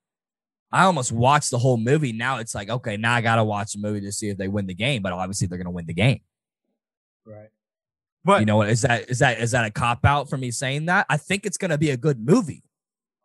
I 0.72 0.84
almost 0.86 1.12
watched 1.12 1.52
the 1.52 1.60
whole 1.60 1.78
movie. 1.78 2.14
Now 2.14 2.38
it's 2.38 2.56
like, 2.56 2.70
okay, 2.70 2.96
now 2.98 3.14
I 3.14 3.22
got 3.22 3.36
to 3.36 3.44
watch 3.44 3.74
the 3.74 3.80
movie 3.80 4.02
to 4.02 4.12
see 4.12 4.30
if 4.30 4.38
they 4.38 4.48
win 4.48 4.68
the 4.68 4.74
game. 4.74 5.02
But 5.02 5.12
obviously, 5.14 5.48
they're 5.48 5.58
going 5.58 5.66
to 5.66 5.72
win 5.72 5.86
the 5.86 5.94
game. 5.94 6.22
Right. 7.26 7.50
But 8.24 8.40
You 8.40 8.46
know 8.46 8.58
what? 8.58 8.70
Is 8.70 8.82
that 8.82 9.10
is 9.10 9.20
that 9.20 9.40
is 9.40 9.52
that 9.52 9.66
a 9.66 9.72
cop 9.72 10.06
out 10.06 10.30
for 10.30 10.38
me 10.38 10.52
saying 10.52 10.86
that? 10.86 11.06
I 11.10 11.18
think 11.18 11.46
it's 11.46 11.58
going 11.58 11.72
to 11.72 11.78
be 11.78 11.90
a 11.90 11.98
good 11.98 12.20
movie. 12.26 12.64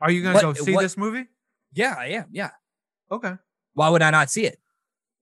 are 0.00 0.10
you 0.10 0.24
what- 0.24 0.40
to 0.40 0.40
go 0.40 0.52
see 0.54 0.74
what- 0.74 0.82
this 0.82 0.96
movie? 0.96 1.26
Yeah, 1.72 1.94
I 1.98 2.06
am. 2.08 2.26
Yeah. 2.32 2.50
Okay. 3.10 3.34
Why 3.74 3.90
would 3.90 4.02
I 4.02 4.10
not 4.10 4.30
see 4.30 4.46
it? 4.46 4.58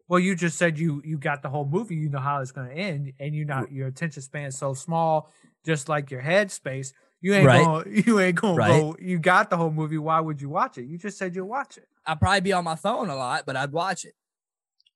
Well, 0.07 0.21
you 0.21 0.35
just 0.37 0.57
said 0.59 0.79
you 0.79 1.03
you 1.05 1.19
got 1.19 1.43
the 1.43 1.49
whole 1.49 1.67
movie. 1.67 1.97
You 1.97 2.09
know 2.09 2.21
how 2.21 2.41
it's 2.41 2.53
going 2.53 2.69
to 2.69 2.75
end, 2.75 3.13
and 3.19 3.35
you 3.35 3.45
not 3.45 3.73
your 3.73 3.89
attention 3.89 4.23
span 4.23 4.47
is 4.47 4.57
so 4.57 4.75
small, 4.75 5.31
just 5.65 5.89
like 5.89 6.11
your 6.11 6.21
head 6.21 6.51
space. 6.53 6.93
You 7.25 7.33
ain't 7.33 7.47
Right. 7.47 7.65
going. 7.65 8.03
You 8.07 8.21
ain't 8.21 8.39
to 8.39 8.53
Right. 8.53 8.83
go. 8.83 8.97
You 9.01 9.19
got 9.19 9.49
the 9.49 9.57
whole 9.57 9.71
movie. 9.71 9.97
Why 9.97 10.21
would 10.21 10.43
you 10.43 10.51
watch 10.51 10.77
it? 10.77 10.85
You 10.85 10.99
just 10.99 11.17
said 11.17 11.35
you'll 11.35 11.49
watch 11.49 11.79
it. 11.79 11.89
I'd 12.05 12.21
probably 12.21 12.43
be 12.43 12.53
on 12.53 12.65
my 12.65 12.75
phone 12.77 13.09
a 13.09 13.17
lot, 13.17 13.45
but 13.47 13.57
I'd 13.57 13.73
watch 13.73 14.05
it. 14.05 14.15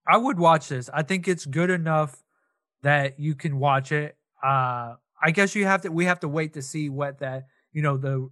I 0.07 0.15
would 0.17 0.37
watch 0.37 0.67
this. 0.67 0.91
I 0.93 1.01
think 1.01 1.27
it's 1.27 1.47
good 1.47 1.71
enough 1.71 2.23
that 2.83 3.19
you 3.19 3.33
can 3.33 3.57
watch 3.57 3.91
it. 3.91 4.15
Uh, 4.43 4.93
I 5.19 5.31
guess 5.33 5.55
you 5.55 5.65
have 5.65 5.81
to. 5.81 5.91
We 5.91 6.05
have 6.05 6.19
to 6.19 6.27
wait 6.27 6.53
to 6.53 6.61
see 6.61 6.87
what 6.87 7.17
that 7.17 7.47
you 7.73 7.81
know 7.81 7.97
the 7.97 8.29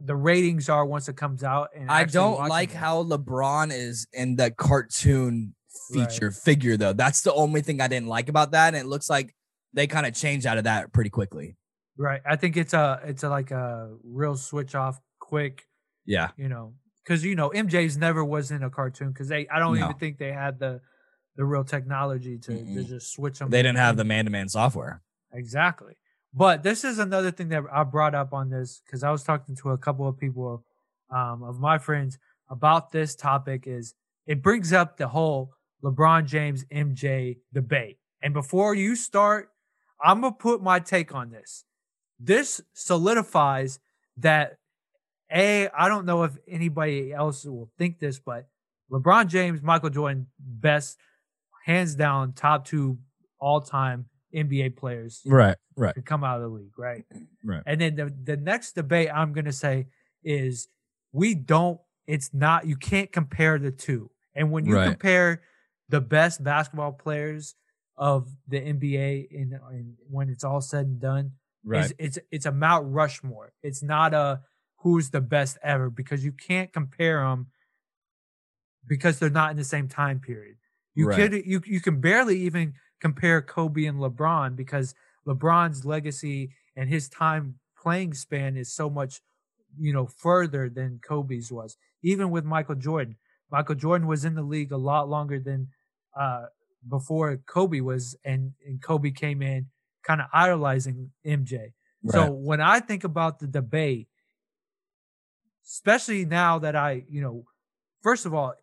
the 0.00 0.14
ratings 0.14 0.68
are 0.68 0.86
once 0.86 1.08
it 1.08 1.16
comes 1.16 1.42
out. 1.42 1.70
And 1.74 1.90
I 1.90 2.04
don't 2.04 2.48
like 2.48 2.70
it. 2.70 2.76
how 2.76 3.02
LeBron 3.02 3.72
is 3.72 4.06
in 4.12 4.36
the 4.36 4.52
cartoon 4.52 5.54
feature 5.92 6.30
figure 6.30 6.76
though. 6.76 6.92
That's 6.92 7.22
the 7.22 7.34
only 7.34 7.60
thing 7.60 7.80
I 7.80 7.88
didn't 7.88 8.08
like 8.08 8.28
about 8.28 8.52
that. 8.52 8.68
And 8.68 8.76
it 8.76 8.86
looks 8.86 9.10
like 9.10 9.34
they 9.74 9.88
kind 9.88 10.06
of 10.06 10.14
changed 10.14 10.46
out 10.46 10.58
of 10.58 10.64
that 10.64 10.92
pretty 10.92 11.10
quickly. 11.10 11.56
Right. 12.00 12.20
I 12.24 12.36
think 12.36 12.56
it's 12.56 12.72
a 12.74 13.00
it's 13.04 13.22
a 13.22 13.28
like 13.28 13.50
a 13.50 13.94
real 14.02 14.36
switch 14.36 14.74
off 14.74 15.00
quick. 15.18 15.66
Yeah. 16.06 16.30
you 16.36 16.48
know, 16.48 16.74
because 17.04 17.24
you 17.24 17.34
know 17.36 17.50
MJ's 17.50 17.96
never 17.96 18.24
was 18.24 18.50
in 18.50 18.62
a 18.62 18.70
cartoon 18.70 19.08
because 19.12 19.28
they 19.28 19.46
I 19.48 19.58
don't 19.58 19.78
No. 19.78 19.84
even 19.86 19.96
think 19.98 20.18
they 20.18 20.32
had 20.32 20.58
the 20.58 20.80
the 21.36 21.44
real 21.44 21.64
technology 21.64 22.38
to, 22.38 22.52
to 22.74 22.84
just 22.84 23.12
switch 23.12 23.38
them. 23.38 23.50
They 23.50 23.62
didn't 23.62 23.78
have 23.78 23.96
the 23.96 24.04
man 24.04 24.24
to 24.24 24.30
man 24.30 24.48
software. 24.48 25.02
exactly. 25.32 25.94
But 26.32 26.62
this 26.62 26.84
is 26.84 26.98
another 26.98 27.30
thing 27.32 27.48
that 27.48 27.64
I 27.72 27.82
brought 27.84 28.14
up 28.14 28.32
on 28.32 28.50
this 28.50 28.80
because 28.84 29.02
I 29.02 29.10
was 29.10 29.22
talking 29.24 29.56
to 29.56 29.70
a 29.70 29.78
couple 29.78 30.06
of 30.08 30.16
people 30.18 30.64
um, 31.10 31.42
of 31.42 31.58
my 31.60 31.78
friends 31.78 32.18
about 32.48 32.92
this 32.92 33.14
topic. 33.16 33.64
Is 33.66 33.94
it 34.26 34.42
brings 34.42 34.72
up 34.72 34.96
the 34.96 35.08
whole 35.08 35.52
LeBron 35.82 36.26
James 36.26 36.64
MJ 36.72 37.38
debate. 37.52 37.98
And 38.22 38.34
before 38.34 38.74
you 38.74 38.94
start, 38.96 39.48
I'm 40.02 40.20
gonna 40.20 40.34
put 40.34 40.62
my 40.62 40.78
take 40.78 41.14
on 41.14 41.30
this. 41.30 41.64
This 42.22 42.60
solidifies 42.74 43.78
that 44.18 44.58
a, 45.32 45.68
I 45.68 45.88
don't 45.88 46.04
know 46.06 46.24
if 46.24 46.36
anybody 46.46 47.12
else 47.12 47.44
will 47.44 47.70
think 47.78 47.98
this, 47.98 48.18
but 48.18 48.46
LeBron 48.90 49.28
James, 49.28 49.62
Michael 49.62 49.90
Jordan, 49.90 50.26
best, 50.38 50.98
hands 51.64 51.94
down, 51.94 52.32
top 52.32 52.64
two 52.66 52.98
all 53.38 53.60
time 53.60 54.06
NBA 54.34 54.76
players 54.76 55.22
Right. 55.24 55.56
Right. 55.76 55.94
to 55.94 56.02
come 56.02 56.24
out 56.24 56.36
of 56.36 56.42
the 56.42 56.48
league, 56.48 56.78
right? 56.78 57.04
Right. 57.44 57.62
And 57.66 57.80
then 57.80 57.96
the 57.96 58.14
the 58.24 58.36
next 58.36 58.72
debate 58.74 59.08
I'm 59.12 59.32
going 59.32 59.44
to 59.46 59.52
say 59.52 59.86
is 60.22 60.68
we 61.12 61.34
don't. 61.34 61.80
It's 62.06 62.34
not. 62.34 62.66
You 62.66 62.76
can't 62.76 63.10
compare 63.12 63.58
the 63.58 63.70
two. 63.70 64.10
And 64.34 64.50
when 64.50 64.66
you 64.66 64.74
Right. 64.76 64.88
compare 64.88 65.42
the 65.88 66.00
best 66.00 66.42
basketball 66.44 66.92
players 66.92 67.54
of 67.96 68.28
the 68.48 68.58
NBA 68.60 69.28
in, 69.30 69.58
in 69.72 69.96
when 70.08 70.28
it's 70.28 70.44
all 70.44 70.60
said 70.60 70.86
and 70.86 71.00
done, 71.00 71.32
Right. 71.64 71.82
is 71.82 71.94
it's 71.98 72.18
it's 72.30 72.46
a 72.46 72.52
Mount 72.52 72.92
Rushmore. 72.92 73.52
It's 73.62 73.82
not 73.82 74.14
a 74.14 74.42
who's 74.78 75.10
the 75.10 75.20
best 75.20 75.58
ever 75.62 75.90
because 75.90 76.24
you 76.24 76.32
can't 76.32 76.72
compare 76.72 77.22
them 77.22 77.48
because 78.86 79.18
they're 79.18 79.30
not 79.30 79.50
in 79.50 79.56
the 79.56 79.64
same 79.64 79.88
time 79.88 80.20
period. 80.20 80.56
You 80.94 81.06
Right. 81.06 81.08
could 81.08 81.32
you 81.32 81.60
you 81.64 81.80
can 81.80 82.00
barely 82.00 82.38
even 82.40 82.74
compare 83.00 83.40
Kobe 83.42 83.84
and 83.84 83.98
LeBron 83.98 84.56
because 84.56 84.94
LeBron's 85.26 85.84
legacy 85.84 86.52
and 86.76 86.88
his 86.88 87.08
time 87.08 87.58
playing 87.80 88.14
span 88.14 88.56
is 88.56 88.72
so 88.72 88.90
much 88.90 89.20
you 89.78 89.92
know 89.92 90.06
further 90.06 90.68
than 90.68 90.98
Kobe's 91.00 91.52
was. 91.52 91.76
Even 92.02 92.30
with 92.30 92.44
Michael 92.44 92.74
Jordan, 92.74 93.16
Michael 93.50 93.74
Jordan 93.74 94.06
was 94.08 94.24
in 94.24 94.34
the 94.34 94.42
league 94.42 94.72
a 94.72 94.76
lot 94.76 95.08
longer 95.08 95.38
than 95.38 95.68
uh 96.16 96.46
before 96.88 97.36
Kobe 97.38 97.80
was 97.80 98.16
and 98.24 98.54
and 98.66 98.82
Kobe 98.82 99.10
came 99.10 99.42
in 99.42 99.70
kind 100.02 100.20
of 100.20 100.26
idolizing 100.32 101.10
MJ. 101.26 101.72
So 102.08 102.30
when 102.30 102.60
I 102.60 102.80
think 102.80 103.04
about 103.04 103.40
the 103.40 103.46
debate, 103.46 104.08
especially 105.66 106.24
now 106.24 106.58
that 106.60 106.74
I, 106.76 107.04
you 107.08 107.20
know, 107.20 107.44
first 108.02 108.26
of 108.26 108.34
all, 108.34 108.54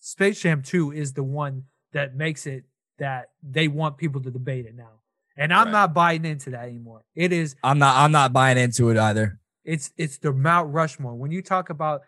Space 0.00 0.40
Jam 0.40 0.62
2 0.62 0.92
is 0.92 1.12
the 1.12 1.22
one 1.22 1.64
that 1.92 2.14
makes 2.16 2.46
it 2.46 2.64
that 2.98 3.30
they 3.42 3.68
want 3.68 3.96
people 3.96 4.20
to 4.22 4.30
debate 4.30 4.66
it 4.66 4.74
now. 4.74 5.00
And 5.36 5.52
I'm 5.52 5.66
Right. 5.66 5.72
not 5.72 5.94
buying 5.94 6.24
into 6.24 6.50
that 6.50 6.64
anymore. 6.64 7.04
It 7.14 7.32
is 7.32 7.56
I'm 7.62 7.78
not. 7.78 7.96
I'm 7.96 8.12
not 8.12 8.32
buying 8.32 8.56
into 8.58 8.88
it 8.90 8.96
either. 8.96 9.38
it's 9.64 9.92
it's 9.96 10.18
the 10.18 10.32
Mount 10.32 10.72
Rushmore. 10.72 11.14
When 11.14 11.30
you 11.32 11.42
talk 11.42 11.70
about 11.70 12.02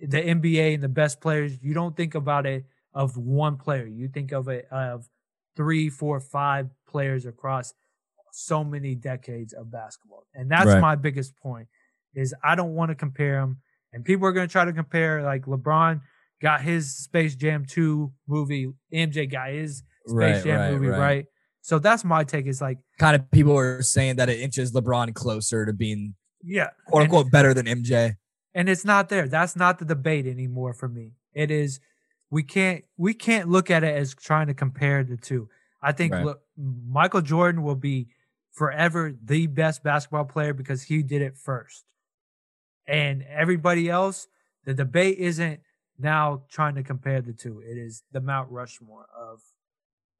the 0.00 0.20
NBA 0.20 0.74
and 0.74 0.82
the 0.82 0.88
best 0.88 1.20
players, 1.20 1.56
you 1.62 1.72
don't 1.74 1.96
think 1.96 2.14
about 2.14 2.44
it 2.44 2.64
of 2.92 3.16
one 3.16 3.56
player. 3.56 3.86
You 3.86 4.08
think 4.08 4.32
of 4.32 4.48
it 4.48 4.66
of 4.70 5.08
three, 5.58 5.90
four, 5.90 6.20
five 6.20 6.70
players 6.88 7.26
across 7.26 7.74
so 8.32 8.62
many 8.64 8.94
decades 8.94 9.52
of 9.52 9.70
basketball. 9.70 10.24
And 10.34 10.50
that's 10.50 10.66
Right. 10.68 10.80
my 10.80 10.94
biggest 10.94 11.36
point 11.36 11.66
is 12.14 12.32
I 12.42 12.54
don't 12.54 12.74
want 12.74 12.90
to 12.90 12.94
compare 12.94 13.40
them. 13.40 13.58
And 13.92 14.04
people 14.04 14.26
are 14.26 14.32
going 14.32 14.46
to 14.48 14.52
try 14.52 14.64
to 14.64 14.72
compare 14.72 15.22
like 15.22 15.42
LeBron 15.46 16.00
got 16.40 16.62
his 16.62 16.96
Space 16.96 17.34
Jam 17.34 17.64
2 17.66 18.12
movie, 18.28 18.72
MJ 18.94 19.26
got 19.30 19.50
his 19.50 19.78
Space 20.06 20.14
Right, 20.14 20.44
Jam 20.44 20.60
right, 20.60 20.72
movie, 20.72 20.86
right. 20.88 21.26
So 21.62 21.78
that's 21.80 22.04
my 22.04 22.22
take 22.24 22.46
is 22.46 22.60
like, 22.62 22.78
Kind 22.98 23.16
of 23.16 23.30
people 23.30 23.58
are 23.58 23.82
saying 23.82 24.16
that 24.16 24.28
it 24.30 24.38
inches 24.40 24.72
LeBron 24.72 25.12
closer 25.14 25.66
to 25.66 25.72
being 25.72 26.14
yeah, 26.42 26.68
quote 26.86 27.02
unquote 27.02 27.30
better 27.32 27.52
than 27.52 27.66
MJ. 27.66 28.14
and 28.54 28.68
it's 28.68 28.84
not 28.84 29.08
there. 29.08 29.26
That's 29.26 29.56
not 29.56 29.80
the 29.80 29.84
debate 29.84 30.26
anymore 30.26 30.72
for 30.72 30.88
me. 30.88 31.14
It 31.34 31.50
is 31.50 31.80
we 32.30 32.42
can't 32.42 32.84
we 32.96 33.14
can't 33.14 33.48
look 33.48 33.70
at 33.70 33.84
it 33.84 33.94
as 33.96 34.14
trying 34.14 34.46
to 34.48 34.54
compare 34.54 35.02
the 35.04 35.16
two. 35.16 35.48
I 35.82 35.92
think 35.92 36.12
Right. 36.12 36.24
look, 36.24 36.42
Michael 36.56 37.22
Jordan 37.22 37.62
will 37.62 37.74
be 37.76 38.08
forever 38.52 39.14
the 39.24 39.46
best 39.46 39.82
basketball 39.82 40.24
player 40.24 40.52
because 40.52 40.82
he 40.82 41.02
did 41.02 41.22
it 41.22 41.36
first. 41.36 41.84
And 42.86 43.22
everybody 43.24 43.88
else, 43.88 44.26
the 44.64 44.74
debate 44.74 45.18
isn't 45.18 45.60
now 45.98 46.42
trying 46.50 46.74
to 46.76 46.82
compare 46.82 47.20
the 47.20 47.32
two. 47.32 47.60
It 47.60 47.76
is 47.76 48.02
the 48.12 48.20
Mount 48.20 48.50
Rushmore 48.50 49.06
of 49.16 49.40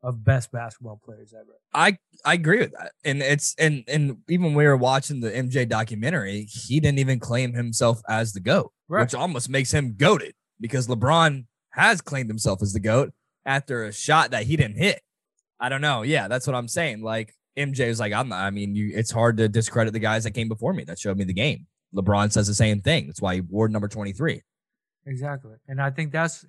of 0.01 0.23
best 0.25 0.53
basketball 0.53 1.01
players 1.05 1.35
ever. 1.35 1.59
I 1.75 1.99
I 2.25 2.35
agree 2.35 2.61
with 2.61 2.73
that, 2.73 2.93
and 3.05 3.21
it's 3.21 3.55
and 3.59 3.83
and 3.89 4.19
even 4.29 4.47
when 4.47 4.55
we 4.55 4.65
were 4.67 4.77
watching 4.77 5.21
the 5.21 5.31
MJ 5.31 5.69
documentary, 5.69 6.45
he 6.45 6.79
didn't 6.79 7.01
even 7.01 7.19
claim 7.19 7.53
himself 7.55 8.01
as 8.09 8.33
the 8.33 8.41
goat, 8.41 8.73
Right. 8.87 9.03
which 9.03 9.15
almost 9.15 9.49
makes 9.49 9.73
him 9.73 9.95
goaded 9.97 10.35
because 10.61 10.87
LeBron 10.87 11.47
has 11.79 12.01
claimed 12.01 12.29
himself 12.29 12.63
as 12.63 12.73
the 12.73 12.81
goat 12.81 13.13
after 13.47 13.85
a 13.85 13.93
shot 13.93 14.33
that 14.33 14.45
he 14.45 14.57
didn't 14.57 14.77
hit. 14.77 15.01
I 15.61 15.69
don't 15.69 15.81
know. 15.81 16.03
Yeah, 16.03 16.29
that's 16.29 16.47
what 16.47 16.55
I'm 16.55 16.69
saying. 16.69 17.03
Like 17.03 17.35
MJ 17.57 17.81
is 17.81 18.01
like, 18.01 18.13
I'm 18.13 18.29
not. 18.29 18.41
I 18.41 18.51
mean, 18.51 18.75
you. 18.75 18.93
It's 18.95 19.11
hard 19.11 19.37
to 19.39 19.49
discredit 19.49 19.93
the 19.93 19.99
guys 19.99 20.25
that 20.25 20.33
came 20.33 20.49
before 20.49 20.73
me 20.73 20.85
that 20.85 20.99
showed 20.99 21.17
me 21.17 21.25
the 21.25 21.33
game. 21.33 21.67
LeBron 21.95 22.33
says 22.33 22.47
the 22.47 22.55
same 22.55 22.81
thing. 22.81 23.07
That's 23.07 23.23
why 23.23 23.37
he 23.37 23.41
wore 23.41 23.69
number 23.69 23.89
23. 23.89 24.43
Exactly. 25.07 25.55
And 25.67 25.81
I 25.81 25.91
think 25.91 26.13
that's 26.13 26.45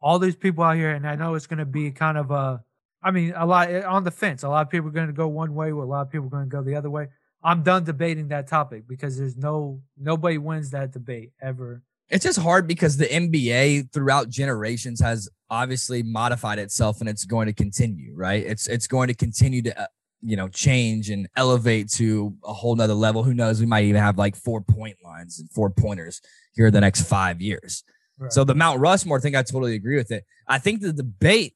all 0.00 0.18
these 0.18 0.36
people 0.36 0.64
out 0.64 0.76
here. 0.76 0.90
And 0.90 1.06
I 1.06 1.14
know 1.14 1.34
it's 1.34 1.46
going 1.46 1.58
to 1.58 1.64
be 1.64 1.90
kind 1.92 2.18
of 2.18 2.30
a, 2.30 2.60
I 3.02 3.12
mean, 3.12 3.32
a 3.36 3.46
lot 3.46 3.70
eh, 3.70 3.82
on 3.82 4.04
the 4.04 4.10
fence. 4.10 4.42
A 4.42 4.48
lot 4.48 4.66
of 4.66 4.70
people 4.70 4.88
are 4.88 4.92
going 4.92 5.06
to 5.06 5.12
go 5.12 5.28
one 5.28 5.54
way, 5.54 5.70
a 5.70 5.76
lot 5.76 6.02
of 6.02 6.10
people 6.10 6.26
are 6.26 6.30
going 6.30 6.50
to 6.50 6.50
go 6.50 6.62
the 6.62 6.74
other 6.74 6.90
way. 6.90 7.08
I'm 7.44 7.62
done 7.62 7.84
debating 7.84 8.28
that 8.28 8.48
topic 8.48 8.86
because 8.88 9.16
there's 9.16 9.36
no, 9.36 9.80
nobody 9.96 10.38
wins 10.38 10.70
that 10.70 10.92
debate 10.92 11.32
ever. 11.40 11.82
It's 12.08 12.24
just 12.24 12.38
hard 12.38 12.66
because 12.66 12.96
the 12.96 13.06
NBA 13.06 13.92
throughout 13.92 14.28
generations 14.28 15.00
has 15.00 15.28
obviously 15.50 16.02
modified 16.02 16.58
itself 16.58 17.00
and 17.00 17.08
it's 17.08 17.24
going 17.24 17.46
to 17.46 17.52
continue, 17.52 18.14
right? 18.14 18.44
It's 18.44 18.66
it's 18.66 18.86
going 18.86 19.08
to 19.08 19.14
continue 19.14 19.62
to 19.62 19.82
uh, 19.82 19.86
you 20.20 20.36
know 20.36 20.48
change 20.48 21.10
and 21.10 21.28
elevate 21.36 21.88
to 21.92 22.34
a 22.44 22.52
whole 22.52 22.76
nother 22.76 22.94
level. 22.94 23.22
Who 23.22 23.34
knows? 23.34 23.60
We 23.60 23.66
might 23.66 23.84
even 23.84 24.00
have 24.00 24.18
like 24.18 24.36
four 24.36 24.60
point 24.60 24.98
lines 25.04 25.40
and 25.40 25.50
four 25.50 25.70
pointers 25.70 26.20
here 26.54 26.66
in 26.66 26.72
the 26.72 26.80
next 26.80 27.02
five 27.02 27.40
years. 27.40 27.84
Right. 28.18 28.32
So 28.32 28.44
the 28.44 28.54
Mount 28.54 28.80
Rushmore 28.80 29.20
thing, 29.20 29.34
I 29.34 29.42
totally 29.42 29.74
agree 29.74 29.96
with 29.96 30.10
it. 30.10 30.24
I 30.46 30.58
think 30.58 30.80
the 30.80 30.92
debate 30.92 31.54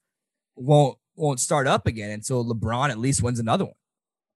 won't 0.57 0.99
won't 1.16 1.40
start 1.40 1.66
up 1.66 1.86
again 1.86 2.11
until 2.11 2.44
LeBron 2.44 2.90
at 2.90 2.99
least 2.99 3.22
wins 3.22 3.38
another 3.38 3.64
one. 3.64 3.74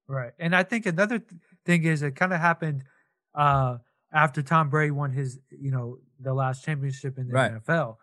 Right. 0.07 0.31
And 0.39 0.55
I 0.55 0.63
think 0.63 0.85
another 0.85 1.19
th- 1.19 1.41
thing 1.65 1.83
is 1.83 2.01
it 2.01 2.15
kind 2.15 2.33
of 2.33 2.39
happened 2.39 2.83
uh, 3.35 3.77
after 4.13 4.41
Tom 4.41 4.69
Brady 4.69 4.91
won 4.91 5.11
his, 5.11 5.39
you 5.49 5.71
know, 5.71 5.97
the 6.19 6.33
last 6.33 6.63
championship 6.63 7.17
in 7.17 7.27
the 7.27 7.33
Right. 7.33 7.51
NFL. 7.51 7.97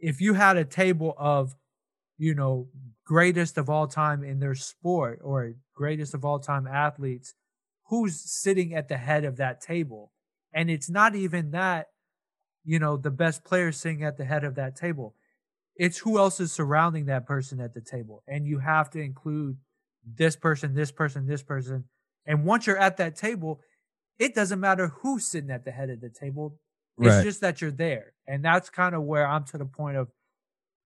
If 0.00 0.20
you 0.20 0.34
had 0.34 0.56
a 0.56 0.64
table 0.64 1.14
of, 1.18 1.54
you 2.18 2.34
know, 2.34 2.68
greatest 3.04 3.58
of 3.58 3.68
all 3.68 3.86
time 3.86 4.22
in 4.22 4.38
their 4.38 4.54
sport 4.54 5.20
or 5.22 5.54
greatest 5.74 6.14
of 6.14 6.24
all 6.24 6.38
time 6.38 6.66
athletes, 6.66 7.34
who's 7.88 8.20
sitting 8.20 8.74
at 8.74 8.88
the 8.88 8.96
head 8.96 9.24
of 9.24 9.36
that 9.36 9.60
table? 9.60 10.12
And 10.52 10.70
it's 10.70 10.90
not 10.90 11.14
even 11.14 11.50
that, 11.50 11.88
you 12.64 12.78
know, 12.78 12.96
the 12.96 13.10
best 13.10 13.44
player 13.44 13.72
sitting 13.72 14.04
at 14.04 14.16
the 14.16 14.24
head 14.24 14.44
of 14.44 14.54
that 14.54 14.76
table. 14.76 15.14
It's 15.76 15.98
who 15.98 16.18
else 16.18 16.38
is 16.38 16.52
surrounding 16.52 17.06
that 17.06 17.26
person 17.26 17.60
at 17.60 17.74
the 17.74 17.80
table. 17.80 18.22
And 18.28 18.46
you 18.46 18.58
have 18.58 18.90
to 18.90 19.00
include 19.00 19.56
this 20.04 20.36
person, 20.36 20.74
this 20.74 20.92
person, 20.92 21.26
this 21.26 21.42
person. 21.42 21.84
And 22.26 22.44
once 22.44 22.66
you're 22.66 22.78
at 22.78 22.98
that 22.98 23.16
table, 23.16 23.60
it 24.18 24.34
doesn't 24.34 24.60
matter 24.60 24.88
who's 24.88 25.26
sitting 25.26 25.50
at 25.50 25.64
the 25.64 25.70
head 25.72 25.90
of 25.90 26.00
the 26.00 26.08
table. 26.10 26.58
It's 26.98 27.08
Right. 27.08 27.22
just 27.24 27.40
that 27.40 27.60
you're 27.60 27.70
there. 27.70 28.12
And 28.26 28.44
that's 28.44 28.70
kind 28.70 28.94
of 28.94 29.02
where 29.02 29.26
I'm 29.26 29.44
to 29.46 29.58
the 29.58 29.64
point 29.64 29.96
of 29.96 30.08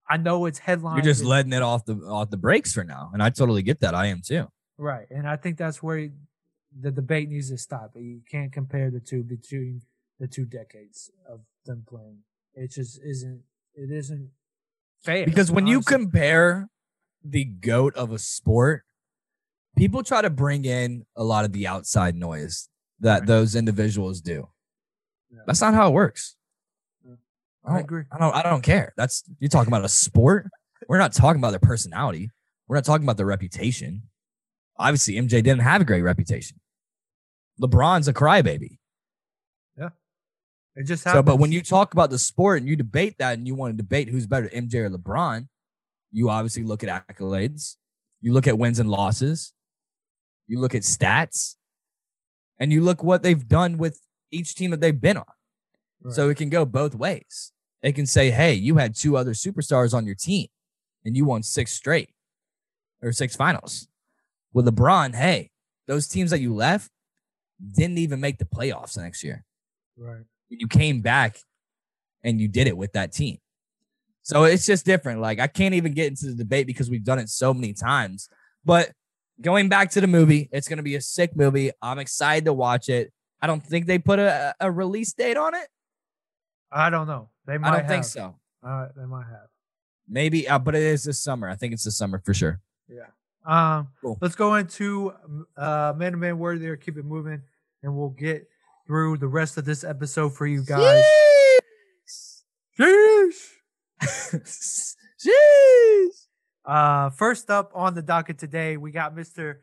I 0.08 0.16
know 0.18 0.46
it's 0.46 0.60
headlines. 0.60 0.98
You're 0.98 1.12
just 1.12 1.20
and- 1.22 1.28
letting 1.30 1.52
it 1.52 1.62
off 1.62 1.84
the 1.84 1.96
off 1.96 2.30
the 2.30 2.36
brakes 2.36 2.72
for 2.72 2.84
now, 2.84 3.10
and 3.12 3.20
I 3.22 3.30
totally 3.30 3.62
get 3.62 3.80
that. 3.80 3.92
I 3.94 4.06
am 4.06 4.20
too. 4.24 4.46
Right. 4.78 5.06
And 5.10 5.26
I 5.28 5.36
think 5.36 5.58
that's 5.58 5.82
where 5.82 6.10
the 6.78 6.92
debate 6.92 7.28
needs 7.28 7.50
to 7.50 7.58
stop. 7.58 7.92
You 7.96 8.20
can't 8.30 8.52
compare 8.52 8.90
the 8.90 9.00
two 9.00 9.24
between 9.24 9.82
the 10.20 10.28
two 10.28 10.44
decades 10.44 11.10
of 11.28 11.40
them 11.64 11.84
playing. 11.88 12.22
It 12.54 12.70
just 12.70 13.00
isn't 13.02 13.42
it 13.74 13.90
isn't 13.90 14.30
fair. 15.02 15.24
Because 15.26 15.50
when 15.50 15.66
you 15.66 15.80
compare 15.82 16.68
the 17.24 17.44
goat 17.44 17.94
of 17.96 18.12
a 18.12 18.18
sport, 18.18 18.84
people 19.76 20.04
try 20.04 20.22
to 20.22 20.30
bring 20.30 20.64
in 20.64 21.04
a 21.16 21.24
lot 21.24 21.44
of 21.44 21.52
the 21.52 21.66
outside 21.66 22.14
noise 22.14 22.68
that 23.01 23.20
Right. 23.20 23.26
those 23.26 23.55
individuals 23.57 24.20
do. 24.20 24.49
Yeah. 25.30 25.40
That's 25.47 25.61
not 25.61 25.74
how 25.74 25.88
it 25.88 25.92
works. 25.92 26.36
Yeah. 27.05 27.14
I, 27.64 27.68
I 27.68 27.72
don't, 27.74 27.80
agree. 27.84 28.03
I 28.12 28.18
don't. 28.18 28.34
I 28.34 28.42
don't 28.42 28.62
care. 28.62 28.92
That's 28.97 29.22
you're 29.38 29.49
talking 29.51 29.68
about 29.72 29.84
a 29.84 29.88
sport. 29.88 30.49
We're 30.88 30.99
not 30.99 31.12
talking 31.12 31.40
about 31.40 31.51
their 31.51 31.59
personality. 31.61 32.30
We're 32.68 32.76
not 32.76 32.84
talking 32.84 33.05
about 33.05 33.16
their 33.16 33.26
reputation. 33.26 34.03
Obviously, 34.78 35.14
MJ 35.14 35.30
didn't 35.42 35.61
have 35.61 35.80
a 35.80 35.84
great 35.84 36.03
reputation. 36.03 36.61
LeBron's 37.61 38.09
a 38.09 38.12
crybaby. 38.12 38.78
Yeah, 39.78 39.90
it 40.74 40.84
just 40.84 41.03
So, 41.05 41.11
happens. 41.11 41.26
but 41.26 41.36
when 41.36 41.51
you 41.53 41.62
talk 41.62 41.92
about 41.94 42.11
the 42.11 42.18
sport 42.18 42.61
and 42.61 42.68
you 42.68 42.76
debate 42.76 43.16
that 43.18 43.38
and 43.38 43.47
you 43.47 43.55
want 43.55 43.72
to 43.72 43.76
debate 43.82 44.09
who's 44.11 44.26
better, 44.26 44.49
MJ 44.51 44.74
or 44.80 44.90
LeBron, 44.90 45.49
you 46.12 46.28
obviously 46.28 46.62
look 46.62 46.84
at 46.84 47.07
accolades, 47.09 47.76
you 48.20 48.32
look 48.34 48.47
at 48.47 48.59
wins 48.59 48.78
and 48.78 48.90
losses, 48.90 49.55
you 50.47 50.61
look 50.61 50.74
at 50.74 50.82
stats, 50.82 51.57
and 52.59 52.72
you 52.72 52.82
look 52.82 53.02
what 53.02 53.22
they've 53.22 53.46
done 53.46 53.78
with 53.78 54.00
each 54.30 54.54
team 54.54 54.70
that 54.70 54.80
they've 54.80 55.00
been 55.00 55.16
on. 55.16 55.24
Right. 56.02 56.14
So 56.14 56.28
it 56.28 56.36
can 56.36 56.50
go 56.50 56.64
both 56.64 56.94
ways. 56.94 57.52
It 57.82 57.94
can 57.94 58.07
say, 58.07 58.30
hey, 58.30 58.54
you 58.54 58.76
had 58.76 58.94
two 58.94 59.16
other 59.16 59.32
superstars 59.32 59.94
on 59.94 60.07
your 60.07 60.14
team 60.14 60.48
and 61.04 61.16
you 61.16 61.24
won 61.24 61.42
six 61.42 61.72
straight 61.72 62.11
or 63.02 63.12
six 63.12 63.36
finals. 63.36 63.88
With 64.52 64.66
LeBron, 64.66 65.14
hey, 65.14 65.50
those 65.86 66.09
teams 66.09 66.30
that 66.30 66.40
you 66.40 66.54
left 66.54 66.90
didn't 67.72 67.98
even 67.98 68.20
make 68.20 68.38
the 68.38 68.44
playoffs 68.44 68.94
the 68.94 69.02
next 69.02 69.22
year 69.22 69.44
right. 69.96 70.24
you 70.48 70.68
came 70.68 71.00
back 71.00 71.38
and 72.22 72.40
you 72.40 72.48
did 72.48 72.66
it 72.66 72.76
with 72.76 72.92
that 72.92 73.12
team. 73.12 73.38
So 74.22 74.44
it's 74.44 74.66
just 74.66 74.84
different. 74.84 75.20
Like 75.20 75.38
I 75.38 75.46
can't 75.46 75.74
even 75.74 75.94
get 75.94 76.09
into 76.09 76.26
the 76.26 76.34
debate 76.34 76.66
because 76.66 76.90
we've 76.90 77.04
done 77.04 77.18
it 77.18 77.28
so 77.28 77.54
many 77.54 77.72
times. 77.72 78.28
But 78.64 78.90
going 79.41 79.68
back 79.68 79.91
to 79.93 80.01
the 80.01 80.07
movie, 80.07 80.49
it's 80.53 80.68
going 80.68 80.78
to 80.78 80.82
be 80.82 80.95
a 80.97 81.01
sick 81.01 81.37
movie. 81.37 81.70
I'm 81.82 81.99
excited 81.99 82.45
to 82.47 82.53
watch 82.53 82.89
it. 82.89 83.12
I 83.41 83.47
don't 83.47 83.64
think 83.64 83.87
they 83.87 83.99
put 83.99 84.18
a, 84.18 84.55
a 84.61 84.70
release 84.70 85.12
date 85.12 85.37
on 85.37 85.55
it. 85.55 85.68
I 86.72 86.91
don't 86.91 87.07
know. 87.07 87.28
They 87.47 87.59
might 87.59 87.68
I 87.68 87.70
don't 87.72 87.80
have. 87.80 87.89
think 87.89 88.05
so. 88.05 88.34
Uh, 88.66 88.89
they 88.97 89.05
might 89.05 89.26
have. 89.26 89.49
Maybe, 90.09 90.49
uh, 90.49 90.59
but 90.59 90.74
it 90.74 90.82
is 90.82 91.05
this 91.05 91.22
summer. 91.22 91.49
I 91.49 91.55
think 91.57 91.72
it's 91.72 91.84
this 91.84 91.97
summer 91.97 92.20
for 92.24 92.32
sure. 92.34 92.61
Yeah. 92.89 93.07
Um, 93.45 93.89
Cool. 94.01 94.18
let's 94.20 94.34
go 94.34 94.55
into 94.57 95.12
uh, 95.57 95.93
man 95.97 96.12
to 96.12 96.18
man 96.18 96.39
word 96.39 96.61
there. 96.61 96.76
Keep 96.76 96.97
it 96.99 97.05
moving, 97.05 97.43
and 97.82 97.97
we'll 97.97 98.09
get 98.11 98.49
through 98.87 99.18
the 99.18 99.28
rest 99.28 99.57
of 99.59 99.64
this 99.64 99.84
episode 99.84 100.34
for 100.34 100.47
you 100.47 100.64
guys. 100.64 101.05
Sheesh. 102.78 103.53
Jeez. 105.20 106.25
Uh, 106.66 107.10
first 107.10 107.48
up 107.50 107.70
on 107.74 107.94
the 107.94 108.02
docket 108.02 108.38
today, 108.38 108.76
we 108.76 108.90
got 108.90 109.14
Mr. 109.14 109.56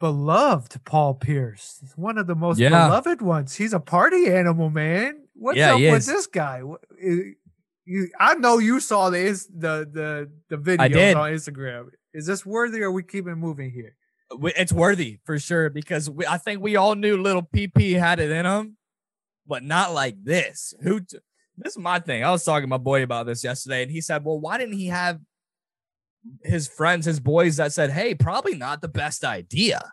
Beloved 0.00 0.84
Paul 0.84 1.14
Pierce, 1.14 1.82
one 1.96 2.18
of 2.18 2.26
the 2.26 2.34
most 2.36 2.58
Yeah. 2.58 2.68
beloved 2.86 3.20
ones. 3.20 3.56
He's 3.56 3.72
a 3.72 3.80
party 3.80 4.26
animal, 4.28 4.70
man. 4.70 5.24
What's 5.34 5.56
Yeah, 5.58 5.74
up 5.74 5.80
with 5.80 5.94
is. 5.98 6.06
this 6.06 6.26
guy? 6.26 6.62
I- 7.02 7.34
you, 7.84 8.10
I 8.20 8.34
know 8.34 8.58
you 8.58 8.80
saw 8.80 9.08
the 9.10 9.18
the 9.56 9.88
the 9.90 10.30
the 10.50 10.58
videos 10.58 11.16
on 11.16 11.32
Instagram. 11.32 11.88
Is 12.12 12.26
this 12.26 12.44
worthy, 12.44 12.82
or 12.82 12.92
we 12.92 13.02
keep 13.02 13.26
it 13.26 13.34
moving 13.36 13.70
here? 13.70 13.96
It's 14.56 14.72
worthy 14.74 15.20
for 15.24 15.38
sure 15.38 15.70
because 15.70 16.10
we, 16.10 16.26
I 16.26 16.36
think 16.36 16.60
we 16.60 16.76
all 16.76 16.94
knew 16.96 17.16
little 17.16 17.42
PP 17.42 17.98
had 17.98 18.20
it 18.20 18.30
in 18.30 18.44
him, 18.44 18.76
but 19.46 19.62
not 19.62 19.94
like 19.94 20.22
this. 20.22 20.74
Who? 20.82 21.00
T- 21.00 21.18
this 21.56 21.72
is 21.72 21.78
my 21.78 21.98
thing. 21.98 22.22
I 22.22 22.30
was 22.30 22.44
talking 22.44 22.64
to 22.64 22.68
my 22.68 22.76
boy 22.76 23.02
about 23.02 23.24
this 23.26 23.42
yesterday, 23.42 23.82
and 23.84 23.90
he 23.90 24.02
said, 24.02 24.22
"Well, 24.22 24.38
why 24.38 24.58
didn't 24.58 24.74
he 24.76 24.88
have 24.88 25.18
his 26.42 26.68
friends, 26.68 27.06
his 27.06 27.20
boys 27.20 27.56
that 27.56 27.72
said, 27.72 27.90
hey, 27.90 28.14
probably 28.14 28.54
not 28.54 28.80
the 28.80 28.88
best 28.88 29.24
idea." 29.24 29.92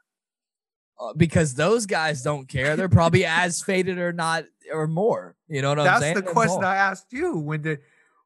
Uh, 0.98 1.12
because 1.14 1.56
those 1.56 1.86
guys 1.86 2.22
don't 2.22 2.48
care. 2.48 2.78
They're 2.78 2.88
probably 2.88 3.26
as 3.26 3.62
faded 3.62 3.98
or 3.98 4.14
not 4.14 4.46
or 4.72 4.88
more. 4.88 5.36
You 5.48 5.62
know 5.62 5.70
what 5.70 5.80
I'm 5.80 6.00
That's 6.00 6.20
the 6.20 6.22
question 6.26 6.64
I 6.64 6.76
asked 6.76 7.12
you 7.12 7.38
when 7.38 7.62
the 7.62 7.80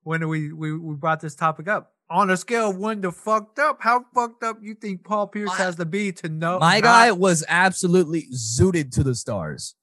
when 0.03 0.27
we, 0.27 0.53
we 0.53 0.77
we 0.77 0.95
brought 0.95 1.19
this 1.19 1.35
topic 1.35 1.67
up. 1.67 1.93
On 2.11 2.29
a 2.31 2.37
scale 2.37 2.71
of 2.71 2.77
one 2.77 3.03
to 3.03 3.11
fucked 3.11 3.59
up, 3.59 3.77
how 3.81 4.03
fucked 4.15 4.43
up 4.43 4.57
you 4.61 4.73
think 4.73 5.03
Paul 5.03 5.27
Pierce 5.27 5.55
has 5.57 5.75
to 5.75 5.85
be 5.85 6.11
to 6.13 6.29
know? 6.29 6.57
My 6.57 6.75
not- 6.75 6.83
guy 6.83 7.11
was 7.11 7.43
absolutely 7.47 8.27
zooted 8.33 8.91
to 8.93 9.03
the 9.03 9.13
stars. 9.13 9.75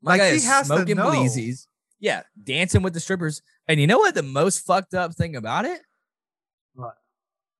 My 0.00 0.12
Like, 0.12 0.20
guy 0.20 0.30
he 0.30 0.36
is 0.36 0.46
has 0.46 0.68
to 0.68 0.76
smoking 0.76 0.96
bleezies. 0.96 1.66
Yeah, 1.98 2.22
dancing 2.40 2.82
with 2.82 2.94
the 2.94 3.00
strippers. 3.00 3.42
And 3.66 3.80
you 3.80 3.86
know 3.88 3.98
what 3.98 4.14
the 4.14 4.22
most 4.22 4.64
fucked 4.64 4.94
up 4.94 5.14
thing 5.14 5.34
about 5.34 5.64
it? 5.64 5.80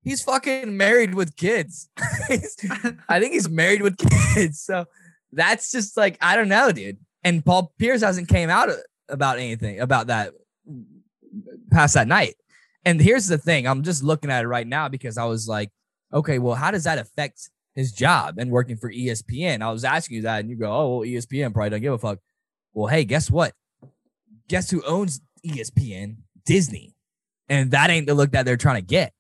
He's 0.05 0.23
fucking 0.23 0.77
married 0.77 1.15
with 1.15 1.35
kids. 1.37 1.89
I 3.09 3.21
think 3.21 3.33
he's 3.33 3.49
married 3.49 3.83
with 3.83 3.97
kids. 3.97 4.61
So 4.61 4.85
that's 5.33 5.73
just 5.73 5.97
like 5.97 6.19
I 6.21 6.37
don't 6.37 6.49
know, 6.49 6.71
dude. 6.71 6.99
And 7.25 7.45
Paul 7.45 7.73
Pierce 7.79 8.03
hasn't 8.03 8.29
came 8.29 8.51
out 8.51 8.69
about 9.09 9.39
anything 9.39 9.81
about 9.81 10.09
that 10.09 10.35
past 11.71 11.95
that 11.95 12.07
night. 12.07 12.35
And 12.85 13.01
here's 13.01 13.27
the 13.27 13.39
thing: 13.39 13.67
I'm 13.67 13.83
just 13.83 14.03
looking 14.03 14.31
at 14.31 14.45
it 14.45 14.49
right 14.49 14.67
now 14.67 14.89
because 14.89 15.17
I 15.17 15.25
was 15.25 15.49
like, 15.49 15.71
okay, 16.13 16.39
well, 16.39 16.55
how 16.55 16.71
does 16.71 16.85
that 16.85 16.99
affect 16.99 17.51
his 17.75 17.93
job 17.93 18.37
and 18.39 18.51
working 18.51 18.77
for 18.77 18.93
ESPN? 18.93 19.63
I 19.63 19.73
was 19.73 19.85
asking 19.85 20.17
you 20.17 20.23
that, 20.23 20.41
and 20.41 20.51
you 20.51 20.57
go, 20.57 20.71
oh, 20.71 20.99
well, 20.99 21.09
ESPN 21.09 21.55
probably 21.55 21.71
don't 21.71 21.81
give 21.81 21.95
a 21.95 21.99
fuck. 21.99 22.19
Well, 22.75 22.89
hey, 22.89 23.05
guess 23.05 23.31
what? 23.31 23.55
Guess 24.49 24.71
who 24.71 24.83
owns 24.83 25.23
ESPN? 25.47 26.17
Disney, 26.45 26.95
and 27.49 27.71
that 27.71 27.89
ain't 27.89 28.07
the 28.07 28.15
look 28.15 28.33
that 28.33 28.45
they're 28.45 28.59
trying 28.59 28.77
to 28.77 28.87
get. 28.87 29.15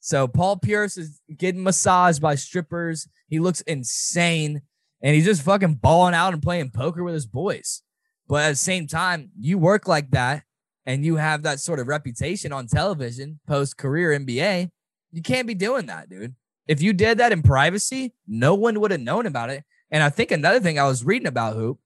So 0.00 0.26
Paul 0.26 0.56
Pierce 0.56 0.96
is 0.96 1.20
getting 1.36 1.62
massaged 1.62 2.20
by 2.20 2.34
strippers. 2.34 3.06
He 3.28 3.38
looks 3.38 3.60
insane, 3.62 4.62
and 5.02 5.14
he's 5.14 5.26
just 5.26 5.42
fucking 5.42 5.74
balling 5.74 6.14
out 6.14 6.32
and 6.32 6.42
playing 6.42 6.70
poker 6.70 7.04
with 7.04 7.14
his 7.14 7.26
boys. 7.26 7.82
But 8.26 8.44
at 8.44 8.50
the 8.50 8.56
same 8.56 8.86
time, 8.86 9.30
you 9.38 9.58
work 9.58 9.86
like 9.86 10.10
that, 10.12 10.44
and 10.86 11.04
you 11.04 11.16
have 11.16 11.42
that 11.42 11.60
sort 11.60 11.78
of 11.78 11.88
reputation 11.88 12.52
on 12.52 12.66
television, 12.66 13.40
post 13.46 13.76
career 13.76 14.18
NBA. 14.18 14.70
You 15.12 15.22
can't 15.22 15.46
be 15.46 15.54
doing 15.54 15.86
that, 15.86 16.08
dude. 16.08 16.34
If 16.66 16.80
you 16.80 16.92
did 16.92 17.18
that 17.18 17.32
in 17.32 17.42
privacy, 17.42 18.14
no 18.26 18.54
one 18.54 18.80
would 18.80 18.92
have 18.92 19.00
known 19.00 19.26
about 19.26 19.50
it. 19.50 19.64
And 19.90 20.02
I 20.02 20.08
think 20.08 20.30
another 20.30 20.60
thing 20.60 20.78
I 20.78 20.86
was 20.86 21.04
reading 21.04 21.26
about 21.26 21.56
Hoop, 21.56 21.78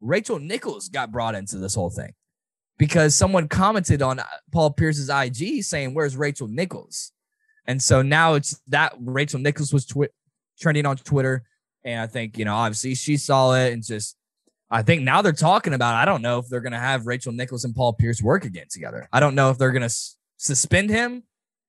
Rachel 0.00 0.38
Nichols 0.38 0.88
got 0.88 1.12
brought 1.12 1.34
into 1.34 1.56
this 1.56 1.74
whole 1.74 1.90
thing 1.90 2.12
because 2.76 3.14
someone 3.14 3.48
commented 3.48 4.02
on 4.02 4.18
uh, 4.18 4.24
Paul 4.52 4.72
Pierce's 4.72 5.08
IG 5.08 5.62
saying, 5.62 5.94
"Where's 5.94 6.16
Rachel 6.16 6.48
Nichols?" 6.48 7.12
And 7.66 7.82
so 7.82 8.02
now 8.02 8.34
it's 8.34 8.60
that 8.68 8.94
Rachel 9.00 9.40
Nichols 9.40 9.72
was 9.72 9.86
twi- 9.86 10.08
trending 10.60 10.86
on 10.86 10.96
Twitter, 10.96 11.44
and 11.84 12.00
I 12.00 12.06
think 12.06 12.38
you 12.38 12.44
know 12.44 12.54
obviously 12.54 12.94
she 12.94 13.16
saw 13.16 13.54
it 13.54 13.72
and 13.72 13.84
just. 13.84 14.16
I 14.70 14.82
think 14.82 15.02
now 15.02 15.22
they're 15.22 15.32
talking 15.32 15.72
about. 15.74 15.94
I 15.94 16.04
don't 16.04 16.22
know 16.22 16.38
if 16.38 16.48
they're 16.48 16.62
going 16.62 16.72
to 16.72 16.78
have 16.78 17.06
Rachel 17.06 17.32
Nichols 17.32 17.64
and 17.64 17.76
Paul 17.76 17.92
Pierce 17.92 18.20
work 18.20 18.44
again 18.44 18.66
together. 18.68 19.08
I 19.12 19.20
don't 19.20 19.34
know 19.34 19.50
if 19.50 19.58
they're 19.58 19.70
going 19.70 19.82
to 19.82 19.86
s- 19.86 20.16
suspend 20.36 20.90
him 20.90 21.22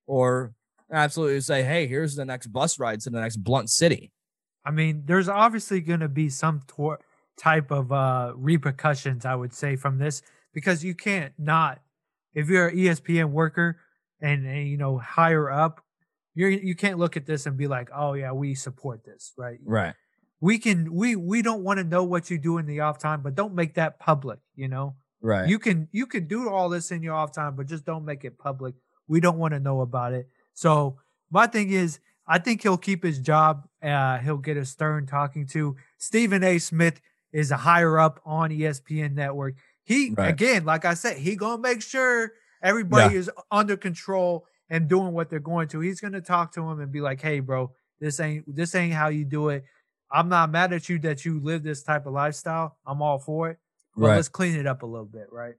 or 0.06 0.54
absolutely 0.90 1.40
say, 1.42 1.62
"Hey, 1.62 1.86
here's 1.86 2.16
the 2.16 2.24
next 2.24 2.48
bus 2.48 2.80
ride 2.80 3.00
to 3.02 3.10
the 3.10 3.20
next 3.20 3.36
Blunt 3.36 3.70
City." 3.70 4.12
I 4.64 4.72
mean, 4.72 5.02
there's 5.04 5.28
obviously 5.28 5.80
going 5.80 6.00
to 6.00 6.08
be 6.08 6.28
some 6.28 6.62
tor- 6.66 6.98
type 7.38 7.70
of 7.70 7.92
uh, 7.92 8.32
repercussions, 8.34 9.24
I 9.24 9.34
would 9.34 9.52
say, 9.52 9.76
from 9.76 9.98
this 9.98 10.22
because 10.52 10.82
you 10.82 10.94
can't 10.94 11.32
not, 11.38 11.80
if 12.34 12.48
you're 12.48 12.68
an 12.68 12.76
ESPN 12.76 13.30
worker 13.30 13.78
and, 14.20 14.46
and 14.46 14.66
you 14.68 14.76
know 14.78 14.98
higher 14.98 15.50
up, 15.50 15.84
you're 16.36 16.50
you 16.50 16.76
can't 16.76 16.98
look 16.98 17.16
at 17.16 17.26
this 17.26 17.46
and 17.46 17.56
be 17.56 17.66
like, 17.66 17.88
oh 17.92 18.12
yeah, 18.12 18.30
we 18.30 18.54
support 18.54 19.04
this, 19.04 19.32
right? 19.36 19.58
Right. 19.64 19.94
We 20.40 20.58
can 20.58 20.92
we 20.92 21.16
we 21.16 21.42
don't 21.42 21.64
want 21.64 21.78
to 21.78 21.84
know 21.84 22.04
what 22.04 22.30
you 22.30 22.38
do 22.38 22.58
in 22.58 22.66
the 22.66 22.80
off 22.80 22.98
time, 22.98 23.22
but 23.22 23.34
don't 23.34 23.54
make 23.54 23.74
that 23.74 23.98
public. 23.98 24.38
You 24.54 24.68
know, 24.68 24.94
Right. 25.20 25.48
you 25.48 25.58
can 25.58 25.88
you 25.92 26.06
can 26.06 26.28
do 26.28 26.48
all 26.50 26.68
this 26.68 26.92
in 26.92 27.02
your 27.02 27.14
off 27.14 27.32
time, 27.32 27.56
but 27.56 27.66
just 27.66 27.84
don't 27.84 28.04
make 28.04 28.24
it 28.24 28.38
public. 28.38 28.74
We 29.08 29.18
don't 29.20 29.38
want 29.38 29.54
to 29.54 29.60
know 29.60 29.80
about 29.80 30.12
it. 30.12 30.28
So 30.52 30.98
my 31.30 31.46
thing 31.46 31.70
is, 31.70 32.00
I 32.28 32.38
think 32.38 32.62
he'll 32.62 32.76
keep 32.76 33.02
his 33.02 33.18
job. 33.18 33.66
Uh, 33.82 34.18
he'll 34.18 34.36
get 34.36 34.56
a 34.58 34.64
stern 34.64 35.06
talking 35.06 35.46
to. 35.48 35.76
Stephen 35.98 36.44
A. 36.44 36.58
Smith 36.58 37.00
is 37.32 37.50
a 37.50 37.56
higher 37.56 37.98
up 37.98 38.20
on 38.26 38.50
ESPN 38.50 39.14
network. 39.14 39.54
He 39.84 40.10
Right. 40.16 40.28
again, 40.28 40.64
like 40.66 40.84
I 40.84 40.94
said, 40.94 41.16
he 41.16 41.34
gonna 41.36 41.62
make 41.62 41.80
sure 41.80 42.32
everybody 42.62 43.14
is 43.14 43.30
under 43.50 43.76
control 43.76 44.46
and 44.70 44.88
doing 44.88 45.12
what 45.12 45.30
they're 45.30 45.38
going 45.38 45.68
to. 45.68 45.80
He's 45.80 46.00
gonna 46.00 46.20
talk 46.20 46.52
to 46.54 46.62
him 46.68 46.80
and 46.80 46.90
be 46.92 47.00
like, 47.00 47.20
"Hey, 47.20 47.40
bro, 47.40 47.72
this 48.00 48.20
ain't 48.20 48.44
this 48.54 48.74
ain't 48.74 48.94
how 48.94 49.08
you 49.08 49.24
do 49.24 49.48
it. 49.50 49.64
I'm 50.10 50.28
not 50.28 50.50
mad 50.50 50.72
at 50.72 50.88
you 50.88 50.98
that 51.00 51.24
you 51.24 51.40
live 51.40 51.62
this 51.62 51.82
type 51.82 52.06
of 52.06 52.12
lifestyle. 52.12 52.76
I'm 52.86 53.02
all 53.02 53.18
for 53.18 53.50
it, 53.50 53.58
but 53.96 54.08
Right. 54.08 54.16
let's 54.16 54.28
clean 54.28 54.54
it 54.56 54.66
up 54.66 54.82
a 54.82 54.86
little 54.86 55.06
bit, 55.06 55.28
right?" 55.32 55.54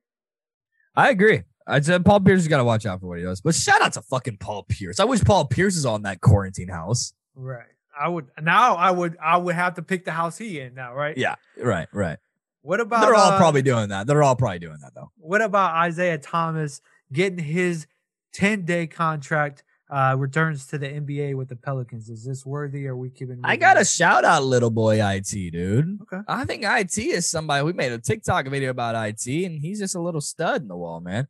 I 0.95 1.09
agree. 1.09 1.43
I 1.67 1.79
said 1.81 2.05
Paul 2.05 2.21
Pierce 2.21 2.39
has 2.39 2.47
got 2.47 2.57
to 2.57 2.63
watch 2.63 2.85
out 2.85 3.01
for 3.01 3.07
what 3.07 3.17
he 3.19 3.23
does. 3.23 3.41
But 3.41 3.53
shout 3.53 3.81
out 3.81 3.93
to 3.93 4.01
fucking 4.01 4.37
Paul 4.37 4.63
Pierce. 4.63 4.99
I 4.99 5.03
wish 5.03 5.21
Paul 5.23 5.45
Pierce 5.45 5.75
is 5.75 5.85
on 5.85 6.03
that 6.03 6.21
quarantine 6.21 6.69
house. 6.69 7.13
Right. 7.35 7.65
I 7.99 8.07
would 8.07 8.27
now. 8.41 8.75
I 8.75 8.91
would. 8.91 9.17
I 9.21 9.37
would 9.37 9.55
have 9.55 9.73
to 9.75 9.81
pick 9.81 10.05
the 10.05 10.11
house 10.11 10.37
he 10.37 10.59
in 10.59 10.75
now. 10.75 10.93
Right. 10.93 11.17
Yeah. 11.17 11.35
Right. 11.61 11.87
Right. 11.91 12.17
What 12.61 12.79
about? 12.79 13.01
They're 13.01 13.15
all 13.15 13.31
uh, 13.31 13.37
probably 13.37 13.61
doing 13.63 13.89
that. 13.89 14.07
They're 14.07 14.21
all 14.23 14.35
probably 14.35 14.59
doing 14.59 14.77
that 14.81 14.93
though. 14.93 15.11
What 15.17 15.41
about 15.41 15.73
Isaiah 15.75 16.17
Thomas 16.19 16.79
getting 17.11 17.39
his 17.39 17.87
ten 18.33 18.63
day 18.65 18.87
contract? 18.87 19.63
Uh, 19.89 20.13
returns 20.17 20.67
to 20.67 20.77
the 20.77 20.85
NBA 20.85 21.35
with 21.35 21.47
the 21.47 21.55
Pelicans. 21.55 22.09
Is 22.09 22.25
this 22.25 22.45
worthy? 22.45 22.87
Or 22.87 22.93
are 22.93 22.97
we 22.97 23.09
keeping? 23.09 23.39
I 23.45 23.55
got 23.55 23.79
a 23.79 23.85
shout 23.85 24.25
out 24.25 24.43
little 24.43 24.69
boy 24.69 25.01
IT, 25.01 25.31
dude. 25.31 25.99
Okay. 26.01 26.21
I 26.27 26.43
think 26.43 26.63
IT 26.65 26.97
is 26.97 27.25
somebody. 27.25 27.63
We 27.63 27.71
made 27.71 27.93
a 27.93 27.97
TikTok 27.97 28.47
video 28.47 28.69
about 28.69 28.95
IT, 28.95 29.25
and 29.45 29.61
he's 29.61 29.79
just 29.79 29.95
a 29.95 30.01
little 30.01 30.19
stud 30.19 30.61
in 30.61 30.67
the 30.67 30.75
wall, 30.75 30.99
man. 30.99 31.29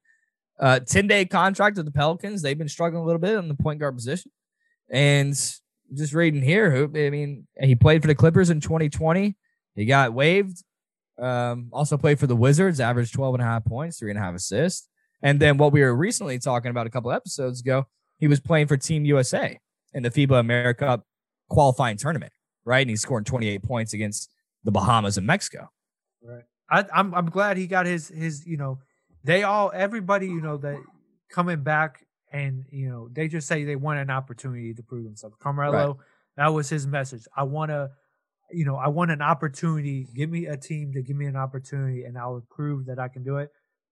Uh, 0.60 0.80
10 0.80 1.06
day 1.06 1.24
contract 1.26 1.78
with 1.78 1.86
the 1.86 1.91
Pelicans. 1.91 2.41
They've 2.41 2.58
been 2.58 2.68
struggling 2.68 3.04
a 3.04 3.06
little 3.06 3.22
bit 3.22 3.36
in 3.36 3.48
the 3.48 3.54
point 3.54 3.80
guard 3.80 3.95
position. 3.95 4.32
And 4.89 5.36
just 5.93 6.14
reading 6.14 6.41
here, 6.41 6.89
I 6.95 7.10
mean, 7.12 7.48
he 7.60 7.76
played 7.76 8.02
for 8.02 8.08
the 8.08 8.16
Clippers 8.16 8.50
in 8.50 8.60
2020. 8.60 9.36
He 9.76 9.86
got 9.86 10.14
waived. 10.14 10.64
Um, 11.20 11.70
also 11.72 11.98
played 11.98 12.20
for 12.20 12.28
the 12.28 12.36
Wizards, 12.36 12.80
averaged 12.80 13.14
12 13.14 13.36
and 13.36 13.43
a 13.43 13.45
half 13.45 13.66
points, 13.66 14.00
three 14.00 14.12
and 14.12 14.20
a 14.20 14.22
half 14.22 14.36
assists. 14.36 14.88
And 15.22 15.39
then 15.39 15.57
what 15.57 15.72
we 15.72 15.82
were 15.82 15.95
recently 15.95 16.39
talking 16.39 16.70
about 16.70 16.88
a 16.88 16.89
couple 16.89 17.11
episodes 17.11 17.61
ago, 17.61 17.86
he 18.20 18.28
was 18.28 18.39
playing 18.39 18.68
for 18.68 18.78
Team 18.78 19.05
USA 19.05 19.59
in 19.93 20.03
the 20.03 20.11
FIBA 20.11 20.43
AmeriCup 20.43 21.01
qualifying 21.49 21.97
tournament, 21.97 22.34
right? 22.65 22.82
And 22.82 22.89
he's 22.89 23.01
scoring 23.01 23.26
28 23.26 23.63
points 23.63 23.93
against 23.93 24.30
the 24.63 24.72
Bahamas 24.72 25.18
and 25.18 25.26
Mexico. 25.26 25.70
Right. 26.22 26.43
I, 26.70 26.86
I'm 26.93 27.13
I'm 27.13 27.30
glad 27.30 27.57
he 27.57 27.68
got 27.68 27.86
his 27.86 28.09
his 28.09 28.45
you 28.45 28.57
know 28.57 28.80
they 29.24 29.43
all 29.43 29.72
everybody 29.74 30.28
you 30.28 30.41
know 30.41 30.57
that 30.57 30.78
coming 31.32 31.63
back 31.63 32.05
and 32.32 32.65
you 32.72 32.89
know 32.89 33.09
they 33.11 33.28
just 33.28 33.47
say 33.47 33.63
they 33.63 33.76
want 33.76 33.99
an 33.99 34.09
opportunity 34.09 34.74
to 34.74 34.84
prove 34.84 35.05
themselves. 35.05 35.36
Carmelo, 35.39 35.99
that 36.36 36.47
was 36.47 36.70
his 36.70 36.86
message. 36.86 37.24
I 37.36 37.43
want 37.43 37.72
to, 37.72 37.89
you 38.51 38.65
know, 38.65 38.76
I 38.76 38.89
want 38.89 39.11
an 39.11 39.22
opportunity. 39.22 40.07
Give 40.15 40.30
me 40.30 40.45
a 40.45 40.57
team 40.57 40.91
to 40.93 41.01
give 41.01 41.15
me 41.15 41.26
an 41.26 41.36
opportunity, 41.36 42.03
and 42.03 42.18
I 42.18 42.28
will 42.28 42.45
prove 42.49 42.86
that 42.88 42.99
I 42.99 43.07
can 43.07 43.24
do 43.24 43.38
it. 43.38 43.49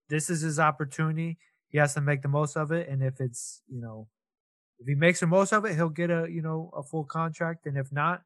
This 0.10 0.30
is 0.30 0.41
his 0.41 0.60
opportunity. 0.60 1.38
He 1.70 1.78
has 1.78 1.93
to 1.95 2.01
make 2.01 2.22
the 2.22 2.28
most 2.28 2.56
of 2.56 2.72
it, 2.72 2.88
and 2.88 3.03
if 3.03 3.20
it's 3.20 3.62
you 3.68 3.82
know 3.82 4.08
if 4.80 4.88
he 4.88 4.95
makes 4.95 5.20
the 5.22 5.28
most 5.28 5.51
of 5.53 5.66
it, 5.66 5.76
he'll 5.76 5.89
get 5.89 6.10
a 6.10 6.28
you 6.30 6.41
know 6.41 6.72
a 6.76 6.84
full 6.84 7.03
contract, 7.03 7.66
and 7.66 7.78
if 7.78 7.91
not, 7.91 8.22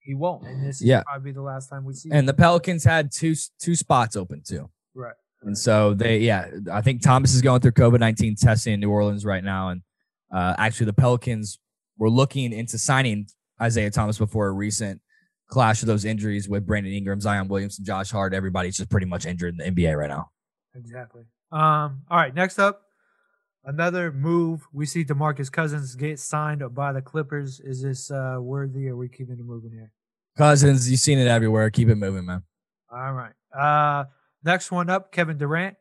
he 0.00 0.14
won't. 0.14 0.46
And 0.46 0.64
this 0.64 0.82
Yeah. 0.82 0.98
is 0.98 1.04
probably 1.04 1.32
the 1.32 1.42
last 1.42 1.68
time 1.68 1.84
we 1.84 1.94
see. 1.94 2.10
And 2.12 2.28
the 2.28 2.34
Pelicans 2.34 2.84
had 2.84 3.10
two 3.12 3.34
two 3.58 3.74
spots 3.74 4.16
open 4.16 4.42
too. 4.46 4.70
right. 4.94 5.14
And 5.42 5.58
so 5.58 5.92
they, 5.92 6.20
yeah, 6.20 6.48
I 6.72 6.80
think 6.80 7.02
Thomas 7.02 7.34
is 7.34 7.42
going 7.42 7.60
through 7.60 7.72
COVID 7.72 8.00
19 8.00 8.34
testing 8.36 8.72
in 8.74 8.80
New 8.80 8.90
Orleans 8.90 9.26
right 9.26 9.44
now. 9.44 9.68
And 9.68 9.82
uh, 10.32 10.54
actually, 10.56 10.86
the 10.86 10.94
Pelicans 10.94 11.58
were 11.98 12.08
looking 12.08 12.50
into 12.52 12.78
signing 12.78 13.26
Isaiah 13.60 13.90
Thomas 13.90 14.16
before 14.16 14.46
a 14.46 14.52
recent 14.52 15.02
clash 15.50 15.82
of 15.82 15.86
those 15.86 16.06
injuries 16.06 16.48
with 16.48 16.66
Brandon 16.66 16.92
Ingram, 16.94 17.20
Zion 17.20 17.48
Williamson, 17.48 17.84
Josh 17.84 18.10
Hart. 18.10 18.32
Everybody's 18.32 18.78
just 18.78 18.88
pretty 18.88 19.06
much 19.06 19.26
injured 19.26 19.54
in 19.58 19.74
the 19.74 19.82
NBA 19.82 19.94
right 19.98 20.08
now. 20.08 20.30
Exactly. 20.74 21.22
Um. 21.52 22.02
All 22.10 22.18
right. 22.18 22.34
Next 22.34 22.58
up, 22.58 22.82
another 23.64 24.10
move. 24.12 24.66
We 24.72 24.86
see 24.86 25.04
DeMarcus 25.04 25.50
Cousins 25.52 25.94
get 25.94 26.18
signed 26.18 26.62
by 26.74 26.92
the 26.92 27.02
Clippers. 27.02 27.60
Is 27.60 27.82
this 27.82 28.10
uh, 28.10 28.36
worthy? 28.40 28.88
Or 28.88 28.94
are 28.94 28.96
we 28.96 29.08
keeping 29.08 29.38
it 29.38 29.44
moving 29.44 29.70
here? 29.72 29.92
Cousins, 30.36 30.90
you've 30.90 31.00
seen 31.00 31.18
it 31.18 31.28
everywhere. 31.28 31.70
Keep 31.70 31.90
it 31.90 31.94
moving, 31.94 32.26
man. 32.26 32.42
All 32.92 33.12
right. 33.12 33.32
Uh, 33.56 34.06
next 34.42 34.72
one 34.72 34.90
up, 34.90 35.12
Kevin 35.12 35.38
Durant. 35.38 35.76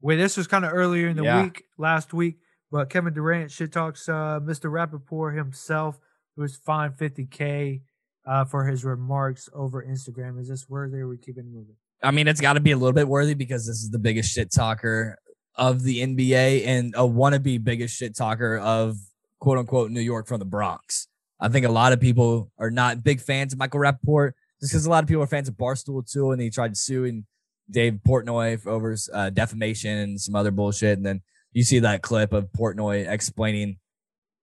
Wait, 0.00 0.16
this 0.16 0.36
was 0.36 0.46
kind 0.46 0.64
of 0.64 0.72
earlier 0.72 1.08
in 1.08 1.16
the 1.16 1.24
Yeah. 1.24 1.42
week, 1.44 1.64
last 1.78 2.12
week, 2.14 2.38
but 2.70 2.88
Kevin 2.90 3.12
Durant 3.14 3.50
shit 3.50 3.72
talks 3.72 4.08
uh, 4.08 4.40
Mr. 4.42 4.70
Rapaport 4.70 5.36
himself, 5.36 5.98
who 6.36 6.42
was 6.42 6.56
fined 6.56 6.94
50K 6.96 7.82
uh, 8.26 8.44
for 8.46 8.66
his 8.66 8.84
remarks 8.84 9.48
over 9.54 9.82
Instagram. 9.84 10.38
Is 10.40 10.48
this 10.48 10.68
worthy 10.68 10.98
or 10.98 11.08
we 11.08 11.18
keep 11.18 11.36
it 11.38 11.44
moving? 11.44 11.76
I 12.02 12.10
mean, 12.10 12.28
it's 12.28 12.40
got 12.40 12.54
to 12.54 12.60
be 12.60 12.72
a 12.72 12.76
little 12.76 12.92
bit 12.92 13.08
worthy 13.08 13.34
because 13.34 13.66
this 13.66 13.76
is 13.76 13.90
the 13.90 13.98
biggest 13.98 14.32
shit 14.32 14.52
talker 14.52 15.16
of 15.56 15.82
the 15.82 16.02
NBA 16.02 16.66
and 16.66 16.94
a 16.94 17.02
wannabe 17.02 17.62
biggest 17.62 17.96
shit 17.96 18.16
talker 18.16 18.58
of 18.58 18.96
quote 19.40 19.58
unquote 19.58 19.90
New 19.90 20.00
York 20.00 20.26
from 20.26 20.38
the 20.38 20.44
Bronx. 20.44 21.08
I 21.40 21.48
think 21.48 21.66
a 21.66 21.70
lot 21.70 21.92
of 21.92 22.00
people 22.00 22.50
are 22.58 22.70
not 22.70 23.04
big 23.04 23.20
fans 23.20 23.52
of 23.52 23.58
Michael 23.58 23.80
Rapaport 23.80 24.32
just 24.60 24.72
because 24.72 24.86
a 24.86 24.90
lot 24.90 25.02
of 25.02 25.08
people 25.08 25.22
are 25.22 25.26
fans 25.26 25.48
of 25.48 25.54
Barstool 25.54 26.10
too, 26.10 26.30
and 26.30 26.40
he 26.40 26.50
tried 26.50 26.74
to 26.74 26.80
sue 26.80 27.04
and 27.04 27.24
Dave 27.70 28.00
Portnoy 28.06 28.66
over 28.66 28.96
uh, 29.12 29.30
defamation 29.30 29.98
and 29.98 30.20
some 30.20 30.34
other 30.34 30.50
bullshit. 30.50 30.96
And 30.96 31.06
then 31.06 31.22
you 31.52 31.62
see 31.62 31.78
that 31.80 32.02
clip 32.02 32.32
of 32.32 32.48
Portnoy 32.52 33.10
explaining, 33.10 33.78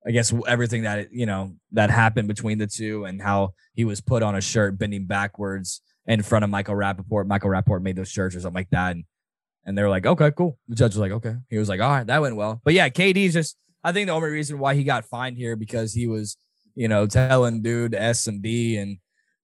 I 0.05 0.11
guess, 0.11 0.33
everything 0.47 0.83
that 0.83 1.11
you 1.11 1.25
know 1.25 1.55
that 1.71 1.89
happened 1.89 2.27
between 2.27 2.57
the 2.57 2.67
two 2.67 3.05
and 3.05 3.21
how 3.21 3.53
he 3.73 3.85
was 3.85 4.01
put 4.01 4.23
on 4.23 4.35
a 4.35 4.41
shirt 4.41 4.77
bending 4.77 5.05
backwards 5.05 5.81
in 6.05 6.21
front 6.21 6.43
of 6.43 6.49
Michael 6.49 6.75
Rapaport. 6.75 7.27
Michael 7.27 7.49
Rapaport 7.49 7.81
made 7.81 7.95
those 7.95 8.09
shirts 8.09 8.35
or 8.35 8.41
something 8.41 8.55
like 8.55 8.69
that. 8.71 8.91
And, 8.91 9.05
and 9.65 9.77
they 9.77 9.83
were 9.83 9.89
like, 9.89 10.05
okay, 10.05 10.31
cool. 10.31 10.57
The 10.67 10.75
judge 10.75 10.91
was 10.91 10.99
like, 10.99 11.11
okay. 11.11 11.35
He 11.49 11.57
was 11.57 11.69
like, 11.69 11.81
all 11.81 11.89
right, 11.89 12.07
that 12.07 12.21
went 12.21 12.35
well. 12.35 12.61
But 12.63 12.73
yeah, 12.73 12.89
KD's 12.89 13.33
just, 13.33 13.57
I 13.83 13.91
think 13.91 14.07
the 14.07 14.13
only 14.13 14.29
reason 14.29 14.59
why 14.59 14.75
he 14.75 14.83
got 14.83 15.05
fined 15.05 15.37
here 15.37 15.55
because 15.55 15.93
he 15.93 16.07
was, 16.07 16.37
you 16.75 16.87
know, 16.87 17.05
telling 17.05 17.61
dude 17.61 17.95
S 17.95 18.27
and 18.27 18.41
B 18.41 18.77
and 18.77 18.97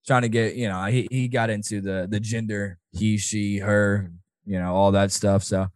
trying 0.06 0.22
to 0.22 0.28
get, 0.28 0.54
you 0.54 0.68
know, 0.68 0.84
he, 0.86 1.06
he 1.10 1.28
got 1.28 1.50
into 1.50 1.80
the 1.80 2.06
the 2.08 2.20
gender, 2.20 2.78
he, 2.92 3.18
she, 3.18 3.58
her, 3.58 4.10
you 4.46 4.58
know, 4.58 4.74
all 4.74 4.92
that 4.92 5.12
stuff. 5.12 5.44
So 5.44 5.68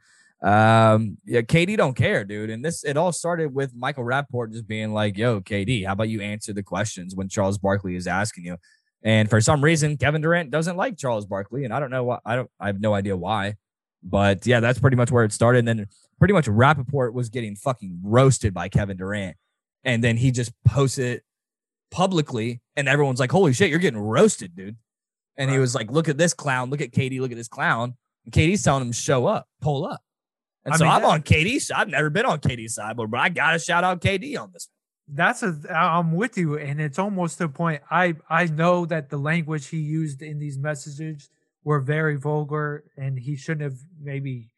um 0.42 1.18
yeah, 1.24 1.42
KD 1.42 1.76
don't 1.76 1.94
care, 1.94 2.24
dude. 2.24 2.50
And 2.50 2.64
this 2.64 2.82
it 2.84 2.96
all 2.96 3.12
started 3.12 3.54
with 3.54 3.74
Michael 3.76 4.04
Rapaport 4.04 4.52
just 4.52 4.66
being 4.66 4.92
like, 4.92 5.16
yo, 5.16 5.40
KD, 5.40 5.86
how 5.86 5.92
about 5.92 6.08
you 6.08 6.20
answer 6.20 6.52
the 6.52 6.64
questions 6.64 7.14
when 7.14 7.28
Charles 7.28 7.58
Barkley 7.58 7.94
is 7.94 8.08
asking 8.08 8.46
you? 8.46 8.56
And 9.04 9.28
for 9.28 9.40
some 9.40 9.62
reason, 9.64 9.96
Kevin 9.96 10.20
Durant 10.22 10.50
doesn't 10.50 10.76
like 10.76 10.96
Charles 10.96 11.26
Barkley, 11.26 11.64
and 11.64 11.74
I 11.74 11.80
don't 11.80 11.90
know 11.90 12.04
why. 12.04 12.18
I 12.24 12.36
don't. 12.36 12.50
I 12.60 12.66
have 12.66 12.80
no 12.80 12.94
idea 12.94 13.16
why. 13.16 13.56
But 14.02 14.46
yeah, 14.46 14.60
that's 14.60 14.78
pretty 14.78 14.96
much 14.96 15.10
where 15.10 15.24
it 15.24 15.32
started. 15.32 15.60
And 15.60 15.68
then 15.68 15.86
pretty 16.18 16.34
much 16.34 16.46
Rapaport 16.46 17.12
was 17.12 17.28
getting 17.28 17.56
fucking 17.56 18.00
roasted 18.02 18.54
by 18.54 18.68
Kevin 18.68 18.96
Durant, 18.96 19.36
and 19.84 20.02
then 20.04 20.16
he 20.16 20.30
just 20.30 20.52
posted 20.64 21.04
it 21.16 21.24
publicly, 21.90 22.60
and 22.76 22.88
everyone's 22.88 23.20
like, 23.20 23.32
"Holy 23.32 23.52
shit, 23.52 23.70
you're 23.70 23.78
getting 23.78 24.00
roasted, 24.00 24.54
dude!" 24.54 24.76
And 25.36 25.50
he 25.50 25.58
was 25.58 25.74
like, 25.74 25.90
"Look 25.90 26.08
at 26.08 26.18
this 26.18 26.34
clown. 26.34 26.70
Look 26.70 26.80
at 26.80 26.92
KD. 26.92 27.20
Look 27.20 27.30
at 27.32 27.36
this 27.36 27.48
clown." 27.48 27.96
And 28.24 28.32
KD's 28.32 28.62
telling 28.62 28.82
him, 28.82 28.92
"Show 28.92 29.26
up, 29.26 29.48
pull 29.60 29.84
up." 29.84 30.00
And 30.64 30.74
I 30.74 30.76
so 30.76 30.84
mean, 30.84 30.92
I'm 30.92 31.02
that- 31.02 31.08
on 31.08 31.22
KD's 31.22 31.66
side. 31.66 31.80
I've 31.80 31.88
never 31.88 32.08
been 32.10 32.24
on 32.26 32.38
KD's 32.38 32.74
side, 32.74 32.96
but, 32.96 33.08
I 33.14 33.28
gotta 33.30 33.58
shout 33.58 33.82
out 33.82 34.00
KD 34.00 34.36
on 34.40 34.52
this. 34.52 34.68
That's 35.08 35.42
a 35.42 35.58
I'm 35.70 36.12
with 36.12 36.38
you, 36.38 36.56
and 36.58 36.80
it's 36.80 36.98
almost 36.98 37.38
to 37.38 37.46
the 37.46 37.52
point. 37.52 37.82
I 37.90 38.14
I 38.30 38.46
know 38.46 38.86
that 38.86 39.10
the 39.10 39.18
language 39.18 39.68
he 39.68 39.78
used 39.78 40.22
in 40.22 40.38
these 40.38 40.58
messages 40.58 41.28
were 41.64 41.80
very 41.80 42.16
vulgar, 42.16 42.84
and 42.96 43.18
he 43.18 43.36
shouldn't 43.36 43.62
have 43.62 43.78
maybe. 44.00 44.52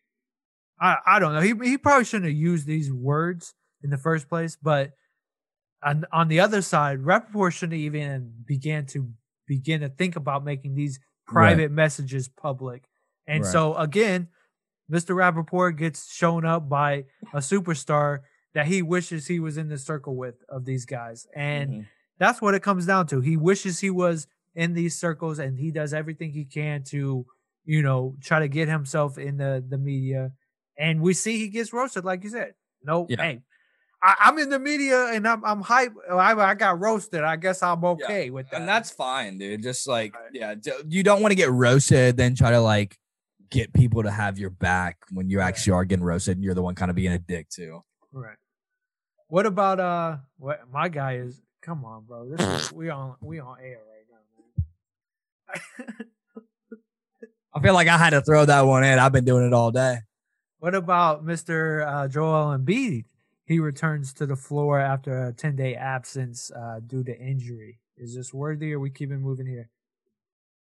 I 0.80 0.99
I 1.07 1.18
don't 1.18 1.34
know. 1.34 1.40
He 1.40 1.55
he 1.68 1.78
probably 1.78 2.05
shouldn't 2.05 2.30
have 2.30 2.38
used 2.38 2.66
these 2.66 2.92
words 2.92 3.55
in 3.82 3.90
the 3.90 3.99
first 3.99 4.28
place. 4.28 4.57
But 4.61 4.92
on 5.82 6.05
on 6.12 6.28
the 6.28 6.40
other 6.40 6.62
side, 6.62 7.01
Rapaport 7.01 7.53
shouldn't 7.53 7.78
even 7.78 8.32
began 8.47 8.86
to 8.86 9.12
begin 9.47 9.80
to 9.82 9.88
think 9.88 10.16
about 10.16 10.45
making 10.45 10.74
these 10.74 10.99
private 11.26 11.70
messages 11.70 12.28
public. 12.28 12.88
And 13.26 13.45
Right. 13.45 13.53
so 13.53 13.74
again, 13.76 14.28
Mr. 14.88 15.14
Rapaport 15.14 15.76
gets 15.78 16.12
shown 16.12 16.45
up 16.45 16.68
by 16.68 17.05
a 17.32 17.38
superstar 17.38 18.20
that 18.55 18.66
he 18.66 18.82
wishes 18.82 19.26
he 19.26 19.40
was 19.40 19.57
in 19.59 19.68
the 19.68 19.78
circle 19.78 20.16
with 20.16 20.36
of 20.48 20.64
these 20.64 20.86
guys. 20.86 21.26
And 21.34 21.70
Mhm. 21.70 21.86
that's 22.18 22.40
what 22.40 22.55
it 22.55 22.62
comes 22.62 22.86
down 22.86 23.07
to. 23.09 23.20
He 23.20 23.36
wishes 23.36 23.80
he 23.80 23.90
was 23.90 24.26
in 24.55 24.74
these 24.74 24.96
circles 24.96 25.38
and 25.40 25.59
he 25.59 25.70
does 25.72 25.92
everything 25.92 26.30
he 26.30 26.44
can 26.44 26.84
to, 26.84 27.26
you 27.64 27.82
know, 27.82 28.16
try 28.22 28.38
to 28.38 28.48
get 28.48 28.68
himself 28.68 29.18
in 29.18 29.36
the, 29.38 29.64
the 29.68 29.78
media. 29.78 30.32
And 30.78 31.00
we 31.00 31.14
see 31.14 31.38
he 31.38 31.48
gets 31.48 31.72
roasted, 31.72 32.05
like 32.05 32.22
you 32.24 32.30
said. 32.30 32.55
No, 32.84 33.07
Yeah. 33.09 33.16
hey, 33.22 33.42
I, 34.02 34.14
I'm 34.20 34.38
in 34.38 34.50
the 34.50 34.59
media 34.59 35.07
and 35.07 35.26
I'm 35.26 35.44
I'm 35.44 35.62
hype. 35.62 35.94
I, 36.11 36.34
I 36.34 36.55
got 36.55 36.78
roasted. 36.78 37.22
I 37.24 37.36
guess 37.36 37.62
I'm 37.62 37.82
okay 37.84 38.30
with 38.30 38.50
that. 38.50 38.61
And 38.61 38.68
that's 38.68 38.90
fine, 38.90 39.38
dude. 39.38 39.62
Just 39.62 39.88
like, 39.88 40.14
Right. 40.14 40.30
yeah, 40.32 40.55
you 40.86 41.02
don't 41.02 41.22
want 41.22 41.32
to 41.32 41.36
get 41.36 41.50
roasted, 41.50 42.16
then 42.16 42.34
try 42.36 42.50
to 42.52 42.61
like 42.61 42.98
get 43.50 43.72
people 43.72 44.02
to 44.02 44.11
have 44.11 44.38
your 44.38 44.50
back 44.50 44.98
when 45.11 45.28
you 45.30 45.38
Right. 45.38 45.46
actually 45.48 45.72
are 45.72 45.84
getting 45.84 46.05
roasted 46.05 46.36
and 46.36 46.44
you're 46.44 46.55
the 46.55 46.62
one 46.62 46.74
kind 46.74 46.90
of 46.90 46.94
being 46.96 47.12
a 47.12 47.18
dick 47.18 47.48
too. 47.48 47.82
right. 48.12 48.36
What 49.29 49.47
about 49.47 49.81
uh 49.81 50.16
what 50.39 50.61
my 50.72 50.89
guy 50.89 51.16
is 51.16 51.41
come 51.64 51.85
on, 51.85 52.05
bro. 52.05 52.29
This 52.29 52.47
is 52.47 52.72
we 52.75 52.91
on 52.91 53.16
we 53.20 53.41
on 53.41 53.57
air 53.61 53.81
right 53.91 54.07
now, 54.11 55.57
man. 55.79 56.09
I 57.55 57.61
feel 57.61 57.75
like 57.75 57.89
I 57.89 57.97
had 57.97 58.11
to 58.11 58.20
throw 58.20 58.45
that 58.45 58.62
one 58.62 58.85
in. 58.85 58.99
I've 58.99 59.12
been 59.12 59.25
doing 59.25 59.47
it 59.47 59.53
all 59.53 59.70
day. 59.70 59.99
What 60.59 60.75
about 60.75 61.25
Mr. 61.25 61.87
Uh, 61.87 62.09
Joel 62.09 62.57
Embiid? 62.59 63.05
He 63.47 63.59
returns 63.59 64.12
to 64.14 64.27
the 64.27 64.37
floor 64.37 64.81
after 64.81 65.27
a 65.27 65.33
10 65.33 65.57
day 65.57 65.75
absence 65.75 66.51
uh, 66.51 66.81
due 66.85 67.05
to 67.05 67.18
injury. 67.18 67.79
Is 67.97 68.14
this 68.14 68.33
worthy 68.35 68.72
or 68.72 68.77
are 68.77 68.81
we 68.81 68.91
keep 68.91 69.11
it 69.11 69.18
moving 69.18 69.47
here? 69.47 69.70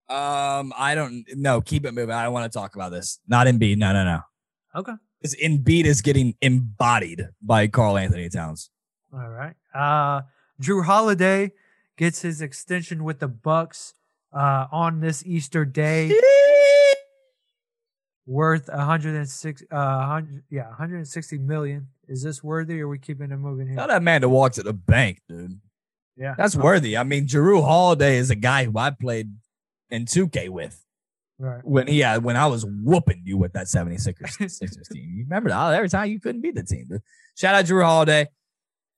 Um, 0.09 0.73
I 0.77 0.95
don't 0.95 1.25
no, 1.35 1.61
keep 1.61 1.85
it 1.85 1.93
moving. 1.93 2.15
I 2.15 2.23
don't 2.23 2.33
want 2.33 2.51
to 2.51 2.59
talk 2.59 2.75
about 2.75 2.93
this. 2.93 3.19
Not 3.29 3.47
Embiid. 3.47 3.77
No, 3.77 3.93
no, 3.93 4.05
no. 4.05 4.21
Okay. 4.75 4.93
Because 5.21 5.35
Embiid 5.37 5.85
is 5.85 6.01
getting 6.01 6.35
embodied 6.41 7.29
by 7.43 7.67
Karl-Anthony 7.67 8.29
Towns. 8.29 8.71
All 9.13 9.29
right. 9.29 9.55
Uh, 9.75 10.23
Jrue 10.63 10.85
Holiday 10.85 11.53
gets 11.97 12.23
his 12.23 12.41
extension 12.41 13.05
with 13.05 13.19
the 13.19 13.29
Bucks 13.29 13.95
uh, 14.33 14.67
on 14.71 15.01
this 15.01 15.25
Easter 15.27 15.65
day, 15.65 16.13
worth 18.27 18.69
106. 18.69 19.63
Uh, 19.63 19.67
100, 19.71 20.43
yeah, 20.51 20.69
160 20.69 21.39
million. 21.39 21.89
Is 22.07 22.23
this 22.23 22.43
worthy 22.43 22.81
or 22.81 22.89
we 22.89 22.99
keeping 22.99 23.31
it 23.31 23.37
moving 23.37 23.67
here? 23.67 23.77
Tell 23.77 23.89
that 23.89 24.03
man 24.03 24.21
to 24.21 24.29
walk 24.29 24.53
to 24.53 24.63
the 24.63 24.73
bank, 24.73 25.21
dude. 25.29 25.61
Yeah, 26.17 26.35
That's 26.37 26.57
worthy. 26.57 26.97
I 26.97 27.05
mean, 27.05 27.27
Jrue 27.27 27.63
Holiday 27.65 28.17
is 28.17 28.31
a 28.31 28.35
guy 28.35 28.65
who 28.65 28.77
I 28.77 28.91
played 28.91 29.37
in 29.89 30.05
2K 30.05 30.49
with. 30.49 30.85
Right. 31.41 31.61
when 31.63 31.87
he 31.87 32.01
had 32.01 32.25
when 32.25 32.37
I 32.37 32.47
was 32.47 32.67
whooping 32.67 33.23
you 33.25 33.37
with 33.37 33.53
that 33.53 33.67
76ers 33.67 34.51
Sixers 34.51 34.89
team. 34.89 35.09
You 35.15 35.25
remember 35.25 35.51
that 35.51 35.75
every 35.75 35.89
time 35.89 36.11
you 36.11 36.19
couldn't 36.19 36.41
beat 36.41 36.57
the 36.57 36.65
team. 36.65 36.87
But 36.91 37.01
shout 37.37 37.55
out 37.55 37.65
Jrue 37.65 37.85
Holiday. 37.85 38.27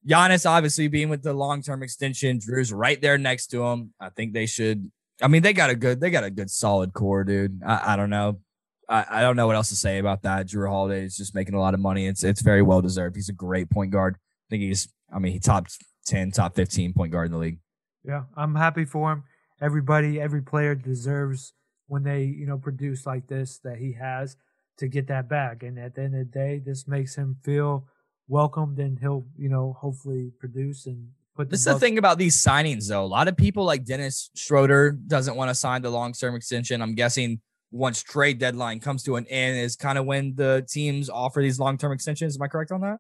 Giannis 0.09 0.49
obviously 0.49 0.89
being 0.89 1.11
with 1.11 1.23
the 1.23 1.35
long-term 1.35 1.83
extension. 1.83 2.39
Jrue's 2.39 2.73
right 2.73 3.01
there 3.01 3.19
next 3.19 3.49
to 3.49 3.63
him. 3.63 3.93
I 4.01 4.09
think 4.09 4.33
they 4.33 4.47
should. 4.47 4.91
I 5.21 5.29
mean, 5.29 5.43
they 5.43 5.53
got 5.53 5.69
a 5.69 5.75
good, 5.75 6.01
they 6.01 6.11
got 6.11 6.25
a 6.25 6.31
good 6.31 6.51
solid 6.51 6.95
core, 6.95 7.25
dude. 7.25 7.61
I, 7.63 7.93
I 7.93 7.97
don't 7.97 8.09
know. 8.09 8.41
I, 8.89 9.05
I 9.11 9.21
don't 9.21 9.37
know 9.37 9.47
what 9.47 9.57
else 9.57 9.69
to 9.69 9.77
say 9.77 9.99
about 9.99 10.23
that. 10.23 10.47
Jrue 10.49 10.69
Holiday 10.69 11.05
is 11.05 11.17
just 11.17 11.35
making 11.35 11.55
a 11.55 11.61
lot 11.61 11.75
of 11.75 11.81
money. 11.81 12.07
It's 12.07 12.25
it's 12.25 12.41
very 12.41 12.63
well 12.63 12.81
deserved. 12.81 13.17
He's 13.17 13.29
a 13.29 13.35
great 13.35 13.69
point 13.71 13.93
guard. 13.93 14.17
I 14.17 14.47
think 14.49 14.63
he's 14.63 14.89
I 15.13 15.19
mean, 15.19 15.33
he 15.33 15.39
top 15.39 15.67
10, 16.07 16.33
top 16.33 16.55
15 16.55 16.95
point 16.95 17.13
guard 17.13 17.27
in 17.27 17.33
the 17.33 17.39
league. 17.39 17.59
Yeah, 18.05 18.25
I'm 18.37 18.55
happy 18.55 18.85
for 18.85 19.13
him. 19.13 19.25
Everybody, 19.61 20.21
every 20.21 20.43
player 20.43 20.75
deserves 20.75 21.53
when 21.91 22.05
they, 22.05 22.23
you 22.23 22.47
know, 22.47 22.57
produce 22.57 23.05
like 23.05 23.27
this 23.27 23.59
that 23.65 23.79
he 23.79 23.93
has 23.95 24.37
to 24.79 24.87
get 24.87 25.09
that 25.09 25.29
back. 25.29 25.65
And 25.65 25.77
at 25.77 25.97
the 25.97 26.03
end 26.03 26.15
of 26.15 26.21
the 26.21 26.39
day, 26.39 26.63
this 26.65 26.87
makes 26.87 27.17
him 27.17 27.37
feel 27.43 27.85
welcomed 28.29 28.79
and 28.79 28.97
he'll, 28.97 29.27
you 29.37 29.49
know, 29.49 29.77
hopefully 29.77 30.31
produce 30.39 30.87
and 30.87 31.09
put 31.35 31.51
This 31.51 31.61
is 31.61 31.65
the 31.67 31.79
thing 31.81 31.99
about 31.99 32.17
these 32.17 32.41
signings, 32.41 32.89
though. 32.89 33.05
A 33.05 33.07
lot 33.07 33.27
of 33.27 33.37
people 33.37 33.65
like 33.65 33.85
Dennis 33.85 34.31
Schroeder 34.37 34.93
doesn't 34.93 35.35
want 35.35 35.51
to 35.51 35.55
sign 35.55 35.83
the 35.83 35.91
long 35.91 36.13
term 36.13 36.37
extension. 36.37 36.81
I'm 36.81 36.95
guessing 36.95 37.41
once 37.73 38.05
trade 38.05 38.39
deadline 38.39 38.79
comes 38.79 39.03
to 39.05 39.17
an 39.17 39.27
end 39.27 39.59
is 39.59 39.75
kind 39.75 39.99
of 39.99 40.07
when 40.07 40.37
the 40.37 40.65
teams 40.71 41.11
offer 41.11 41.41
these 41.41 41.59
long 41.59 41.77
term 41.77 41.91
extensions. 41.91 42.37
Am 42.37 42.43
I 42.43 42.47
correct 42.47 42.71
on 42.71 42.83
that? 42.83 42.99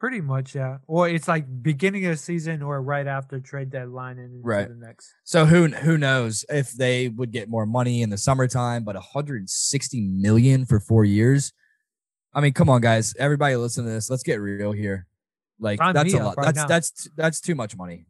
Pretty 0.00 0.20
much, 0.20 0.54
yeah. 0.54 0.78
Or 0.86 1.08
it's 1.08 1.26
like 1.26 1.44
beginning 1.62 2.04
of 2.06 2.12
the 2.12 2.16
season 2.16 2.62
or 2.62 2.80
right 2.80 3.06
after 3.06 3.40
trade 3.40 3.70
deadline 3.70 4.18
and 4.18 4.36
into 4.36 4.46
Right. 4.46 4.68
the 4.68 4.74
next. 4.76 5.12
So 5.24 5.44
who 5.44 5.66
who 5.68 5.98
knows 5.98 6.44
if 6.48 6.70
they 6.72 7.08
would 7.08 7.32
get 7.32 7.48
more 7.48 7.66
money 7.66 8.02
in 8.02 8.10
the 8.10 8.18
summertime, 8.18 8.84
but 8.84 8.94
160 8.94 10.00
million 10.00 10.64
for 10.66 10.78
four 10.78 11.04
years. 11.04 11.52
I 12.32 12.40
mean, 12.40 12.52
come 12.52 12.68
on, 12.70 12.80
guys. 12.80 13.12
Everybody 13.18 13.56
listen 13.56 13.84
to 13.84 13.90
this. 13.90 14.08
Let's 14.08 14.22
get 14.22 14.36
real 14.40 14.70
here. 14.70 15.06
Like 15.58 15.78
Sign 15.80 15.94
that's 15.94 16.14
a 16.14 16.18
lot. 16.22 16.36
right 16.36 16.44
that's 16.46 16.58
now. 16.58 16.66
that's 16.68 17.08
that's 17.16 17.40
too 17.40 17.56
much 17.56 17.76
money. 17.76 18.06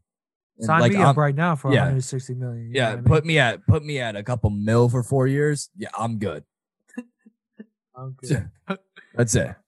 And, 0.58 0.66
Sign 0.66 0.80
like, 0.82 0.92
me 0.92 0.98
I'm- 0.98 1.06
up 1.08 1.16
right 1.16 1.34
now 1.34 1.54
for 1.56 1.68
yeah. 1.72 1.78
160 1.84 2.34
million. 2.34 2.70
Yeah, 2.74 2.88
what 2.88 2.92
I 2.92 2.96
mean? 2.96 3.04
put 3.04 3.24
me 3.24 3.38
at 3.38 3.66
put 3.66 3.82
me 3.82 3.98
at 3.98 4.14
a 4.14 4.22
couple 4.22 4.50
mil 4.50 4.90
for 4.90 5.02
four 5.02 5.26
years. 5.26 5.70
Yeah, 5.74 5.88
I'm 5.98 6.18
good. 6.18 6.44
I'm 7.96 8.14
good. 8.20 8.50
That's 9.14 9.34
it. 9.34 9.54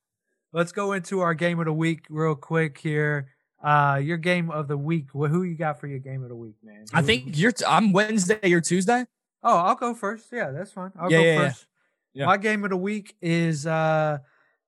Let's 0.52 0.72
go 0.72 0.92
into 0.92 1.20
our 1.20 1.34
game 1.34 1.58
of 1.60 1.66
the 1.66 1.72
week 1.72 2.06
real 2.10 2.34
quick 2.34 2.78
here. 2.78 3.28
Uh, 3.62 4.00
your 4.02 4.16
game 4.16 4.50
of 4.50 4.68
the 4.68 4.76
week. 4.76 5.06
Wh- 5.10 5.28
Who 5.28 5.42
you 5.42 5.54
got 5.56 5.78
for 5.80 5.86
your 5.86 5.98
game 5.98 6.22
of 6.22 6.28
the 6.30 6.34
week, 6.36 6.56
man? 6.62 6.86
I 6.92 7.02
think 7.02 7.38
you're. 7.38 7.52
T- 7.52 7.64
I'm 7.68 7.92
Wednesday. 7.92 8.38
You're 8.44 8.60
Tuesday. 8.62 9.04
Oh, 9.42 9.56
I'll 9.58 9.74
go 9.74 9.94
first. 9.94 10.26
Yeah, 10.32 10.50
that's 10.50 10.72
fine. 10.72 10.92
I'll 10.98 11.10
Yeah, 11.10 11.18
go 11.18 11.24
yeah. 11.24 11.48
first. 11.48 11.66
Yeah. 12.14 12.26
My 12.26 12.36
game 12.36 12.64
of 12.64 12.70
the 12.70 12.76
week 12.76 13.14
is 13.22 13.66
uh 13.66 14.18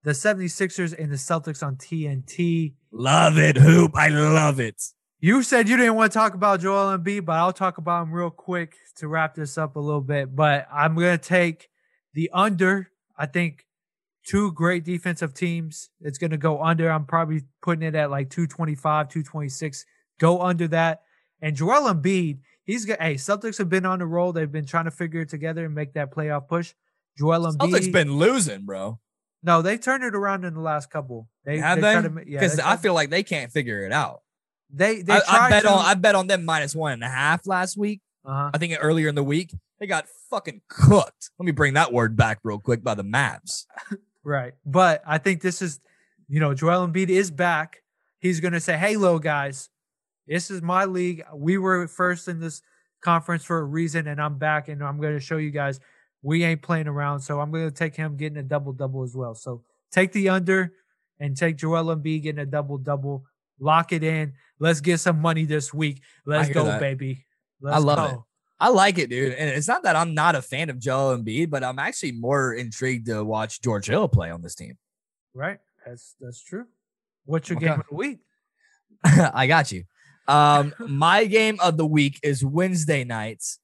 the 0.04 0.10
76ers 0.12 0.96
and 0.98 1.10
the 1.12 1.16
Celtics 1.16 1.62
on 1.64 1.76
TNT. 1.76 2.74
Love 2.92 3.38
it, 3.38 3.56
hoop. 3.56 3.92
I 3.94 4.08
love 4.08 4.60
it. 4.60 4.82
You 5.20 5.42
said 5.42 5.68
you 5.68 5.76
didn't 5.76 5.94
want 5.94 6.10
to 6.12 6.18
talk 6.18 6.34
about 6.34 6.60
Joel 6.60 6.98
Embiid, 6.98 7.24
but 7.24 7.34
I'll 7.36 7.52
talk 7.52 7.78
about 7.78 8.02
him 8.04 8.12
real 8.12 8.30
quick 8.30 8.74
to 8.96 9.06
wrap 9.08 9.34
this 9.36 9.56
up 9.56 9.76
a 9.76 9.80
little 9.80 10.00
bit. 10.00 10.34
But 10.34 10.66
I'm 10.72 10.94
gonna 10.96 11.18
take 11.18 11.68
the 12.14 12.30
under. 12.32 12.90
I 13.16 13.26
think 13.26 13.64
two 14.24 14.52
great 14.52 14.84
defensive 14.84 15.34
teams. 15.34 15.90
It's 16.00 16.18
gonna 16.18 16.36
go 16.36 16.62
under. 16.62 16.90
I'm 16.90 17.06
probably 17.06 17.42
putting 17.62 17.82
it 17.82 17.94
at 17.94 18.10
like 18.10 18.30
225, 18.30 19.08
226. 19.08 19.84
Go 20.20 20.40
under 20.40 20.68
that. 20.68 21.02
And 21.40 21.56
Joel 21.56 21.92
Embiid, 21.92 22.38
he's 22.64 22.84
got 22.84 23.00
hey, 23.02 23.14
Celtics 23.14 23.58
have 23.58 23.68
been 23.68 23.84
on 23.86 23.98
the 23.98 24.06
roll. 24.06 24.32
They've 24.32 24.50
been 24.50 24.66
trying 24.66 24.84
to 24.84 24.90
figure 24.90 25.20
it 25.22 25.28
together 25.28 25.64
and 25.64 25.74
make 25.74 25.94
that 25.94 26.12
playoff 26.14 26.46
push. 26.48 26.74
Joel 27.18 27.40
Embiid. 27.52 27.56
Celtics 27.70 27.92
been 27.92 28.14
losing, 28.16 28.64
bro. 28.64 28.98
no, 29.42 29.60
they 29.62 29.76
turned 29.78 30.04
it 30.04 30.14
around 30.14 30.44
in 30.44 30.54
the 30.54 30.60
last 30.60 30.90
couple. 30.90 31.28
They 31.44 31.58
Have 31.58 31.80
they? 31.80 32.00
to 32.00 32.08
ma- 32.10 32.20
yeah, 32.26 32.38
Because 32.40 32.58
I 32.60 32.76
feel 32.76 32.94
like 32.94 33.10
they 33.10 33.22
can't 33.24 33.50
figure 33.50 33.84
it 33.84 33.92
out. 33.92 34.22
they 34.70 35.02
they 35.02 35.14
I, 35.14 35.46
I 35.46 35.50
bet 35.50 35.62
to, 35.64 35.70
on 35.70 35.84
I 35.84 35.94
bet 35.94 36.14
on 36.14 36.26
them 36.28 36.44
minus 36.44 36.74
one 36.74 36.92
and 36.92 37.02
a 37.02 37.08
half 37.08 37.46
last 37.46 37.76
week. 37.76 38.00
uh-huh. 38.24 38.50
I 38.54 38.58
think 38.58 38.76
earlier 38.80 39.08
in 39.08 39.14
the 39.16 39.24
week 39.24 39.52
they 39.80 39.88
got 39.88 40.06
fucking 40.30 40.60
cooked. 40.68 41.30
Let 41.40 41.44
me 41.44 41.50
bring 41.50 41.74
that 41.74 41.92
word 41.92 42.16
back 42.16 42.38
real 42.44 42.60
quick 42.60 42.84
by 42.84 42.94
the 42.94 43.02
Mavs. 43.02 43.66
Right. 44.24 44.54
But 44.64 45.02
I 45.06 45.18
think 45.18 45.40
this 45.40 45.62
is, 45.62 45.80
you 46.28 46.40
know, 46.40 46.54
Joel 46.54 46.86
Embiid 46.86 47.08
is 47.08 47.30
back. 47.30 47.82
He's 48.18 48.40
going 48.40 48.52
to 48.52 48.60
say, 48.60 48.76
hey, 48.76 48.96
low 48.96 49.18
guys, 49.18 49.68
this 50.26 50.50
is 50.50 50.62
my 50.62 50.84
league. 50.84 51.24
We 51.34 51.58
were 51.58 51.88
first 51.88 52.28
in 52.28 52.40
this 52.40 52.62
conference 53.02 53.44
for 53.44 53.58
a 53.58 53.64
reason, 53.64 54.06
and 54.06 54.20
I'm 54.20 54.38
back, 54.38 54.68
and 54.68 54.82
I'm 54.82 55.00
going 55.00 55.14
to 55.14 55.20
show 55.20 55.36
you 55.36 55.50
guys 55.50 55.80
we 56.22 56.44
ain't 56.44 56.62
playing 56.62 56.86
around. 56.86 57.20
So 57.20 57.40
I'm 57.40 57.50
going 57.50 57.68
to 57.68 57.74
take 57.74 57.96
him 57.96 58.16
getting 58.16 58.38
a 58.38 58.42
double 58.42 58.72
double 58.72 59.02
as 59.02 59.14
well. 59.14 59.34
So 59.34 59.64
take 59.90 60.12
the 60.12 60.28
under 60.28 60.72
and 61.18 61.36
take 61.36 61.56
Joel 61.56 61.94
Embiid 61.94 62.22
getting 62.22 62.40
a 62.40 62.46
double 62.46 62.78
double. 62.78 63.24
Lock 63.58 63.92
it 63.92 64.02
in. 64.02 64.32
Let's 64.58 64.80
get 64.80 65.00
some 65.00 65.20
money 65.20 65.44
this 65.44 65.74
week. 65.74 66.02
Let's 66.24 66.48
go, 66.48 66.64
that. 66.64 66.80
baby. 66.80 67.26
Let's 67.60 67.84
love 67.84 67.96
go. 67.96 68.14
it. 68.14 68.20
I 68.62 68.68
like 68.68 68.98
it, 68.98 69.10
dude. 69.10 69.32
And 69.34 69.50
it's 69.50 69.66
not 69.66 69.82
that 69.82 69.96
I'm 69.96 70.14
not 70.14 70.36
a 70.36 70.40
fan 70.42 70.70
of 70.70 70.78
Joel 70.78 71.18
Embiid, 71.18 71.50
but 71.50 71.64
I'm 71.64 71.78
actually 71.80 72.12
more 72.12 72.54
intrigued 72.54 73.06
to 73.06 73.24
watch 73.24 73.60
George 73.60 73.86
Hill 73.86 74.06
play 74.08 74.30
on 74.30 74.40
this 74.40 74.54
team. 74.54 74.78
Right. 75.34 75.58
That's 75.84 76.14
that's 76.20 76.40
true. 76.42 76.66
What's 77.24 77.48
your 77.48 77.56
Okay. 77.58 77.66
game 77.66 77.80
of 77.80 77.86
the 77.90 77.94
week? 77.96 78.20
I 79.04 79.46
got 79.48 79.72
you. 79.72 79.82
Um, 80.28 80.72
my 80.78 81.24
game 81.24 81.58
of 81.60 81.76
the 81.76 81.84
week 81.86 82.20
is 82.22 82.44
Wednesday 82.44 83.02
nights. 83.02 83.58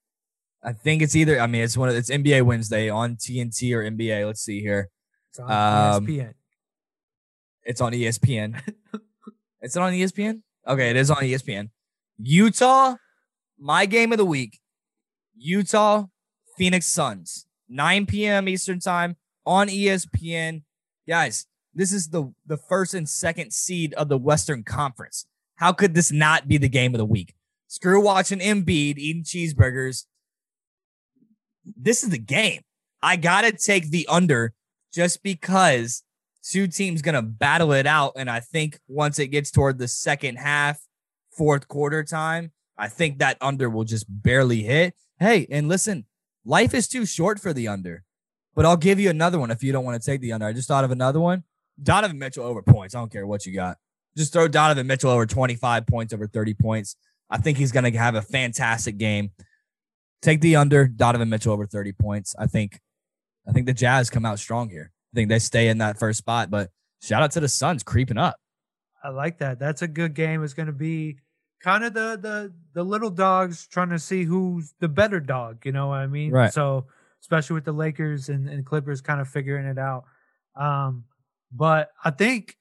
I 0.65 0.73
think 0.73 1.03
it's 1.03 1.15
either. 1.15 1.39
I 1.41 1.47
mean, 1.47 1.63
it's 1.63 1.77
one 1.77 1.89
of 1.89 1.95
it's 1.95 2.11
NBA 2.11 2.43
Wednesday 2.43 2.89
on 2.91 3.15
TNT 3.15 3.73
or 3.75 3.89
NBA. 3.89 4.27
Let's 4.27 4.41
see 4.43 4.61
here. 4.61 4.91
It's 5.31 5.39
on 5.39 5.51
Um, 5.97 6.07
ESPN. 6.09 6.35
It's 7.63 7.81
on 7.81 7.93
ESPN. 7.93 8.61
Is 9.63 9.77
it 9.77 9.81
on 9.81 9.93
ESPN? 9.93 10.43
Okay, 10.67 10.91
it 10.91 10.97
is 10.97 11.11
on 11.11 11.19
ESPN. 11.19 11.71
Utah, 12.19 12.97
my 13.59 13.87
game 13.87 14.11
of 14.11 14.19
the 14.19 14.25
week. 14.25 14.59
Utah, 15.39 16.07
Phoenix 16.57 16.86
Suns, 16.86 17.47
9 17.68 18.07
p.m. 18.07 18.49
Eastern 18.49 18.80
time 18.80 19.16
on 19.47 19.68
ESPN. 19.68 20.62
Guys, 21.07 21.47
this 21.74 21.93
is 21.93 22.09
the 22.09 22.32
the 22.47 22.57
first 22.57 22.95
and 22.95 23.09
second 23.09 23.53
seed 23.53 23.95
of 23.95 24.09
the 24.09 24.18
Western 24.18 24.64
Conference. 24.64 25.26
How 25.57 25.72
could 25.72 25.95
this 25.95 26.12
not 26.12 26.49
be 26.49 26.59
the 26.59 26.68
game 26.68 26.95
of 26.95 26.99
the 26.99 27.05
week? 27.05 27.34
Screw 27.68 28.03
watching 28.03 28.41
Embiid 28.41 28.99
eating 28.99 29.22
cheeseburgers. 29.22 30.07
This 31.64 32.03
is 32.03 32.11
the 32.11 32.18
game. 32.18 32.62
I 33.03 33.16
gotta 33.16 33.53
take 33.53 33.91
the 33.91 34.07
under 34.09 34.55
just 34.93 35.22
because 35.22 36.03
two 36.43 36.66
teams 36.66 37.03
gonna 37.03 37.22
battle 37.22 37.72
it 37.72 37.86
out, 37.86 38.12
and 38.16 38.28
I 38.28 38.41
think 38.41 38.78
once 38.89 39.18
it 39.18 39.28
gets 39.28 39.51
toward 39.51 39.78
the 39.78 39.89
second 39.89 40.36
half, 40.36 40.80
fourth 41.30 41.68
quarter 41.68 42.03
time, 42.03 42.53
I 42.79 42.89
think 42.89 43.18
that 43.18 43.37
under 43.41 43.68
will 43.68 43.85
just 43.85 44.07
barely 44.09 44.62
hit. 44.62 44.95
Hey, 45.18 45.47
and 45.51 45.68
listen, 45.68 46.07
life 46.45 46.74
is 46.74 46.87
too 46.87 47.05
short 47.05 47.41
for 47.41 47.53
the 47.53 47.66
under, 47.66 48.05
but 48.55 48.64
I'll 48.64 48.76
give 48.76 49.01
you 49.01 49.11
another 49.11 49.39
one 49.39 49.51
if 49.51 49.62
you 49.62 49.72
don't 49.72 49.85
want 49.85 50.01
to 50.01 50.07
take 50.11 50.20
the 50.20 50.33
under. 50.33 50.47
I 50.47 50.53
just 50.53 50.68
thought 50.68 50.85
of 50.85 50.91
another 50.91 51.20
one. 51.20 51.43
Donovan 51.83 52.18
Mitchell 52.18 52.45
over 52.45 52.62
points. 52.62 52.95
I 52.95 53.01
don't 53.01 53.11
care 53.11 53.26
what 53.26 53.45
you 53.47 53.55
got. 53.55 53.79
Just 54.16 54.33
throw 54.33 54.49
Donovan 54.49 54.87
Mitchell 54.87 55.11
over 55.11 55.26
25 55.26 55.87
points, 55.87 56.12
over 56.12 56.26
30 56.26 56.55
points. 56.55 56.97
I 57.31 57.39
think 57.39 57.59
he's 57.59 57.72
going 57.72 57.91
to 57.91 57.99
have 57.99 58.14
a 58.14 58.22
fantastic 58.22 58.97
game. 58.97 59.31
Take 60.22 60.41
the 60.41 60.57
under, 60.57 60.89
Donovan 60.89 61.29
Mitchell 61.29 61.53
over 61.53 61.66
30 61.66 61.93
points. 61.93 62.35
I 62.39 62.47
think 62.47 62.81
I 63.49 63.53
think 63.53 63.66
the 63.66 63.74
Jazz 63.74 64.11
come 64.11 64.26
out 64.26 64.39
strong 64.39 64.68
here. 64.68 64.93
I 65.12 65.14
think 65.14 65.29
they 65.29 65.39
stay 65.39 65.68
in 65.68 65.79
that 65.79 65.99
first 65.99 66.18
spot, 66.18 66.51
but 66.51 66.70
shout 67.01 67.22
out 67.22 67.31
to 67.33 67.41
the 67.41 67.49
Suns 67.49 67.83
creeping 67.83 68.18
up. 68.18 68.37
I 69.03 69.09
like 69.09 69.39
that. 69.39 69.59
That's 69.59 69.83
a 69.83 69.89
good 69.89 70.14
game. 70.14 70.43
It's 70.43 70.55
going 70.55 70.66
to 70.66 70.72
be 70.72 71.18
kind 71.61 71.85
of 71.85 71.95
the 71.95 72.19
the 72.21 72.53
the 72.75 72.85
little 72.85 73.11
dogs 73.11 73.67
trying 73.67 73.91
to 73.91 73.99
see 73.99 74.25
who's 74.25 74.75
the 74.81 74.89
better 74.89 75.21
dog. 75.21 75.65
You 75.65 75.73
know 75.73 75.89
what 75.89 75.99
I 75.99 76.07
mean? 76.07 76.33
Right. 76.33 76.53
So 76.53 76.87
especially 77.21 77.55
with 77.55 77.65
the 77.65 77.73
Lakers 77.73 78.29
and, 78.29 78.49
and 78.49 78.65
Clippers 78.65 79.01
kind 79.01 79.21
of 79.21 79.29
figuring 79.29 79.67
it 79.67 79.79
out. 79.79 80.05
Um, 80.55 81.05
but 81.53 81.91
I 82.05 82.11
think 82.11 82.57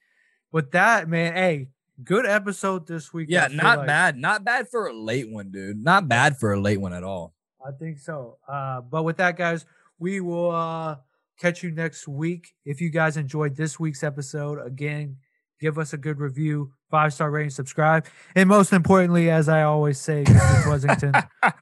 with 0.52 0.72
that, 0.72 1.08
man, 1.08 1.34
hey, 1.34 1.68
good 2.02 2.26
episode 2.26 2.86
this 2.86 3.12
week. 3.12 3.28
Yeah, 3.30 3.48
not 3.50 3.78
like. 3.78 3.86
bad. 3.86 4.16
Not 4.16 4.44
bad 4.44 4.68
for 4.68 4.86
a 4.86 4.92
late 4.92 5.30
one, 5.30 5.50
dude. 5.50 5.82
Not 5.82 6.08
bad 6.08 6.38
for 6.38 6.52
a 6.52 6.60
late 6.60 6.80
one 6.80 6.92
at 6.92 7.04
all. 7.04 7.34
I 7.64 7.72
think 7.72 7.98
so. 7.98 8.38
Uh, 8.48 8.80
but 8.80 9.02
with 9.04 9.16
that, 9.18 9.36
guys, 9.36 9.66
we 9.98 10.20
will 10.20 10.50
uh, 10.50 10.96
catch 11.38 11.62
you 11.62 11.70
next 11.70 12.08
week. 12.08 12.54
If 12.64 12.80
you 12.80 12.90
guys 12.90 13.16
enjoyed 13.16 13.56
this 13.56 13.78
week's 13.78 14.02
episode, 14.02 14.64
again, 14.64 15.16
give 15.60 15.78
us 15.78 15.92
a 15.92 15.96
good 15.98 16.18
review, 16.18 16.72
five 16.90 17.12
star 17.12 17.30
rating, 17.30 17.50
subscribe, 17.50 18.06
and 18.34 18.48
most 18.48 18.72
importantly, 18.72 19.30
as 19.30 19.48
I 19.48 19.62
always 19.62 19.98
say, 19.98 20.24
Mr. 20.24 20.62
Pleasington, 20.62 21.28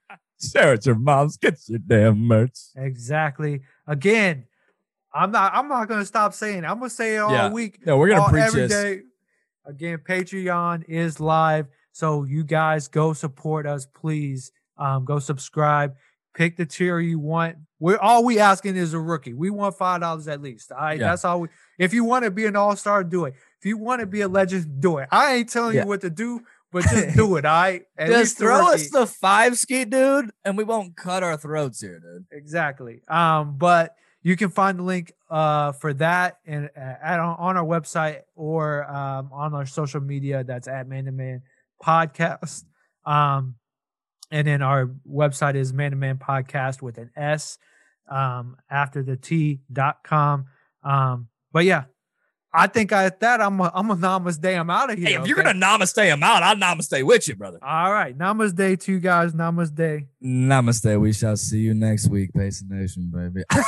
Share 0.53 0.75
it 0.75 0.85
your 0.85 0.97
moms. 0.97 1.39
Get 1.39 1.59
your 1.67 1.79
damn 1.79 2.19
merch. 2.19 2.59
exactly. 2.77 3.63
Again, 3.87 4.45
I'm 5.15 5.31
not. 5.31 5.55
I'm 5.55 5.67
not 5.69 5.89
gonna 5.89 6.05
stop 6.05 6.35
saying. 6.35 6.59
It. 6.59 6.67
I'm 6.67 6.79
gonna 6.79 6.91
say 6.91 7.17
it 7.17 7.19
all 7.21 7.33
Yeah. 7.33 7.51
week. 7.51 7.87
No, 7.87 7.97
we're 7.97 8.09
gonna 8.09 8.21
all- 8.23 8.29
preach 8.29 8.45
every 8.45 8.63
this. 8.67 8.71
day. 8.71 9.01
Again, 9.65 9.99
Patreon 9.99 10.85
is 10.89 11.19
live, 11.21 11.67
so 11.93 12.25
you 12.25 12.45
guys 12.45 12.87
go 12.89 13.13
support 13.15 13.67
us, 13.67 13.87
please. 13.87 14.53
Um, 14.77 15.05
go 15.07 15.19
subscribe. 15.19 15.95
Pick 16.35 16.59
the 16.59 16.67
tier 16.67 17.01
you 17.01 17.19
want. 17.19 17.57
We're 17.81 17.97
all 17.99 18.23
we 18.23 18.39
asking 18.39 18.77
is 18.77 18.93
a 18.93 19.01
rookie. 19.01 19.33
We 19.33 19.49
want 19.49 19.77
five 19.79 20.03
dollars 20.03 20.29
at 20.29 20.43
least. 20.43 20.71
All 20.71 20.79
right, 20.79 21.01
Yeah. 21.01 21.09
that's 21.09 21.25
all. 21.25 21.41
We, 21.41 21.49
if 21.79 21.95
you 21.95 22.05
want 22.05 22.27
to 22.27 22.31
be 22.31 22.45
an 22.45 22.57
all 22.57 22.77
star, 22.77 23.03
do 23.03 23.25
it. 23.25 23.35
If 23.61 23.67
you 23.67 23.79
want 23.79 24.01
to 24.01 24.07
be 24.07 24.21
a 24.21 24.29
legend, 24.29 24.81
do 24.81 24.99
it. 24.99 25.09
I 25.11 25.35
ain't 25.37 25.49
telling 25.49 25.75
Yeah. 25.77 25.83
you 25.83 25.89
what 25.89 26.03
to 26.03 26.11
do, 26.11 26.41
but 26.73 26.83
just 26.91 27.17
do 27.17 27.37
it. 27.37 27.45
All 27.45 27.63
right. 27.63 27.83
At 27.97 28.09
Just 28.09 28.39
throw 28.39 28.73
us 28.73 28.91
the 28.91 29.07
five 29.07 29.57
ski, 29.59 29.85
dude, 29.85 30.31
and 30.45 30.57
we 30.57 30.65
won't 30.65 30.97
cut 30.97 31.23
our 31.23 31.37
throats 31.37 31.81
here, 31.81 31.99
dude. 32.01 32.27
Exactly. 32.33 33.01
Um, 33.09 33.57
but 33.57 33.95
you 34.23 34.37
can 34.37 34.51
find 34.51 34.79
the 34.79 34.83
link 34.83 35.13
uh 35.31 35.73
for 35.73 35.93
that 35.95 36.39
and 36.47 36.71
uh, 36.77 36.81
at 37.03 37.19
on, 37.21 37.37
on 37.39 37.57
our 37.57 37.65
website 37.65 38.21
or 38.35 38.85
um 38.91 39.31
on 39.33 39.55
our 39.55 39.67
social 39.67 40.01
media. 40.01 40.45
That's 40.45 40.69
at 40.69 40.87
Man 40.89 41.05
to 41.07 41.13
Man 41.13 41.43
Podcast. 41.83 42.65
Um, 43.05 43.55
and 44.33 44.47
then 44.47 44.63
our 44.63 44.87
website 45.09 45.55
is 45.55 45.73
Man 45.73 45.93
to 45.93 45.97
Man 45.97 46.19
Podcast 46.19 46.83
with 46.83 46.99
an 46.99 47.11
S 47.17 47.59
um 48.11 48.57
after 48.71 49.03
the 49.03 49.17
T 49.17 49.61
dot 49.73 49.99
com. 50.05 50.47
Um, 50.83 51.29
but 51.53 51.65
yeah. 51.65 51.85
I 52.57 52.67
think 52.67 52.93
I, 52.93 53.05
at 53.05 53.21
that 53.21 53.41
I'm 53.41 53.61
a, 53.61 53.71
I'm 53.75 53.91
a 53.91 53.97
namaste. 53.97 54.59
I'm 54.59 54.71
out 54.71 54.91
of 54.91 54.99
here. 54.99 55.09
Hey, 55.09 55.15
if 55.15 55.27
you're 55.27 55.39
okay? 55.41 55.53
gonna 55.53 55.65
namaste 55.65 56.13
I'm 56.13 56.23
out, 56.23 56.43
I'll 56.43 56.57
namaste 56.57 57.03
with 57.05 57.29
you, 57.29 57.37
brother. 57.37 57.59
All 57.63 57.93
right, 57.93 58.17
namaste 58.17 58.81
to 58.81 58.93
you 58.93 58.99
guys. 58.99 59.33
Namaste. 59.33 60.07
Namaste. 60.23 61.01
We 61.01 61.13
shall 61.13 61.37
see 61.37 61.59
you 61.59 61.75
next 61.75 62.09
week, 62.09 62.33
Payson 62.33 62.69
Nation, 62.71 63.13
baby. 63.15 63.45